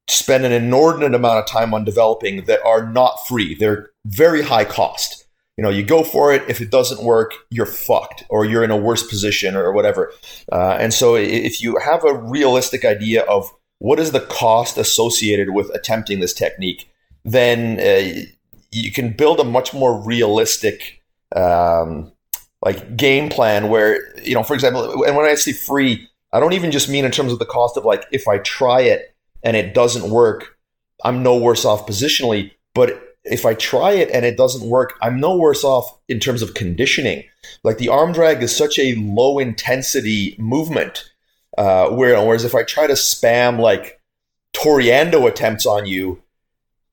spend 0.09 0.44
an 0.44 0.53
inordinate 0.53 1.14
amount 1.14 1.40
of 1.40 1.46
time 1.46 1.75
on 1.75 1.85
developing 1.85 2.44
that 2.44 2.64
are 2.64 2.87
not 2.87 3.16
free. 3.27 3.57
They're 3.57 3.90
very 4.07 4.42
high 4.42 4.64
cost. 4.64 5.27
You 5.57 5.64
know, 5.64 5.70
you 5.70 5.83
go 5.83 6.05
for 6.05 6.33
it. 6.33 6.48
If 6.48 6.61
it 6.61 6.70
doesn't 6.70 7.03
work, 7.03 7.35
you're 7.51 7.66
fucked, 7.66 8.25
or 8.31 8.44
you're 8.44 8.64
in 8.64 8.70
a 8.70 8.77
worse 8.77 9.03
position, 9.07 9.57
or 9.57 9.72
whatever. 9.72 10.12
Uh, 10.51 10.77
and 10.81 10.94
so, 10.94 11.14
if 11.14 11.61
you 11.61 11.77
have 11.77 12.05
a 12.05 12.14
realistic 12.14 12.85
idea 12.85 13.22
of 13.25 13.51
what 13.82 13.98
is 13.98 14.12
the 14.12 14.20
cost 14.20 14.78
associated 14.78 15.50
with 15.50 15.68
attempting 15.74 16.20
this 16.20 16.32
technique, 16.32 16.88
then 17.24 17.80
uh, 17.80 18.22
you 18.70 18.92
can 18.92 19.12
build 19.12 19.40
a 19.40 19.44
much 19.44 19.74
more 19.74 20.00
realistic 20.00 21.02
um, 21.34 22.12
like 22.64 22.96
game 22.96 23.28
plan 23.28 23.68
where 23.68 24.16
you 24.20 24.34
know 24.34 24.44
for 24.44 24.54
example 24.54 25.02
and 25.02 25.16
when 25.16 25.26
i 25.26 25.34
say 25.34 25.50
free 25.50 26.06
i 26.32 26.38
don't 26.38 26.52
even 26.52 26.70
just 26.70 26.88
mean 26.88 27.04
in 27.04 27.10
terms 27.10 27.32
of 27.32 27.40
the 27.40 27.44
cost 27.44 27.76
of 27.76 27.84
like 27.84 28.04
if 28.12 28.28
i 28.28 28.38
try 28.38 28.80
it 28.80 29.16
and 29.42 29.56
it 29.56 29.74
doesn't 29.74 30.10
work 30.10 30.56
i'm 31.04 31.22
no 31.22 31.36
worse 31.36 31.64
off 31.64 31.84
positionally. 31.86 32.52
But 32.74 33.16
if 33.24 33.44
i 33.44 33.54
try 33.54 33.92
it 33.92 34.10
and 34.12 34.24
it 34.24 34.36
doesn't 34.36 34.68
work 34.68 34.94
i'm 35.02 35.18
no 35.18 35.36
worse 35.36 35.64
off 35.64 35.98
in 36.08 36.20
terms 36.20 36.40
of 36.40 36.54
conditioning. 36.54 37.24
Like 37.64 37.78
the 37.78 37.88
arm 37.88 38.12
drag 38.12 38.44
is 38.44 38.54
such 38.54 38.78
a 38.78 38.94
low 38.94 39.40
intensity 39.40 40.36
movement 40.38 41.12
uh, 41.58 41.88
where, 41.90 42.20
whereas 42.24 42.44
if 42.44 42.54
I 42.54 42.62
try 42.62 42.86
to 42.86 42.94
spam 42.94 43.58
like 43.58 44.00
Toreando 44.54 45.28
attempts 45.28 45.66
on 45.66 45.86
you, 45.86 46.22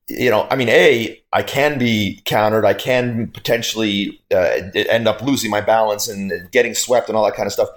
you 0.08 0.30
know, 0.30 0.46
I 0.50 0.56
mean, 0.56 0.68
a 0.68 1.22
I 1.32 1.42
can 1.42 1.78
be 1.78 2.20
countered. 2.24 2.64
I 2.64 2.74
can 2.74 3.28
potentially 3.28 4.20
uh, 4.32 4.58
end 4.74 5.06
up 5.06 5.22
losing 5.22 5.50
my 5.50 5.60
balance 5.60 6.08
and 6.08 6.50
getting 6.50 6.74
swept 6.74 7.08
and 7.08 7.16
all 7.16 7.24
that 7.24 7.36
kind 7.36 7.46
of 7.46 7.52
stuff. 7.52 7.68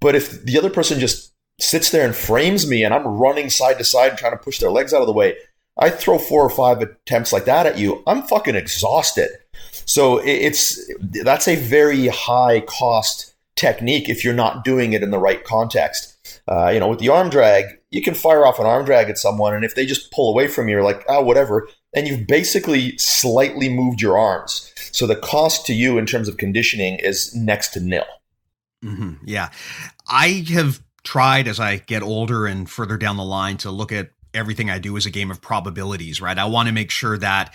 But 0.00 0.14
if 0.14 0.44
the 0.44 0.58
other 0.58 0.70
person 0.70 1.00
just 1.00 1.32
sits 1.58 1.90
there 1.90 2.04
and 2.04 2.14
frames 2.14 2.68
me, 2.68 2.84
and 2.84 2.92
I'm 2.92 3.06
running 3.06 3.50
side 3.50 3.78
to 3.78 3.84
side 3.84 4.16
trying 4.18 4.32
to 4.32 4.38
push 4.38 4.58
their 4.58 4.70
legs 4.70 4.92
out 4.92 5.00
of 5.00 5.06
the 5.06 5.12
way, 5.12 5.36
I 5.78 5.90
throw 5.90 6.18
four 6.18 6.44
or 6.44 6.50
five 6.50 6.82
attempts 6.82 7.32
like 7.32 7.46
that 7.46 7.66
at 7.66 7.78
you. 7.78 8.02
I'm 8.06 8.22
fucking 8.22 8.54
exhausted. 8.54 9.30
So 9.86 10.18
it's 10.18 10.78
that's 11.22 11.48
a 11.48 11.56
very 11.56 12.08
high 12.08 12.60
cost 12.60 13.34
technique 13.56 14.08
if 14.08 14.24
you're 14.24 14.34
not 14.34 14.64
doing 14.64 14.92
it 14.92 15.02
in 15.02 15.10
the 15.10 15.18
right 15.18 15.42
context. 15.44 16.17
Uh, 16.46 16.68
you 16.68 16.80
know, 16.80 16.88
with 16.88 16.98
the 16.98 17.08
arm 17.08 17.30
drag, 17.30 17.64
you 17.90 18.02
can 18.02 18.14
fire 18.14 18.46
off 18.46 18.58
an 18.58 18.66
arm 18.66 18.84
drag 18.84 19.08
at 19.08 19.18
someone, 19.18 19.54
and 19.54 19.64
if 19.64 19.74
they 19.74 19.86
just 19.86 20.10
pull 20.12 20.30
away 20.30 20.48
from 20.48 20.68
you, 20.68 20.74
you're 20.76 20.84
like, 20.84 21.04
oh, 21.08 21.22
whatever. 21.22 21.68
And 21.94 22.06
you've 22.06 22.26
basically 22.26 22.96
slightly 22.98 23.68
moved 23.68 24.00
your 24.00 24.18
arms. 24.18 24.72
So 24.92 25.06
the 25.06 25.16
cost 25.16 25.64
to 25.66 25.74
you 25.74 25.98
in 25.98 26.06
terms 26.06 26.28
of 26.28 26.36
conditioning 26.36 26.98
is 26.98 27.34
next 27.34 27.68
to 27.70 27.80
nil. 27.80 28.04
Mm-hmm. 28.84 29.14
Yeah. 29.24 29.50
I 30.06 30.44
have 30.50 30.82
tried 31.02 31.48
as 31.48 31.58
I 31.58 31.76
get 31.78 32.02
older 32.02 32.46
and 32.46 32.68
further 32.68 32.96
down 32.96 33.16
the 33.16 33.24
line 33.24 33.56
to 33.58 33.70
look 33.70 33.92
at 33.92 34.10
everything 34.34 34.70
I 34.70 34.78
do 34.78 34.96
as 34.96 35.06
a 35.06 35.10
game 35.10 35.30
of 35.30 35.40
probabilities, 35.40 36.20
right? 36.20 36.36
I 36.36 36.44
want 36.44 36.68
to 36.68 36.72
make 36.72 36.90
sure 36.90 37.16
that 37.18 37.54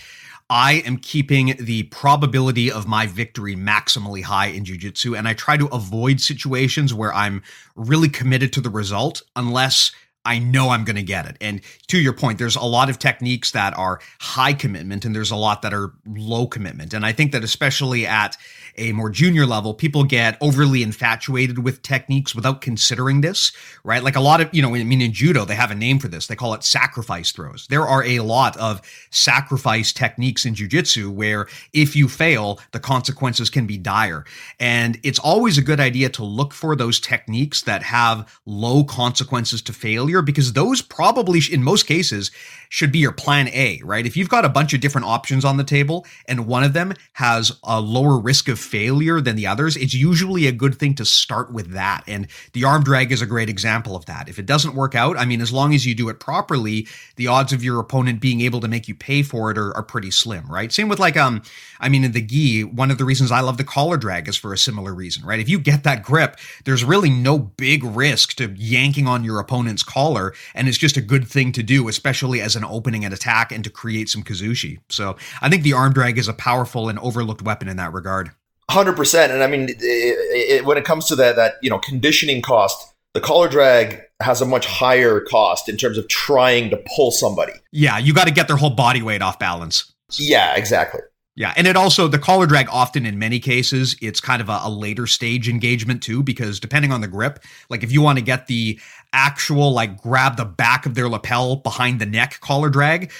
I 0.53 0.83
am 0.85 0.97
keeping 0.97 1.55
the 1.59 1.81
probability 1.83 2.71
of 2.71 2.87
my 2.87 3.07
victory 3.07 3.55
maximally 3.55 4.21
high 4.21 4.49
in 4.49 4.65
jujitsu, 4.65 5.17
and 5.17 5.27
I 5.27 5.33
try 5.33 5.57
to 5.57 5.65
avoid 5.69 6.21
situations 6.21 6.93
where 6.93 7.11
I'm 7.11 7.41
really 7.75 8.07
committed 8.07 8.53
to 8.53 8.61
the 8.61 8.69
result 8.69 9.23
unless 9.35 9.91
I 10.25 10.37
know 10.37 10.69
I'm 10.69 10.83
going 10.83 10.95
to 10.95 11.01
get 11.01 11.25
it. 11.25 11.37
And 11.41 11.61
to 11.87 11.97
your 11.97 12.13
point, 12.13 12.37
there's 12.37 12.55
a 12.55 12.61
lot 12.61 12.91
of 12.91 12.99
techniques 12.99 13.49
that 13.53 13.75
are 13.79 13.99
high 14.19 14.53
commitment 14.53 15.05
and 15.05 15.15
there's 15.15 15.31
a 15.31 15.35
lot 15.35 15.63
that 15.63 15.73
are 15.73 15.91
low 16.05 16.45
commitment. 16.45 16.93
And 16.93 17.03
I 17.03 17.13
think 17.13 17.31
that 17.31 17.43
especially 17.43 18.05
at 18.05 18.37
a 18.75 18.91
more 18.91 19.09
junior 19.09 19.45
level, 19.45 19.73
people 19.73 20.03
get 20.03 20.37
overly 20.41 20.83
infatuated 20.83 21.59
with 21.59 21.81
techniques 21.81 22.35
without 22.35 22.61
considering 22.61 23.21
this, 23.21 23.51
right? 23.83 24.03
Like 24.03 24.15
a 24.15 24.21
lot 24.21 24.41
of, 24.41 24.49
you 24.51 24.61
know, 24.61 24.75
I 24.75 24.83
mean, 24.83 25.01
in 25.01 25.13
judo, 25.13 25.45
they 25.45 25.55
have 25.55 25.71
a 25.71 25.75
name 25.75 25.99
for 25.99 26.07
this. 26.07 26.27
They 26.27 26.35
call 26.35 26.53
it 26.53 26.63
sacrifice 26.63 27.31
throws. 27.31 27.67
There 27.67 27.87
are 27.87 28.03
a 28.03 28.19
lot 28.19 28.57
of 28.57 28.81
sacrifice 29.11 29.93
techniques 29.93 30.45
in 30.45 30.55
jujitsu 30.55 31.09
where 31.09 31.47
if 31.73 31.95
you 31.95 32.07
fail, 32.07 32.59
the 32.71 32.79
consequences 32.79 33.49
can 33.49 33.65
be 33.65 33.77
dire. 33.77 34.25
And 34.59 34.99
it's 35.03 35.19
always 35.19 35.57
a 35.57 35.61
good 35.61 35.79
idea 35.79 36.09
to 36.09 36.23
look 36.23 36.53
for 36.53 36.75
those 36.75 36.99
techniques 36.99 37.61
that 37.63 37.83
have 37.83 38.39
low 38.45 38.83
consequences 38.83 39.61
to 39.63 39.73
failure 39.73 40.21
because 40.21 40.53
those 40.53 40.81
probably, 40.81 41.41
in 41.51 41.63
most 41.63 41.85
cases, 41.85 42.31
should 42.69 42.91
be 42.91 42.99
your 42.99 43.11
plan 43.11 43.47
A, 43.49 43.79
right? 43.83 44.05
If 44.05 44.17
you've 44.17 44.29
got 44.29 44.45
a 44.45 44.49
bunch 44.49 44.73
of 44.73 44.81
different 44.81 45.05
options 45.05 45.45
on 45.45 45.57
the 45.57 45.63
table 45.63 46.05
and 46.27 46.47
one 46.47 46.63
of 46.63 46.73
them 46.73 46.93
has 47.13 47.51
a 47.63 47.79
lower 47.79 48.19
risk 48.19 48.47
of 48.47 48.59
failure 48.63 49.21
than 49.21 49.35
the 49.35 49.47
others, 49.47 49.75
it's 49.77 49.93
usually 49.93 50.47
a 50.47 50.51
good 50.51 50.75
thing 50.75 50.95
to 50.95 51.05
start 51.05 51.51
with 51.51 51.71
that. 51.71 52.03
And 52.07 52.27
the 52.53 52.63
arm 52.63 52.83
drag 52.83 53.11
is 53.11 53.21
a 53.21 53.25
great 53.25 53.49
example 53.49 53.95
of 53.95 54.05
that. 54.05 54.29
If 54.29 54.39
it 54.39 54.45
doesn't 54.45 54.75
work 54.75 54.95
out, 54.95 55.17
I 55.17 55.25
mean, 55.25 55.41
as 55.41 55.51
long 55.51 55.73
as 55.73 55.85
you 55.85 55.93
do 55.93 56.09
it 56.09 56.19
properly, 56.19 56.87
the 57.15 57.27
odds 57.27 57.53
of 57.53 57.63
your 57.63 57.79
opponent 57.79 58.21
being 58.21 58.41
able 58.41 58.59
to 58.61 58.67
make 58.67 58.87
you 58.87 58.95
pay 58.95 59.23
for 59.23 59.51
it 59.51 59.57
are, 59.57 59.75
are 59.75 59.83
pretty 59.83 60.11
slim, 60.11 60.45
right? 60.47 60.71
Same 60.71 60.89
with 60.89 60.99
like, 60.99 61.17
um, 61.17 61.41
I 61.79 61.89
mean, 61.89 62.03
in 62.03 62.13
the 62.13 62.21
gi, 62.21 62.63
one 62.63 62.91
of 62.91 62.97
the 62.97 63.05
reasons 63.05 63.31
I 63.31 63.41
love 63.41 63.57
the 63.57 63.63
collar 63.63 63.97
drag 63.97 64.27
is 64.27 64.37
for 64.37 64.53
a 64.53 64.57
similar 64.57 64.93
reason, 64.93 65.25
right? 65.25 65.39
If 65.39 65.49
you 65.49 65.59
get 65.59 65.83
that 65.83 66.03
grip, 66.03 66.37
there's 66.65 66.83
really 66.83 67.09
no 67.09 67.37
big 67.37 67.83
risk 67.83 68.35
to 68.35 68.53
yanking 68.55 69.07
on 69.07 69.23
your 69.23 69.39
opponent's 69.39 69.83
collar 69.83 70.33
and 70.55 70.67
it's 70.67 70.77
just 70.77 70.97
a 70.97 71.01
good 71.01 71.27
thing 71.27 71.51
to 71.53 71.63
do, 71.63 71.87
especially 71.87 72.41
as 72.41 72.55
an 72.55 72.63
opening 72.63 73.05
and 73.05 73.13
attack 73.13 73.51
and 73.51 73.63
to 73.63 73.69
create 73.69 74.09
some 74.09 74.23
kazushi. 74.23 74.79
So 74.89 75.17
I 75.41 75.49
think 75.49 75.63
the 75.63 75.73
arm 75.73 75.93
drag 75.93 76.17
is 76.17 76.27
a 76.27 76.33
powerful 76.33 76.89
and 76.89 76.99
overlooked 76.99 77.41
weapon 77.41 77.67
in 77.67 77.77
that 77.77 77.93
regard. 77.93 78.31
Hundred 78.69 78.95
percent, 78.95 79.31
and 79.31 79.43
I 79.43 79.47
mean, 79.47 79.69
it, 79.69 79.77
it, 79.79 80.65
when 80.65 80.77
it 80.77 80.85
comes 80.85 81.05
to 81.07 81.15
that, 81.17 81.35
that 81.35 81.55
you 81.61 81.69
know, 81.69 81.79
conditioning 81.79 82.41
cost, 82.41 82.93
the 83.13 83.21
collar 83.21 83.49
drag 83.49 84.01
has 84.21 84.41
a 84.41 84.45
much 84.45 84.65
higher 84.65 85.19
cost 85.19 85.67
in 85.67 85.77
terms 85.77 85.97
of 85.97 86.07
trying 86.07 86.69
to 86.69 86.81
pull 86.95 87.11
somebody. 87.11 87.53
Yeah, 87.71 87.97
you 87.97 88.13
got 88.13 88.27
to 88.27 88.33
get 88.33 88.47
their 88.47 88.57
whole 88.57 88.69
body 88.69 89.01
weight 89.01 89.21
off 89.21 89.37
balance. 89.37 89.93
Yeah, 90.13 90.55
exactly. 90.55 91.01
Yeah, 91.35 91.51
and 91.57 91.65
it 91.65 91.75
also 91.75 92.07
the 92.07 92.19
collar 92.19 92.45
drag 92.45 92.67
often 92.69 93.07
in 93.07 93.17
many 93.17 93.39
cases 93.39 93.95
it's 94.01 94.21
kind 94.21 94.39
of 94.39 94.49
a, 94.49 94.61
a, 94.65 94.69
later 94.69 95.07
stage 95.07 95.49
engagement 95.49 96.03
too 96.03 96.21
because 96.21 96.59
depending 96.59 96.91
on 96.91 97.01
the 97.01 97.07
grip, 97.07 97.43
like 97.69 97.83
if 97.83 97.91
you 97.91 98.03
want 98.03 98.19
to 98.19 98.23
get 98.23 98.45
the 98.45 98.79
actual 99.13 99.71
like 99.71 99.99
grab 99.99 100.37
the 100.37 100.45
back 100.45 100.85
of 100.85 100.93
their 100.93 101.09
lapel 101.09 101.55
behind 101.55 101.99
the 101.99 102.05
neck 102.05 102.39
collar 102.41 102.69
drag, 102.69 103.11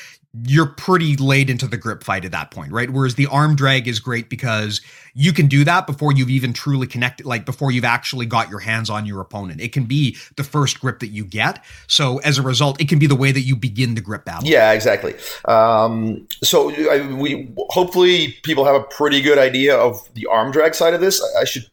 you're 0.45 0.65
pretty 0.65 1.15
late 1.15 1.47
into 1.47 1.67
the 1.67 1.77
grip 1.77 2.03
fight 2.03 2.25
at 2.25 2.31
that 2.31 2.49
point, 2.49 2.71
right? 2.71 2.89
Whereas 2.89 3.13
the 3.15 3.27
arm 3.27 3.55
drag 3.55 3.87
is 3.87 3.99
great 3.99 4.29
because 4.29 4.81
you 5.13 5.31
can 5.31 5.45
do 5.45 5.63
that 5.63 5.85
before 5.85 6.11
you've 6.11 6.31
even 6.31 6.53
truly 6.53 6.87
connected, 6.87 7.27
like 7.27 7.45
before 7.45 7.71
you've 7.71 7.85
actually 7.85 8.25
got 8.25 8.49
your 8.49 8.59
hands 8.59 8.89
on 8.89 9.05
your 9.05 9.21
opponent. 9.21 9.61
It 9.61 9.73
can 9.73 9.83
be 9.83 10.17
the 10.35 10.43
first 10.43 10.81
grip 10.81 10.99
that 10.99 11.09
you 11.09 11.23
get. 11.23 11.63
So 11.85 12.17
as 12.19 12.39
a 12.39 12.41
result, 12.41 12.81
it 12.81 12.89
can 12.89 12.97
be 12.97 13.05
the 13.05 13.15
way 13.15 13.31
that 13.31 13.41
you 13.41 13.55
begin 13.55 13.93
the 13.93 14.01
grip 14.01 14.25
battle. 14.25 14.49
Yeah, 14.49 14.71
exactly. 14.71 15.13
Um, 15.45 16.27
so 16.41 16.71
I, 16.89 17.07
we 17.13 17.53
hopefully 17.69 18.35
people 18.41 18.65
have 18.65 18.75
a 18.75 18.83
pretty 18.83 19.21
good 19.21 19.37
idea 19.37 19.77
of 19.77 20.01
the 20.15 20.25
arm 20.25 20.51
drag 20.51 20.73
side 20.73 20.95
of 20.95 21.01
this. 21.01 21.23
I 21.39 21.43
should 21.43 21.65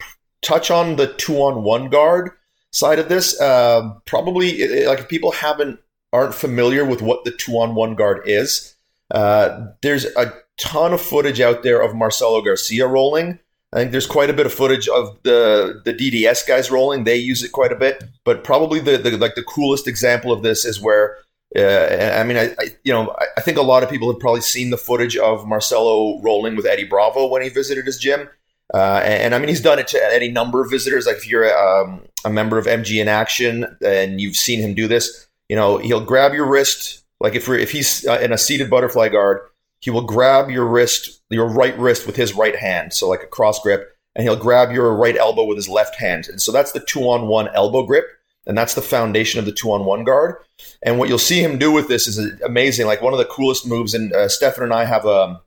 touch 0.42 0.70
on 0.70 0.96
the 0.96 1.14
two 1.14 1.36
on 1.36 1.62
one 1.62 1.88
guard 1.88 2.32
side 2.72 2.98
of 2.98 3.08
this. 3.08 3.40
Uh, 3.40 3.94
probably 4.04 4.84
like 4.84 4.98
if 4.98 5.08
people 5.08 5.32
haven't 5.32 5.80
aren't 6.12 6.34
familiar 6.34 6.84
with 6.84 7.02
what 7.02 7.24
the 7.24 7.30
two 7.30 7.52
on 7.52 7.74
one 7.74 7.94
guard 7.94 8.22
is, 8.26 8.74
uh, 9.10 9.66
there's 9.82 10.04
a 10.04 10.32
ton 10.58 10.92
of 10.92 11.00
footage 11.00 11.40
out 11.40 11.62
there 11.62 11.80
of 11.80 11.94
Marcelo 11.94 12.42
Garcia 12.42 12.86
rolling. 12.86 13.38
I 13.72 13.76
think 13.76 13.92
there's 13.92 14.06
quite 14.06 14.30
a 14.30 14.32
bit 14.32 14.46
of 14.46 14.52
footage 14.52 14.88
of 14.88 15.16
the 15.22 15.80
the 15.84 15.94
DDS 15.94 16.46
guys 16.46 16.70
rolling. 16.70 17.04
They 17.04 17.16
use 17.16 17.42
it 17.42 17.52
quite 17.52 17.70
a 17.70 17.76
bit, 17.76 18.02
but 18.24 18.42
probably 18.42 18.80
the, 18.80 18.98
the 18.98 19.16
like 19.16 19.36
the 19.36 19.44
coolest 19.44 19.86
example 19.86 20.32
of 20.32 20.42
this 20.42 20.64
is 20.64 20.80
where 20.80 21.18
uh, 21.56 22.14
I 22.16 22.22
mean, 22.24 22.36
I, 22.36 22.54
I, 22.58 22.76
you 22.84 22.92
know 22.92 23.14
I 23.36 23.40
think 23.40 23.58
a 23.58 23.62
lot 23.62 23.82
of 23.82 23.90
people 23.90 24.10
have 24.10 24.20
probably 24.20 24.40
seen 24.40 24.70
the 24.70 24.76
footage 24.76 25.16
of 25.16 25.46
Marcelo 25.46 26.20
rolling 26.20 26.56
with 26.56 26.66
Eddie 26.66 26.84
Bravo 26.84 27.26
when 27.26 27.42
he 27.42 27.48
visited 27.48 27.86
his 27.86 27.98
gym, 27.98 28.28
uh, 28.72 29.00
and, 29.04 29.22
and, 29.22 29.34
I 29.34 29.38
mean 29.38 29.48
he's 29.48 29.60
done 29.60 29.78
it 29.78 29.88
to 29.88 30.14
any 30.14 30.30
number 30.30 30.62
of 30.62 30.70
visitors. 30.70 31.06
Like 31.06 31.16
if 31.16 31.28
you're 31.28 31.56
um, 31.56 32.02
a 32.24 32.30
member 32.30 32.58
of 32.58 32.66
MGinAction 32.66 33.82
and 33.82 34.20
you've 34.20 34.36
seen 34.36 34.60
him 34.60 34.74
do 34.74 34.86
this, 34.86 35.28
you 35.50 35.56
know, 35.56 35.78
he'll 35.78 36.04
grab 36.04 36.32
your 36.32 36.46
wrist, 36.46 37.02
like 37.18 37.34
if 37.34 37.48
if 37.48 37.72
he's 37.72 38.06
uh, 38.06 38.20
in 38.22 38.32
a 38.32 38.38
seated 38.38 38.70
butterfly 38.70 39.08
guard, 39.08 39.40
he 39.80 39.90
will 39.90 40.04
grab 40.04 40.48
your 40.48 40.64
wrist, 40.64 41.22
your 41.28 41.48
right 41.48 41.76
wrist 41.76 42.06
with 42.06 42.14
his 42.14 42.34
right 42.34 42.54
hand, 42.54 42.94
so 42.94 43.08
like 43.08 43.24
a 43.24 43.26
cross 43.26 43.60
grip, 43.60 43.96
and 44.14 44.22
he'll 44.22 44.36
grab 44.36 44.70
your 44.70 44.94
right 44.94 45.16
elbow 45.16 45.42
with 45.42 45.56
his 45.56 45.68
left 45.68 45.96
hand. 45.96 46.28
And 46.28 46.40
so 46.40 46.52
that's 46.52 46.70
the 46.70 46.78
two 46.78 47.00
on 47.00 47.26
one 47.26 47.48
elbow 47.48 47.82
grip, 47.84 48.04
and 48.46 48.56
that's 48.56 48.74
the 48.74 48.80
foundation 48.80 49.40
of 49.40 49.44
the 49.44 49.50
two 49.50 49.72
on 49.72 49.84
one 49.84 50.04
guard. 50.04 50.36
And 50.84 51.00
what 51.00 51.08
you'll 51.08 51.18
see 51.18 51.42
him 51.42 51.58
do 51.58 51.72
with 51.72 51.88
this 51.88 52.06
is 52.06 52.40
amazing. 52.42 52.86
Like 52.86 53.02
one 53.02 53.12
of 53.12 53.18
the 53.18 53.24
coolest 53.24 53.66
moves, 53.66 53.92
and 53.92 54.12
uh, 54.12 54.28
Stephan 54.28 54.62
and 54.62 54.72
I 54.72 54.84
have 54.84 55.04
a, 55.04 55.42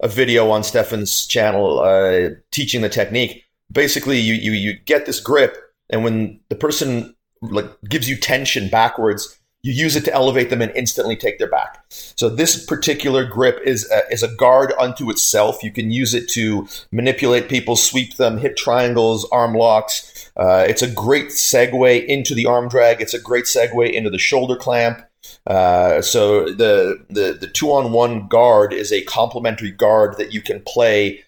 a 0.00 0.08
video 0.08 0.50
on 0.50 0.64
Stephan's 0.64 1.28
channel 1.28 1.78
uh, 1.78 2.30
teaching 2.50 2.82
the 2.82 2.88
technique. 2.88 3.44
Basically, 3.70 4.18
you, 4.18 4.34
you 4.34 4.50
you 4.50 4.72
get 4.72 5.06
this 5.06 5.20
grip, 5.20 5.56
and 5.90 6.02
when 6.02 6.40
the 6.48 6.56
person 6.56 7.14
like 7.40 7.70
gives 7.88 8.08
you 8.08 8.16
tension 8.16 8.68
backwards, 8.68 9.38
you 9.64 9.72
use 9.72 9.96
it 9.96 10.04
to 10.04 10.12
elevate 10.12 10.50
them 10.50 10.60
and 10.60 10.70
instantly 10.76 11.16
take 11.16 11.38
their 11.38 11.48
back. 11.48 11.82
So 11.88 12.28
this 12.28 12.62
particular 12.66 13.24
grip 13.24 13.58
is 13.64 13.90
a, 13.90 14.02
is 14.12 14.22
a 14.22 14.28
guard 14.28 14.74
unto 14.78 15.08
itself. 15.08 15.62
You 15.62 15.72
can 15.72 15.90
use 15.90 16.12
it 16.12 16.28
to 16.32 16.68
manipulate 16.92 17.48
people, 17.48 17.74
sweep 17.74 18.16
them, 18.16 18.36
hit 18.36 18.58
triangles, 18.58 19.26
arm 19.32 19.54
locks. 19.54 20.30
Uh, 20.36 20.66
it's 20.68 20.82
a 20.82 20.90
great 20.90 21.28
segue 21.28 22.06
into 22.06 22.34
the 22.34 22.44
arm 22.44 22.68
drag. 22.68 23.00
It's 23.00 23.14
a 23.14 23.18
great 23.18 23.46
segue 23.46 23.90
into 23.90 24.10
the 24.10 24.18
shoulder 24.18 24.54
clamp. 24.54 25.00
Uh, 25.46 26.02
so 26.02 26.52
the, 26.52 27.02
the 27.08 27.38
the 27.40 27.46
two 27.46 27.72
on 27.72 27.92
one 27.92 28.28
guard 28.28 28.74
is 28.74 28.92
a 28.92 29.00
complementary 29.04 29.70
guard 29.70 30.18
that 30.18 30.34
you 30.34 30.42
can 30.42 30.60
play 30.66 31.24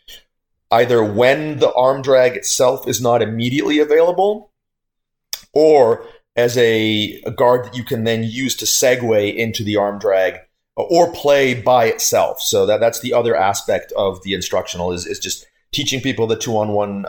either 0.71 1.03
when 1.03 1.59
the 1.59 1.73
arm 1.73 2.03
drag 2.03 2.37
itself 2.37 2.87
is 2.87 3.01
not 3.01 3.23
immediately 3.23 3.79
available, 3.79 4.51
or 5.55 6.05
as 6.37 6.57
a, 6.59 7.21
a 7.25 7.31
guard 7.31 7.65
that 7.65 7.77
you 7.77 7.85
can 7.85 8.05
then 8.05 8.23
use 8.23 8.55
to 8.57 8.65
segue 8.65 9.35
into 9.35 9.65
the 9.65 9.77
arm 9.77 9.99
drag 9.99 10.39
or 10.77 11.11
play 11.13 11.55
by 11.55 11.87
itself. 11.87 12.41
So 12.43 12.67
that 12.67 12.81
that's 12.81 13.01
the 13.01 13.15
other 13.15 13.35
aspect 13.35 13.93
of 13.97 14.23
the 14.23 14.35
instructional 14.35 14.93
is 14.93 15.07
is 15.07 15.19
just 15.19 15.47
teaching 15.73 16.01
people 16.01 16.27
the 16.27 16.37
two 16.37 16.57
on 16.57 16.69
one 16.69 17.07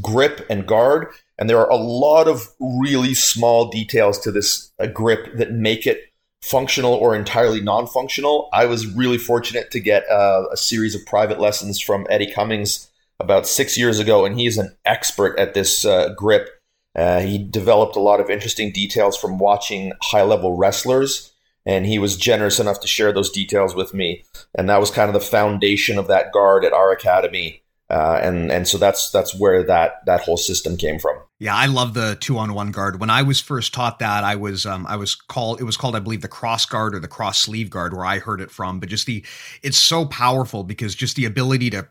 grip 0.00 0.46
and 0.48 0.66
guard. 0.66 1.08
And 1.38 1.50
there 1.50 1.58
are 1.58 1.70
a 1.70 1.76
lot 1.76 2.28
of 2.28 2.48
really 2.60 3.14
small 3.14 3.68
details 3.68 4.18
to 4.20 4.30
this 4.30 4.72
uh, 4.78 4.86
grip 4.86 5.36
that 5.36 5.50
make 5.52 5.86
it 5.86 6.00
functional 6.42 6.92
or 6.92 7.16
entirely 7.16 7.60
non-functional. 7.60 8.48
I 8.52 8.66
was 8.66 8.86
really 8.86 9.18
fortunate 9.18 9.70
to 9.72 9.80
get 9.80 10.08
uh, 10.08 10.44
a 10.52 10.56
series 10.56 10.94
of 10.94 11.04
private 11.06 11.40
lessons 11.40 11.80
from 11.80 12.06
Eddie 12.08 12.30
Cummings 12.30 12.88
about 13.18 13.46
six 13.46 13.78
years 13.78 13.98
ago, 13.98 14.24
and 14.24 14.38
he's 14.38 14.58
an 14.58 14.76
expert 14.84 15.38
at 15.38 15.54
this 15.54 15.84
uh, 15.84 16.12
grip 16.16 16.62
uh, 16.96 17.20
he 17.20 17.38
developed 17.38 17.96
a 17.96 18.00
lot 18.00 18.20
of 18.20 18.30
interesting 18.30 18.72
details 18.72 19.16
from 19.16 19.38
watching 19.38 19.92
high 20.02 20.22
level 20.22 20.56
wrestlers, 20.56 21.32
and 21.66 21.86
he 21.86 21.98
was 21.98 22.16
generous 22.16 22.60
enough 22.60 22.80
to 22.80 22.86
share 22.86 23.12
those 23.12 23.30
details 23.30 23.74
with 23.74 23.94
me. 23.94 24.24
And 24.54 24.68
that 24.68 24.80
was 24.80 24.90
kind 24.90 25.08
of 25.08 25.14
the 25.14 25.20
foundation 25.20 25.98
of 25.98 26.06
that 26.08 26.32
guard 26.32 26.64
at 26.64 26.72
our 26.72 26.92
academy. 26.92 27.62
Uh, 27.90 28.18
and 28.22 28.50
and 28.50 28.66
so 28.66 28.78
that's 28.78 29.10
that's 29.10 29.38
where 29.38 29.62
that 29.62 30.04
that 30.06 30.22
whole 30.22 30.38
system 30.38 30.76
came 30.76 30.98
from. 30.98 31.18
Yeah, 31.38 31.54
I 31.54 31.66
love 31.66 31.92
the 31.92 32.16
two 32.18 32.38
on 32.38 32.54
one 32.54 32.70
guard. 32.70 32.98
When 32.98 33.10
I 33.10 33.22
was 33.22 33.40
first 33.40 33.74
taught 33.74 33.98
that, 33.98 34.24
I 34.24 34.36
was 34.36 34.64
um, 34.64 34.86
I 34.86 34.96
was 34.96 35.14
called 35.14 35.60
it 35.60 35.64
was 35.64 35.76
called 35.76 35.94
I 35.94 35.98
believe 36.00 36.22
the 36.22 36.28
cross 36.28 36.64
guard 36.64 36.94
or 36.94 37.00
the 37.00 37.08
cross 37.08 37.38
sleeve 37.38 37.68
guard 37.68 37.92
where 37.92 38.06
I 38.06 38.20
heard 38.20 38.40
it 38.40 38.50
from. 38.50 38.80
But 38.80 38.88
just 38.88 39.04
the 39.04 39.22
it's 39.62 39.76
so 39.76 40.06
powerful 40.06 40.64
because 40.64 40.94
just 40.94 41.16
the 41.16 41.26
ability 41.26 41.68
to 41.70 41.86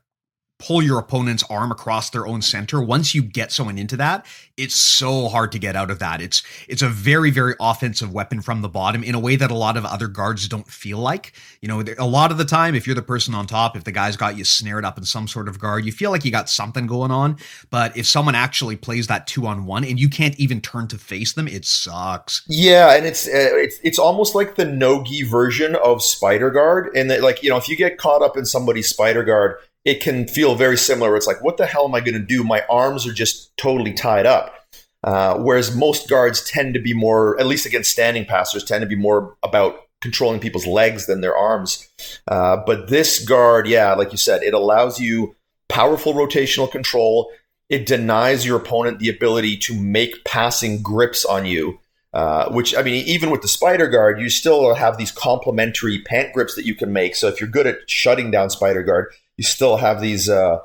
pull 0.60 0.82
your 0.82 1.00
opponent's 1.00 1.44
arm 1.50 1.72
across 1.72 2.10
their 2.10 2.26
own 2.26 2.42
center 2.42 2.82
once 2.82 3.14
you 3.14 3.22
get 3.22 3.52
someone 3.52 3.78
into 3.78 3.98
that 3.98 4.26
it's 4.56 4.76
so 4.76 5.30
hard 5.30 5.52
to 5.52 5.60
get 5.60 5.76
out 5.76 5.90
of 5.90 6.00
that. 6.00 6.22
It's 6.22 6.44
it's 6.68 6.82
a 6.82 6.90
very 6.90 7.32
very 7.32 7.56
offensive 7.60 8.14
weapon 8.14 8.42
from 8.42 8.62
the 8.62 8.70
bottom 8.70 9.04
in 9.04 9.16
a 9.16 9.20
way 9.20 9.36
that 9.36 9.50
a 9.50 9.56
lot 9.56 9.78
of 9.78 9.86
other 9.86 10.08
guards 10.08 10.48
don't 10.48 10.68
feel 10.68 11.00
like. 11.00 11.34
You 11.62 11.68
know 11.68 11.84
a 11.98 12.06
lot 12.06 12.32
of 12.32 12.38
the 12.38 12.46
time 12.46 12.76
if 12.76 12.86
you're 12.86 12.96
the 12.96 13.02
person 13.02 13.34
on 13.34 13.48
top 13.48 13.76
if 13.76 13.84
the 13.84 13.92
guy's 13.92 14.16
got 14.16 14.38
you 14.38 14.44
snared 14.44 14.86
up 14.86 14.98
in 14.98 15.06
some 15.06 15.28
sort 15.28 15.48
of 15.48 15.60
guard 15.60 15.86
you 15.86 15.92
feel 15.92 16.12
like 16.12 16.24
you 16.24 16.32
got 16.32 16.50
something 16.50 16.86
going 16.86 17.10
on. 17.10 17.38
But 17.72 17.98
if 17.98 18.06
someone 18.06 18.36
actually 18.36 18.76
plays 18.76 19.08
that 19.08 19.26
two 19.26 19.48
on 19.48 19.66
one 19.66 19.84
and 19.84 20.00
you 20.00 20.10
can't 20.10 20.40
even 20.40 20.62
turn 20.62 20.88
to 20.90 21.00
face 21.00 21.34
them 21.34 21.48
it 21.48 21.66
sucks. 21.66 22.44
Yeah 22.48 22.96
and 22.96 23.06
it's 23.06 23.28
uh, 23.28 23.32
it's, 23.34 23.80
it's 23.84 24.00
almost 24.00 24.36
like 24.36 24.56
the 24.56 24.66
nogi 24.66 25.24
version 25.24 25.76
of 25.76 26.04
spider 26.04 26.52
guard 26.52 26.96
and 26.96 27.10
that 27.10 27.24
like 27.24 27.42
you 27.42 27.50
know 27.50 27.58
if 27.58 27.68
you 27.68 27.76
get 27.76 27.98
caught 27.98 28.22
up 28.22 28.38
in 28.38 28.46
somebody's 28.46 28.88
spider 28.88 29.24
guard 29.24 29.56
it 29.86 30.02
can 30.02 30.28
feel 30.28 30.56
very 30.56 30.78
similar. 30.78 31.16
It's 31.16 31.28
like, 31.28 31.44
what 31.44 31.58
the 31.58 31.66
hell 31.66 31.86
am 31.86 31.96
I 31.96 32.00
going 32.00 32.14
to 32.14 32.20
do? 32.20 32.44
My 32.44 32.64
arms 32.70 33.06
are 33.06 33.14
just 33.14 33.56
totally 33.58 33.94
tied 33.94 34.26
up. 34.26 34.56
Uh, 35.04 35.38
whereas 35.38 35.76
most 35.76 36.10
guards 36.10 36.50
tend 36.50 36.74
to 36.74 36.80
be 36.80 36.94
more, 36.94 37.38
at 37.40 37.46
least 37.46 37.66
against 37.66 37.92
standing 37.92 38.26
passers, 38.26 38.64
tend 38.64 38.82
to 38.82 38.88
be 38.88 38.96
more 38.96 39.36
about 39.44 39.82
controlling 40.00 40.40
people's 40.40 40.66
legs 40.66 41.06
than 41.08 41.22
their 41.22 41.36
arms. 41.36 41.90
Uh, 42.28 42.58
but 42.66 42.90
this 42.90 43.24
guard, 43.24 43.68
yeah, 43.68 43.94
like 43.94 44.12
you 44.12 44.18
said, 44.18 44.44
it 44.44 44.54
allows 44.54 45.00
you 45.00 45.36
powerful 45.68 46.14
rotational 46.14 46.72
control. 46.72 47.32
It 47.70 47.86
denies 47.86 48.46
your 48.46 48.58
opponent 48.58 49.00
the 49.00 49.10
ability 49.10 49.58
to 49.58 49.74
make 49.74 50.24
passing 50.24 50.82
grips 50.82 51.26
on 51.26 51.46
you. 51.46 51.80
Uh, 52.14 52.48
which 52.52 52.76
I 52.78 52.84
mean, 52.84 53.04
even 53.08 53.32
with 53.32 53.42
the 53.42 53.48
spider 53.48 53.88
guard, 53.88 54.22
you 54.22 54.30
still 54.30 54.76
have 54.76 54.98
these 54.98 55.12
complementary 55.12 56.00
pant 56.00 56.32
grips 56.32 56.54
that 56.54 56.66
you 56.66 56.76
can 56.76 56.94
make. 56.94 57.16
So 57.16 57.28
if 57.28 57.42
you're 57.42 57.50
good 57.50 57.66
at 57.66 57.90
shutting 57.90 58.30
down 58.30 58.52
spider 58.52 58.84
guard, 58.84 59.08
you 59.38 59.44
still 59.44 59.78
have 59.78 60.02
these 60.02 60.30
uh, 60.30 60.60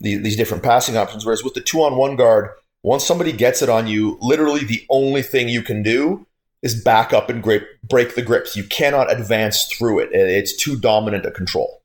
these, 0.00 0.22
these 0.22 0.36
different 0.36 0.62
passing 0.62 0.96
options. 0.96 1.24
Whereas 1.24 1.44
with 1.44 1.54
the 1.54 1.60
two 1.60 1.82
on 1.82 1.96
one 1.96 2.16
guard, 2.16 2.50
once 2.82 3.04
somebody 3.04 3.32
gets 3.32 3.62
it 3.62 3.68
on 3.68 3.86
you, 3.86 4.18
literally 4.20 4.64
the 4.64 4.84
only 4.90 5.22
thing 5.22 5.48
you 5.48 5.62
can 5.62 5.82
do 5.82 6.26
is 6.62 6.82
back 6.82 7.12
up 7.12 7.30
and 7.30 7.42
grip, 7.42 7.66
break 7.82 8.14
the 8.14 8.22
grips. 8.22 8.56
You 8.56 8.64
cannot 8.64 9.12
advance 9.12 9.64
through 9.66 10.00
it. 10.00 10.10
It's 10.12 10.56
too 10.56 10.76
dominant 10.76 11.26
a 11.26 11.30
control. 11.30 11.77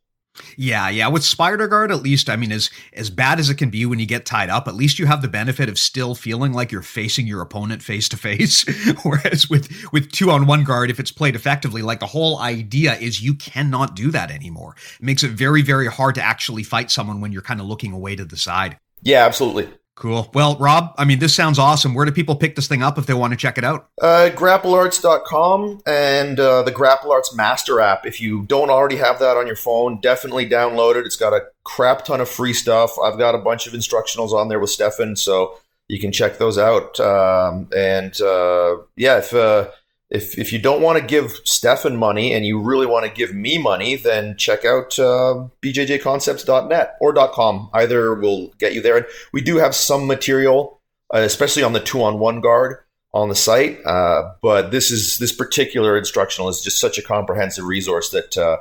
Yeah, 0.58 0.90
yeah. 0.90 1.08
With 1.08 1.24
Spider 1.24 1.68
Guard, 1.68 1.92
at 1.92 2.02
least, 2.02 2.30
I 2.30 2.36
mean, 2.36 2.52
as 2.52 2.70
as 2.94 3.10
bad 3.10 3.40
as 3.40 3.50
it 3.50 3.56
can 3.56 3.70
be 3.70 3.86
when 3.86 4.00
you 4.00 4.06
get 4.06 4.26
tied 4.26 4.50
up, 4.50 4.68
at 4.68 4.76
least 4.76 4.98
you 4.98 5.06
have 5.06 5.22
the 5.22 5.28
benefit 5.28 5.70
of 5.70 5.78
still 5.78 6.16
feeling 6.16 6.54
like 6.54 6.72
you're 6.72 6.82
facing 6.82 7.28
your 7.28 7.42
opponent 7.42 7.84
face 7.84 8.10
to 8.10 8.18
face. 8.18 8.66
Whereas 9.04 9.50
with 9.50 9.72
with 9.92 10.12
two 10.12 10.32
on 10.32 10.48
one 10.48 10.64
guard, 10.64 10.90
if 10.90 11.00
it's 11.00 11.12
played 11.12 11.36
effectively, 11.36 11.82
like 11.82 12.00
the 12.00 12.08
whole 12.08 12.40
idea 12.40 12.96
is 12.96 13.22
you 13.22 13.36
cannot 13.36 13.96
do 13.96 14.12
that 14.12 14.32
anymore. 14.32 14.76
It 15.00 15.06
makes 15.06 15.24
it 15.24 15.32
very, 15.32 15.62
very 15.62 15.88
hard 15.88 16.16
to 16.16 16.22
actually 16.22 16.64
fight 16.64 16.90
someone 16.90 17.22
when 17.22 17.32
you're 17.32 17.42
kind 17.42 17.60
of 17.60 17.68
looking 17.68 17.94
away 17.94 18.16
to 18.16 18.26
the 18.26 18.38
side. 18.38 18.78
Yeah, 19.04 19.26
absolutely. 19.26 19.70
Cool. 19.96 20.30
Well, 20.34 20.58
Rob, 20.58 20.96
I 20.98 21.06
mean, 21.06 21.20
this 21.20 21.36
sounds 21.36 21.60
awesome. 21.60 21.94
Where 21.94 22.06
do 22.06 22.12
people 22.12 22.36
pick 22.36 22.56
this 22.56 22.68
thing 22.68 22.82
up 22.82 22.98
if 22.98 23.06
they 23.06 23.14
want 23.14 23.32
to 23.32 23.38
check 23.38 23.60
it 23.60 23.64
out? 23.64 23.90
Uh, 24.02 24.32
grapplearts.com 24.34 25.82
and 25.86 26.40
uh, 26.40 26.64
the 26.64 26.72
Grapplearts 26.72 27.36
Master 27.36 27.80
app. 27.80 28.06
If 28.06 28.20
you 28.20 28.44
don't 28.44 28.72
already 28.72 28.96
have 28.96 29.20
that 29.20 29.38
on 29.38 29.46
your 29.46 29.56
phone, 29.56 30.02
definitely 30.02 30.50
download 30.50 30.96
it. 30.96 31.06
It's 31.06 31.16
got 31.16 31.34
a 31.34 31.42
crap 31.64 32.06
ton 32.06 32.22
of 32.22 32.28
free 32.28 32.54
stuff. 32.54 32.98
I've 33.00 33.20
got 33.20 33.36
a 33.36 33.38
bunch 33.38 33.68
of 33.68 33.74
instructionals 33.74 34.32
on 34.32 34.48
there 34.48 34.60
with 34.60 34.72
Stephan, 34.72 35.16
so 35.16 35.60
you 35.88 36.00
can 36.00 36.12
check 36.12 36.40
those 36.40 36.58
out. 36.58 37.00
Um, 37.00 37.70
and 37.76 38.20
uh, 38.20 38.78
yeah, 38.96 39.20
if 39.20 39.32
uh, 39.34 39.70
if 40.14 40.38
if 40.38 40.54
you 40.54 40.60
don't 40.60 40.82
want 40.82 41.00
to 41.00 41.04
give 41.04 41.40
Stephan 41.44 41.98
money 41.98 42.34
and 42.34 42.46
you 42.46 42.62
really 42.62 42.86
want 42.86 43.04
to 43.06 43.12
give 43.12 43.34
me 43.34 43.58
money, 43.58 43.96
then 43.96 44.38
check 44.38 44.64
out 44.64 44.98
uh, 45.00 45.48
bjjconcepts.net 45.62 46.98
or 47.02 47.14
.com. 47.34 47.70
Either 47.74 48.14
will 48.14 48.50
get 48.60 48.76
you 48.76 48.82
there. 48.82 48.98
And 48.98 49.06
we 49.34 49.42
do 49.42 49.58
have 49.58 49.74
some 49.74 50.06
material, 50.06 50.80
uh, 51.14 51.18
especially 51.18 51.64
on 51.64 51.74
the 51.74 51.80
two-on-one 51.80 52.42
guard 52.42 52.78
on 53.12 53.30
the 53.30 53.36
site. 53.36 53.84
Uh, 53.86 54.34
but 54.44 54.70
this 54.70 54.92
is 54.92 55.18
this 55.18 55.32
particular 55.32 55.98
instructional 55.98 56.48
is 56.48 56.62
just 56.62 56.80
such 56.80 57.00
a 57.00 57.02
comprehensive 57.02 57.66
resource 57.66 58.12
that 58.12 58.38
uh, 58.38 58.58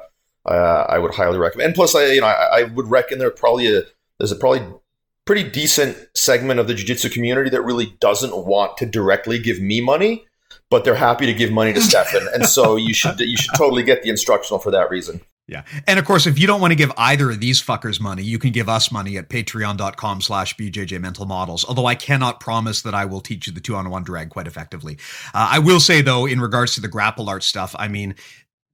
uh, 0.47 0.87
I 0.89 0.99
would 0.99 1.15
highly 1.15 1.39
recommend. 1.39 1.67
And 1.67 1.75
plus, 1.75 1.95
I 1.95 2.13
you 2.13 2.23
know 2.23 2.29
I, 2.29 2.61
I 2.61 2.63
would 2.63 2.89
reckon 2.91 3.19
there 3.19 3.31
probably 3.31 3.77
a 3.77 3.83
there's 4.19 4.33
a 4.33 4.37
probably 4.37 4.67
pretty 5.27 5.45
decent 5.45 5.99
segment 6.15 6.61
of 6.61 6.67
the 6.67 6.75
jiu-jitsu 6.75 7.11
community 7.11 7.51
that 7.51 7.63
really 7.63 7.95
doesn't 8.01 8.37
want 8.37 8.79
to 8.79 8.87
directly 8.87 9.39
give 9.39 9.61
me 9.61 9.81
money 9.81 10.25
but 10.73 10.85
they're 10.85 10.95
happy 10.95 11.27
to 11.27 11.35
give 11.35 11.53
money 11.53 11.71
to 11.75 11.83
Stephan, 11.83 12.27
and 12.33 12.47
so 12.47 12.77
you 12.77 12.95
should 12.95 13.21
you 13.21 13.37
should 13.37 13.55
totally 13.55 13.83
get 13.83 14.03
the 14.03 14.09
instructional 14.09 14.59
for 14.59 14.71
that 14.71 14.89
reason. 14.89 15.21
Yeah. 15.47 15.65
And 15.87 15.99
of 15.99 16.07
course, 16.07 16.27
if 16.27 16.39
you 16.39 16.47
don't 16.47 16.63
want 16.63 16.71
to 16.71 16.77
give 16.77 16.91
either 16.97 17.31
of 17.31 17.41
these 17.41 17.63
fuckers 17.63 18.01
money, 18.01 18.23
you 18.23 18.39
can 18.39 18.53
give 18.53 18.71
us 18.71 18.91
money 18.91 19.19
at 19.19 19.29
patreon.com 19.29 20.23
slash 20.23 20.57
BJJ 20.57 20.99
mental 20.99 21.27
models. 21.27 21.65
Although 21.69 21.85
I 21.85 21.95
cannot 21.95 22.41
promise 22.41 22.83
that 22.83 22.95
I 22.95 23.05
will 23.05 23.21
teach 23.21 23.49
you 23.49 23.53
the 23.53 23.61
two 23.61 23.75
on 23.75 23.91
one 23.91 24.03
drag 24.03 24.31
quite 24.31 24.47
effectively. 24.47 24.99
Uh, 25.35 25.49
I 25.51 25.59
will 25.59 25.81
say 25.81 26.01
though, 26.01 26.25
in 26.27 26.41
regards 26.41 26.75
to 26.77 26.81
the 26.81 26.89
grapple 26.89 27.29
art 27.29 27.43
stuff, 27.43 27.75
I 27.79 27.89
mean, 27.89 28.15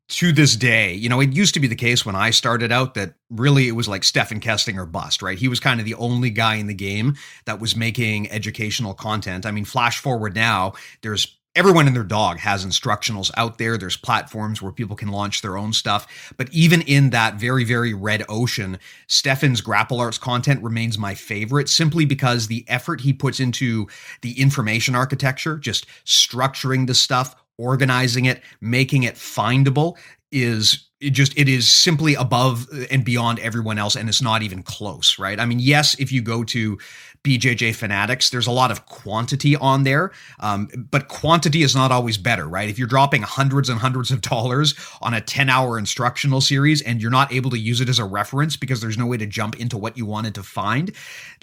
to 0.08 0.32
this 0.32 0.56
day, 0.56 0.94
you 0.94 1.08
know, 1.08 1.20
it 1.20 1.32
used 1.34 1.54
to 1.54 1.60
be 1.60 1.66
the 1.66 1.74
case 1.74 2.06
when 2.06 2.14
I 2.14 2.30
started 2.30 2.70
out 2.70 2.94
that 2.94 3.14
really 3.28 3.68
it 3.68 3.72
was 3.72 3.88
like 3.88 4.04
Stephan 4.04 4.40
Kesting 4.40 4.78
or 4.78 4.86
bust, 4.86 5.20
right? 5.20 5.38
He 5.38 5.48
was 5.48 5.60
kind 5.60 5.80
of 5.80 5.86
the 5.86 5.94
only 5.94 6.30
guy 6.30 6.54
in 6.56 6.66
the 6.66 6.74
game 6.74 7.16
that 7.44 7.60
was 7.60 7.76
making 7.76 8.30
educational 8.30 8.94
content. 8.94 9.44
I 9.44 9.50
mean, 9.50 9.66
flash 9.66 9.98
forward 9.98 10.34
now, 10.34 10.74
there's 11.02 11.37
everyone 11.54 11.86
and 11.86 11.96
their 11.96 12.04
dog 12.04 12.38
has 12.38 12.64
instructionals 12.64 13.30
out 13.36 13.58
there. 13.58 13.76
There's 13.76 13.96
platforms 13.96 14.62
where 14.62 14.72
people 14.72 14.96
can 14.96 15.08
launch 15.08 15.42
their 15.42 15.56
own 15.56 15.72
stuff. 15.72 16.32
But 16.36 16.52
even 16.52 16.82
in 16.82 17.10
that 17.10 17.34
very, 17.34 17.64
very 17.64 17.94
red 17.94 18.24
ocean, 18.28 18.78
Stephan's 19.06 19.60
grapple 19.60 20.00
arts 20.00 20.18
content 20.18 20.62
remains 20.62 20.98
my 20.98 21.14
favorite 21.14 21.68
simply 21.68 22.04
because 22.04 22.46
the 22.46 22.64
effort 22.68 23.00
he 23.00 23.12
puts 23.12 23.40
into 23.40 23.88
the 24.22 24.40
information 24.40 24.94
architecture, 24.94 25.56
just 25.56 25.86
structuring 26.04 26.86
the 26.86 26.94
stuff, 26.94 27.34
organizing 27.56 28.26
it, 28.26 28.42
making 28.60 29.02
it 29.02 29.14
findable 29.14 29.96
is 30.30 30.88
it 31.00 31.10
just 31.10 31.36
it 31.38 31.48
is 31.48 31.70
simply 31.70 32.14
above 32.14 32.68
and 32.90 33.04
beyond 33.04 33.38
everyone 33.38 33.78
else 33.78 33.96
and 33.96 34.08
it's 34.08 34.20
not 34.20 34.42
even 34.42 34.62
close 34.62 35.18
right 35.18 35.40
i 35.40 35.46
mean 35.46 35.58
yes 35.58 35.94
if 35.98 36.12
you 36.12 36.20
go 36.20 36.44
to 36.44 36.76
BJJ 37.22 37.74
fanatics. 37.74 38.30
There's 38.30 38.46
a 38.46 38.52
lot 38.52 38.70
of 38.70 38.86
quantity 38.86 39.56
on 39.56 39.84
there, 39.84 40.12
um, 40.40 40.68
but 40.90 41.08
quantity 41.08 41.62
is 41.62 41.74
not 41.74 41.92
always 41.92 42.16
better, 42.16 42.46
right? 42.48 42.68
If 42.68 42.78
you're 42.78 42.88
dropping 42.88 43.22
hundreds 43.22 43.68
and 43.68 43.78
hundreds 43.78 44.10
of 44.10 44.20
dollars 44.20 44.74
on 45.02 45.14
a 45.14 45.20
10 45.20 45.50
hour 45.50 45.78
instructional 45.78 46.40
series 46.40 46.82
and 46.82 47.00
you're 47.00 47.10
not 47.10 47.32
able 47.32 47.50
to 47.50 47.58
use 47.58 47.80
it 47.80 47.88
as 47.88 47.98
a 47.98 48.04
reference 48.04 48.56
because 48.56 48.80
there's 48.80 48.98
no 48.98 49.06
way 49.06 49.16
to 49.16 49.26
jump 49.26 49.58
into 49.60 49.76
what 49.76 49.96
you 49.96 50.06
wanted 50.06 50.34
to 50.36 50.42
find, 50.42 50.92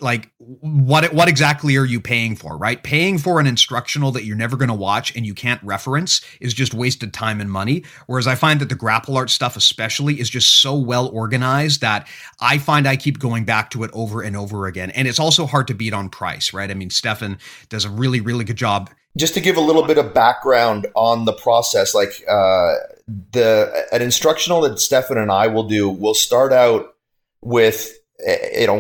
like 0.02 0.32
what 0.38 1.14
what 1.14 1.28
exactly 1.28 1.78
are 1.78 1.86
you 1.86 2.02
paying 2.02 2.36
for, 2.36 2.58
right? 2.58 2.82
Paying 2.84 3.18
for 3.18 3.40
an 3.40 3.48
instructional 3.48 4.12
that 4.12 4.26
you're 4.26 4.36
never 4.36 4.58
going 4.58 4.70
to 4.70 4.76
watch 4.76 5.16
and 5.16 5.26
you 5.26 5.34
can't 5.34 5.62
reference 5.64 6.22
is 6.42 6.54
just 6.54 6.74
wasted 6.74 7.14
time 7.14 7.40
and 7.40 7.52
money. 7.52 7.84
Whereas 8.08 8.28
I 8.28 8.36
find 8.36 8.60
that 8.60 8.70
the 8.70 8.76
grapple 8.76 9.18
art 9.18 9.30
stuff, 9.30 9.56
especially, 9.56 10.20
is 10.20 10.30
just 10.30 10.58
so 10.62 10.76
well 10.76 11.08
organized 11.10 11.82
that 11.82 12.08
I 12.40 12.58
find 12.58 12.88
I 12.88 12.96
keep 12.96 13.20
going 13.20 13.46
back 13.46 13.70
to 13.72 13.84
it 13.84 13.92
over 13.94 14.22
and 14.22 14.36
over 14.36 14.68
again. 14.68 14.92
And 14.92 15.08
it's 15.08 15.20
also 15.20 15.46
hard 15.46 15.68
to 15.68 15.74
beat 15.74 15.94
on 15.94 16.10
price, 16.10 16.54
right? 16.54 16.70
I 16.70 16.74
mean, 16.74 16.90
Stephan 16.90 17.38
does 17.70 17.86
a 17.86 17.90
really, 17.90 18.22
really 18.22 18.44
good 18.44 18.58
job. 18.58 18.90
Just 19.18 19.34
to 19.36 19.42
give 19.42 19.56
a 19.56 19.62
little 19.62 19.84
bit 19.84 19.98
of 19.98 20.14
background 20.14 20.88
on 20.94 21.24
the 21.24 21.32
process, 21.32 21.96
like 21.96 22.22
uh, 22.28 22.74
the 23.32 23.88
an 23.94 24.02
instructional 24.02 24.62
that 24.62 24.78
Stephan 24.80 25.18
and 25.18 25.32
I 25.32 25.48
will 25.48 25.64
do, 25.64 25.88
we'll 25.88 26.14
start 26.14 26.52
out 26.52 26.96
with, 27.42 27.98
you 28.20 28.68
know, 28.68 28.76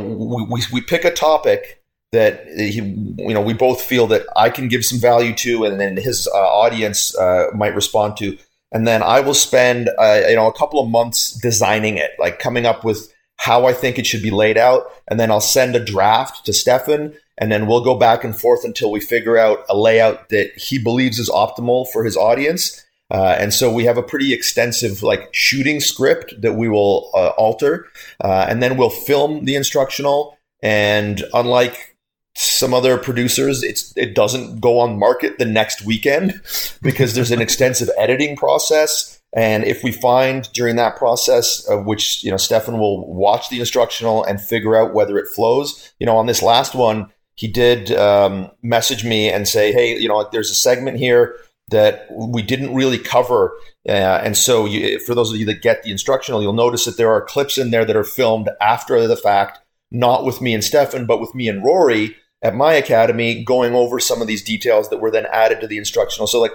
we, 0.50 0.62
we 0.72 0.82
pick 0.82 1.06
a 1.06 1.12
topic 1.12 1.82
that 2.12 2.46
he, 2.48 2.80
you 3.18 3.34
know, 3.34 3.42
we 3.42 3.54
both 3.54 3.82
feel 3.82 4.08
that 4.08 4.26
I 4.36 4.50
can 4.50 4.68
give 4.68 4.86
some 4.86 5.00
value 5.00 5.34
to, 5.36 5.66
and 5.66 5.80
then 5.80 5.98
his 5.98 6.28
uh, 6.28 6.38
audience 6.38 7.16
uh, 7.18 7.48
might 7.54 7.76
respond 7.76 8.18
to, 8.18 8.38
and 8.72 8.88
then 8.88 9.04
I 9.04 9.20
will 9.20 9.34
spend, 9.34 9.90
uh, 10.00 10.22
you 10.28 10.36
know, 10.36 10.48
a 10.48 10.54
couple 10.54 10.80
of 10.80 10.90
months 10.90 11.32
designing 11.42 11.98
it, 11.98 12.12
like 12.18 12.40
coming 12.40 12.66
up 12.66 12.84
with 12.84 13.14
how 13.38 13.66
I 13.66 13.74
think 13.74 14.00
it 14.00 14.08
should 14.08 14.24
be 14.24 14.32
laid 14.32 14.58
out, 14.58 14.86
and 15.10 15.20
then 15.20 15.30
I'll 15.30 15.42
send 15.42 15.76
a 15.76 15.84
draft 15.84 16.46
to 16.46 16.54
Stephan, 16.54 17.14
and 17.38 17.52
then 17.52 17.68
we'll 17.68 17.84
go 17.84 17.96
back 17.96 18.24
and 18.24 18.38
forth 18.40 18.64
until 18.64 18.92
we 18.92 19.02
figure 19.02 19.38
out 19.38 19.66
a 19.70 19.78
layout 19.78 20.30
that 20.30 20.52
he 20.56 20.80
believes 20.80 21.20
is 21.20 21.30
optimal 21.30 21.86
for 21.92 22.06
his 22.06 22.16
audience. 22.16 22.85
Uh, 23.12 23.36
and 23.40 23.54
so 23.54 23.72
we 23.72 23.86
have 23.86 23.98
a 23.98 24.04
pretty 24.04 24.34
extensive 24.34 25.04
like 25.04 25.30
shooting 25.32 25.80
script 25.80 26.34
that 26.42 26.54
we 26.54 26.68
will 26.68 27.12
uh, 27.14 27.30
alter, 27.38 27.88
uh, 28.24 28.46
and 28.50 28.64
then 28.64 28.78
we'll 28.78 28.90
film 28.90 29.46
the 29.46 29.56
instructional. 29.56 30.38
And 30.64 31.24
unlike 31.34 31.98
some 32.36 32.74
other 32.74 32.98
producers, 32.98 33.62
it's 33.64 33.96
it 33.96 34.16
doesn't 34.16 34.60
go 34.60 34.80
on 34.80 34.98
market 34.98 35.38
the 35.38 35.46
next 35.46 35.86
weekend 35.86 36.42
because 36.82 37.14
there's 37.14 37.32
an 37.32 37.42
extensive 37.42 37.90
editing 37.98 38.36
process 38.36 39.16
and 39.36 39.66
if 39.66 39.84
we 39.84 39.92
find 39.92 40.50
during 40.54 40.78
that 40.78 40.96
process, 40.96 41.68
of 41.68 41.86
which 41.86 42.24
you 42.24 42.32
know 42.32 42.38
Stephan 42.38 42.80
will 42.80 43.06
watch 43.06 43.50
the 43.50 43.60
instructional 43.60 44.24
and 44.24 44.40
figure 44.40 44.78
out 44.78 44.94
whether 44.94 45.18
it 45.18 45.28
flows. 45.28 45.94
You 46.00 46.06
know, 46.06 46.16
on 46.16 46.26
this 46.26 46.42
last 46.42 46.74
one, 46.74 47.12
he 47.36 47.50
did 47.50 47.92
um, 47.92 48.50
message 48.64 49.04
me 49.04 49.30
and 49.30 49.46
say, 49.46 49.74
"Hey, 49.74 50.00
you 50.00 50.08
know, 50.08 50.28
there's 50.32 50.50
a 50.50 50.56
segment 50.56 50.98
here 50.98 51.36
that 51.70 52.08
we 52.12 52.42
didn't 52.42 52.74
really 52.74 52.98
cover." 52.98 53.54
Uh, 53.88 54.22
and 54.24 54.38
so, 54.38 54.66
you, 54.66 55.00
for 55.00 55.16
those 55.16 55.32
of 55.32 55.38
you 55.38 55.46
that 55.46 55.62
get 55.62 55.84
the 55.84 55.92
instructional, 55.92 56.42
you'll 56.42 56.54
notice 56.54 56.86
that 56.86 56.98
there 56.98 57.12
are 57.12 57.22
clips 57.22 57.58
in 57.58 57.72
there 57.72 57.86
that 57.86 57.96
are 57.96 58.04
filmed 58.04 58.50
after 58.62 59.08
the 59.08 59.18
fact, 59.18 59.60
not 59.92 60.26
with 60.26 60.42
me 60.42 60.54
and 60.54 60.64
Stephan, 60.64 61.06
but 61.06 61.20
with 61.20 61.34
me 61.36 61.48
and 61.48 61.64
Rory 61.64 62.16
at 62.42 62.56
my 62.56 62.74
academy, 62.74 63.44
going 63.44 63.74
over 63.74 64.00
some 64.00 64.22
of 64.22 64.28
these 64.28 64.44
details 64.44 64.90
that 64.90 65.00
were 65.00 65.10
then 65.10 65.26
added 65.32 65.62
to 65.62 65.68
the 65.68 65.78
instructional. 65.78 66.28
So, 66.28 66.40
like 66.40 66.54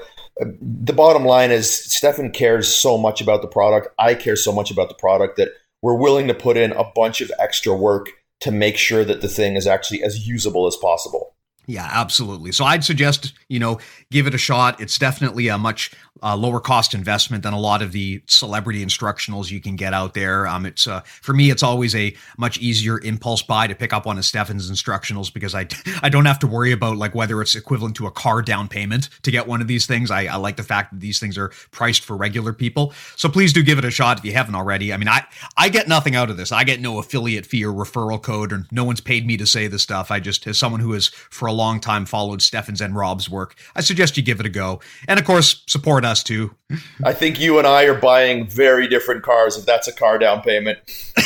the 0.60 0.92
bottom 0.92 1.24
line 1.24 1.50
is 1.50 1.70
Stephan 1.70 2.30
cares 2.30 2.68
so 2.68 2.96
much 2.96 3.20
about 3.20 3.42
the 3.42 3.48
product. 3.48 3.88
I 3.98 4.14
care 4.14 4.36
so 4.36 4.52
much 4.52 4.70
about 4.70 4.88
the 4.88 4.94
product 4.94 5.36
that 5.36 5.50
we're 5.82 5.96
willing 5.96 6.28
to 6.28 6.34
put 6.34 6.56
in 6.56 6.72
a 6.72 6.84
bunch 6.94 7.20
of 7.20 7.32
extra 7.38 7.74
work 7.74 8.08
to 8.40 8.50
make 8.50 8.76
sure 8.76 9.04
that 9.04 9.20
the 9.20 9.28
thing 9.28 9.56
is 9.56 9.66
actually 9.66 10.02
as 10.02 10.26
usable 10.26 10.66
as 10.66 10.76
possible. 10.76 11.34
Yeah, 11.70 11.88
absolutely. 11.88 12.50
So 12.50 12.64
I'd 12.64 12.82
suggest, 12.82 13.32
you 13.48 13.60
know, 13.60 13.78
give 14.10 14.26
it 14.26 14.34
a 14.34 14.38
shot. 14.38 14.80
It's 14.80 14.98
definitely 14.98 15.46
a 15.46 15.56
much 15.56 15.92
uh, 16.20 16.36
lower 16.36 16.58
cost 16.60 16.94
investment 16.94 17.44
than 17.44 17.52
a 17.52 17.58
lot 17.58 17.80
of 17.80 17.92
the 17.92 18.22
celebrity 18.26 18.84
instructionals 18.84 19.52
you 19.52 19.60
can 19.60 19.76
get 19.76 19.94
out 19.94 20.12
there. 20.14 20.48
Um, 20.48 20.66
it's 20.66 20.88
uh, 20.88 21.00
for 21.00 21.32
me, 21.32 21.50
it's 21.50 21.62
always 21.62 21.94
a 21.94 22.14
much 22.36 22.58
easier 22.58 23.00
impulse 23.00 23.42
buy 23.42 23.68
to 23.68 23.74
pick 23.74 23.92
up 23.92 24.04
one 24.04 24.18
of 24.18 24.24
Stephan's 24.24 24.68
instructionals 24.68 25.32
because 25.32 25.54
I 25.54 25.68
I 26.02 26.08
don't 26.08 26.24
have 26.24 26.40
to 26.40 26.48
worry 26.48 26.72
about 26.72 26.96
like 26.96 27.14
whether 27.14 27.40
it's 27.40 27.54
equivalent 27.54 27.96
to 27.96 28.06
a 28.06 28.10
car 28.10 28.42
down 28.42 28.66
payment 28.66 29.08
to 29.22 29.30
get 29.30 29.46
one 29.46 29.60
of 29.60 29.68
these 29.68 29.86
things. 29.86 30.10
I, 30.10 30.26
I 30.26 30.36
like 30.36 30.56
the 30.56 30.64
fact 30.64 30.90
that 30.92 31.00
these 31.00 31.20
things 31.20 31.38
are 31.38 31.50
priced 31.70 32.02
for 32.02 32.16
regular 32.16 32.52
people. 32.52 32.92
So 33.16 33.28
please 33.28 33.52
do 33.52 33.62
give 33.62 33.78
it 33.78 33.84
a 33.84 33.90
shot 33.90 34.18
if 34.18 34.24
you 34.24 34.32
haven't 34.32 34.56
already. 34.56 34.92
I 34.92 34.96
mean, 34.96 35.08
I 35.08 35.24
I 35.56 35.68
get 35.68 35.86
nothing 35.86 36.16
out 36.16 36.30
of 36.30 36.36
this. 36.36 36.50
I 36.50 36.64
get 36.64 36.80
no 36.80 36.98
affiliate 36.98 37.46
fee 37.46 37.64
or 37.64 37.72
referral 37.72 38.20
code, 38.20 38.52
or 38.52 38.66
no 38.72 38.84
one's 38.84 39.00
paid 39.00 39.24
me 39.24 39.36
to 39.36 39.46
say 39.46 39.68
this 39.68 39.82
stuff. 39.82 40.10
I 40.10 40.18
just 40.18 40.46
as 40.46 40.58
someone 40.58 40.80
who 40.80 40.92
is 40.94 41.08
for 41.08 41.46
a 41.46 41.52
long 41.60 41.80
time 41.80 42.06
followed 42.06 42.42
Stephan's 42.42 42.80
and 42.80 42.96
Rob's 42.96 43.28
work, 43.28 43.54
I 43.76 43.82
suggest 43.82 44.16
you 44.16 44.22
give 44.22 44.40
it 44.40 44.46
a 44.46 44.50
go. 44.50 44.80
And 45.06 45.20
of 45.20 45.26
course, 45.26 45.62
support 45.66 46.04
us 46.04 46.22
too. 46.22 46.54
I 47.04 47.12
think 47.12 47.38
you 47.38 47.58
and 47.58 47.66
I 47.66 47.84
are 47.84 47.98
buying 47.98 48.46
very 48.46 48.88
different 48.88 49.22
cars 49.22 49.56
if 49.56 49.66
that's 49.66 49.88
a 49.88 49.92
car 49.92 50.18
down 50.18 50.42
payment. 50.42 50.78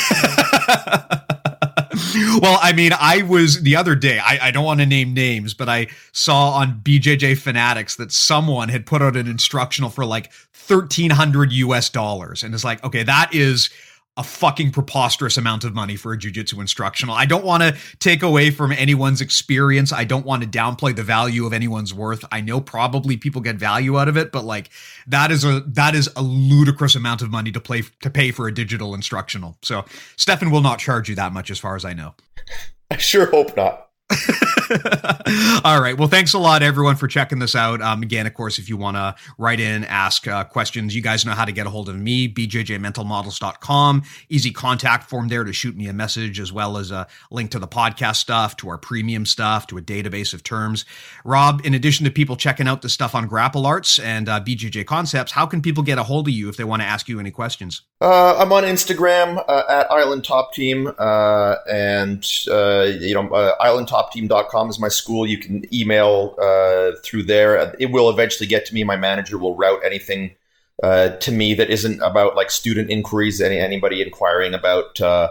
well, 2.41 2.59
I 2.61 2.73
mean, 2.75 2.91
I 2.99 3.21
was 3.23 3.61
the 3.61 3.75
other 3.75 3.95
day, 3.95 4.19
I, 4.19 4.47
I 4.47 4.51
don't 4.51 4.65
want 4.65 4.79
to 4.81 4.85
name 4.85 5.13
names, 5.13 5.53
but 5.53 5.69
I 5.69 5.87
saw 6.11 6.51
on 6.51 6.81
BJJ 6.81 7.37
Fanatics 7.37 7.95
that 7.95 8.11
someone 8.11 8.69
had 8.69 8.85
put 8.85 9.01
out 9.01 9.15
an 9.15 9.27
instructional 9.27 9.89
for 9.89 10.05
like 10.05 10.31
1300 10.67 11.51
US 11.51 11.89
dollars. 11.89 12.43
And 12.43 12.53
it's 12.53 12.63
like, 12.63 12.83
okay, 12.83 13.03
that 13.03 13.33
is 13.33 13.69
a 14.17 14.23
fucking 14.23 14.71
preposterous 14.71 15.35
amount 15.35 15.65
of 15.65 15.73
money 15.73 15.95
for 15.97 16.13
a 16.13 16.17
jujitsu 16.17 16.59
instructional. 16.59 17.13
I 17.13 17.25
don't 17.25 17.43
want 17.43 17.63
to 17.63 17.75
take 17.99 18.23
away 18.23 18.49
from 18.49 18.71
anyone's 18.71 19.19
experience. 19.19 19.91
I 19.91 20.05
don't 20.05 20.25
want 20.25 20.41
to 20.41 20.47
downplay 20.47 20.95
the 20.95 21.03
value 21.03 21.45
of 21.45 21.51
anyone's 21.51 21.93
worth. 21.93 22.23
I 22.31 22.39
know 22.39 22.61
probably 22.61 23.17
people 23.17 23.41
get 23.41 23.57
value 23.57 23.99
out 23.99 24.07
of 24.07 24.15
it, 24.15 24.31
but 24.31 24.45
like 24.45 24.69
that 25.07 25.31
is 25.31 25.43
a 25.43 25.61
that 25.67 25.95
is 25.95 26.09
a 26.15 26.21
ludicrous 26.21 26.95
amount 26.95 27.21
of 27.21 27.29
money 27.29 27.51
to 27.51 27.59
play 27.59 27.83
to 28.01 28.09
pay 28.09 28.31
for 28.31 28.47
a 28.47 28.53
digital 28.53 28.95
instructional. 28.95 29.57
So 29.61 29.83
Stephan 30.15 30.49
will 30.49 30.61
not 30.61 30.79
charge 30.79 31.09
you 31.09 31.15
that 31.15 31.33
much 31.33 31.51
as 31.51 31.59
far 31.59 31.75
as 31.75 31.83
I 31.83 31.93
know. 31.93 32.15
I 32.91 32.97
sure 32.97 33.25
hope 33.25 33.57
not. 33.57 33.84
All 35.63 35.81
right. 35.81 35.95
Well, 35.97 36.07
thanks 36.07 36.33
a 36.33 36.39
lot, 36.39 36.61
everyone, 36.61 36.95
for 36.95 37.07
checking 37.07 37.39
this 37.39 37.55
out. 37.55 37.81
Um, 37.81 38.03
again, 38.03 38.27
of 38.27 38.35
course, 38.35 38.59
if 38.59 38.69
you 38.69 38.77
want 38.77 38.97
to 38.97 39.15
write 39.39 39.59
in, 39.59 39.83
ask 39.85 40.27
uh, 40.27 40.43
questions, 40.43 40.95
you 40.95 41.01
guys 41.01 41.25
know 41.25 41.31
how 41.31 41.45
to 41.45 41.51
get 41.51 41.65
a 41.65 41.71
hold 41.71 41.89
of 41.89 41.95
me, 41.97 42.27
bjjmentalmodels.com. 42.27 44.03
Easy 44.29 44.51
contact 44.51 45.09
form 45.09 45.27
there 45.27 45.43
to 45.43 45.51
shoot 45.51 45.75
me 45.75 45.87
a 45.87 45.93
message, 45.93 46.39
as 46.39 46.53
well 46.53 46.77
as 46.77 46.91
a 46.91 47.07
link 47.31 47.49
to 47.51 47.59
the 47.59 47.67
podcast 47.67 48.17
stuff, 48.17 48.55
to 48.57 48.69
our 48.69 48.77
premium 48.77 49.25
stuff, 49.25 49.65
to 49.67 49.77
a 49.77 49.81
database 49.81 50.35
of 50.35 50.43
terms. 50.43 50.85
Rob, 51.23 51.61
in 51.63 51.73
addition 51.73 52.03
to 52.05 52.11
people 52.11 52.35
checking 52.35 52.67
out 52.67 52.83
the 52.83 52.89
stuff 52.89 53.15
on 53.15 53.27
Grapplearts 53.27 54.03
and 54.03 54.29
uh, 54.29 54.39
BJJ 54.39 54.85
Concepts, 54.85 55.31
how 55.31 55.47
can 55.47 55.63
people 55.63 55.81
get 55.81 55.97
a 55.97 56.03
hold 56.03 56.27
of 56.27 56.33
you 56.33 56.47
if 56.47 56.57
they 56.57 56.63
want 56.63 56.83
to 56.83 56.87
ask 56.87 57.09
you 57.09 57.19
any 57.19 57.31
questions? 57.31 57.81
Uh, 58.01 58.35
I'm 58.37 58.51
on 58.51 58.63
Instagram 58.63 59.43
uh, 59.47 59.63
at 59.69 59.89
Island 59.89 60.25
Top 60.25 60.53
Team, 60.53 60.91
uh, 60.99 61.55
and 61.67 62.23
uh, 62.51 62.81
you 62.99 63.15
know, 63.15 63.29
uh, 63.29 63.55
islandtopteam.com 63.95 64.69
is 64.69 64.79
my 64.79 64.87
school. 64.87 65.25
You 65.25 65.37
can 65.37 65.73
email 65.73 66.35
uh, 66.41 66.91
through 67.03 67.23
there. 67.23 67.75
It 67.79 67.91
will 67.91 68.09
eventually 68.09 68.47
get 68.47 68.65
to 68.67 68.73
me. 68.73 68.83
My 68.83 68.97
manager 68.97 69.37
will 69.37 69.55
route 69.55 69.81
anything 69.85 70.35
uh, 70.83 71.09
to 71.09 71.31
me 71.31 71.53
that 71.53 71.69
isn't 71.69 72.01
about 72.01 72.35
like 72.35 72.51
student 72.51 72.89
inquiries. 72.89 73.41
Any 73.41 73.57
anybody 73.57 74.01
inquiring 74.01 74.53
about 74.53 74.99
uh, 75.01 75.29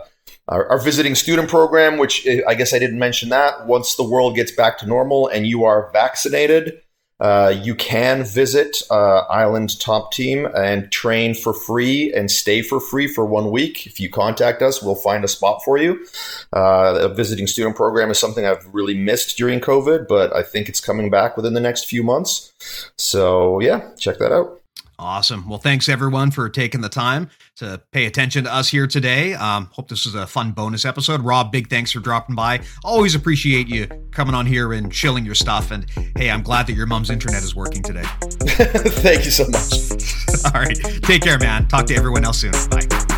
our, 0.48 0.68
our 0.68 0.78
visiting 0.78 1.14
student 1.14 1.48
program, 1.48 1.98
which 1.98 2.26
I 2.46 2.54
guess 2.54 2.72
I 2.72 2.78
didn't 2.78 2.98
mention 2.98 3.28
that. 3.30 3.66
Once 3.66 3.94
the 3.94 4.04
world 4.04 4.36
gets 4.36 4.52
back 4.52 4.78
to 4.78 4.86
normal 4.86 5.28
and 5.28 5.46
you 5.46 5.64
are 5.64 5.90
vaccinated. 5.92 6.80
Uh, 7.20 7.54
you 7.62 7.74
can 7.74 8.24
visit 8.24 8.82
uh, 8.90 9.20
Island 9.30 9.78
Top 9.80 10.12
Team 10.12 10.46
and 10.56 10.90
train 10.90 11.34
for 11.34 11.52
free 11.52 12.12
and 12.12 12.30
stay 12.30 12.60
for 12.60 12.80
free 12.80 13.06
for 13.06 13.24
one 13.24 13.50
week. 13.50 13.86
If 13.86 14.00
you 14.00 14.10
contact 14.10 14.62
us, 14.62 14.82
we'll 14.82 14.96
find 14.96 15.24
a 15.24 15.28
spot 15.28 15.62
for 15.64 15.78
you. 15.78 16.04
Uh, 16.52 16.98
a 17.02 17.08
visiting 17.08 17.46
student 17.46 17.76
program 17.76 18.10
is 18.10 18.18
something 18.18 18.44
I've 18.44 18.66
really 18.72 18.94
missed 18.94 19.36
during 19.36 19.60
COVID, 19.60 20.08
but 20.08 20.34
I 20.34 20.42
think 20.42 20.68
it's 20.68 20.80
coming 20.80 21.10
back 21.10 21.36
within 21.36 21.54
the 21.54 21.60
next 21.60 21.84
few 21.84 22.02
months. 22.02 22.52
So, 22.98 23.60
yeah, 23.60 23.90
check 23.96 24.18
that 24.18 24.32
out. 24.32 24.63
Awesome. 24.99 25.49
Well, 25.49 25.59
thanks 25.59 25.88
everyone 25.88 26.30
for 26.30 26.49
taking 26.49 26.80
the 26.80 26.88
time 26.88 27.30
to 27.57 27.82
pay 27.92 28.07
attention 28.07 28.45
to 28.45 28.55
us 28.55 28.68
here 28.68 28.86
today. 28.86 29.34
Um, 29.34 29.68
hope 29.72 29.88
this 29.88 30.05
was 30.05 30.14
a 30.14 30.26
fun 30.26 30.53
bonus 30.53 30.84
episode. 30.84 31.20
Rob, 31.22 31.51
big 31.51 31.68
thanks 31.68 31.92
for 31.92 32.01
dropping 32.01 32.36
by. 32.36 32.61
Always 32.84 33.14
appreciate 33.14 33.68
you 33.68 33.86
coming 34.12 34.34
on 34.34 34.47
here 34.47 34.72
and 34.72 34.92
chilling 34.92 35.24
your 35.24 35.34
stuff. 35.34 35.70
And 35.70 35.88
hey, 36.16 36.30
I'm 36.30 36.42
glad 36.42 36.66
that 36.68 36.74
your 36.74 36.86
mom's 36.86 37.11
internet 37.11 37.42
is 37.42 37.55
working 37.55 37.82
today. 37.82 38.05
Thank 38.30 39.24
you 39.24 39.30
so 39.30 39.45
much. 39.49 40.45
All 40.55 40.61
right. 40.61 40.76
Take 41.03 41.22
care, 41.22 41.38
man. 41.38 41.66
Talk 41.68 41.86
to 41.86 41.95
everyone 41.95 42.24
else 42.24 42.38
soon. 42.38 42.53
Bye. 42.70 43.13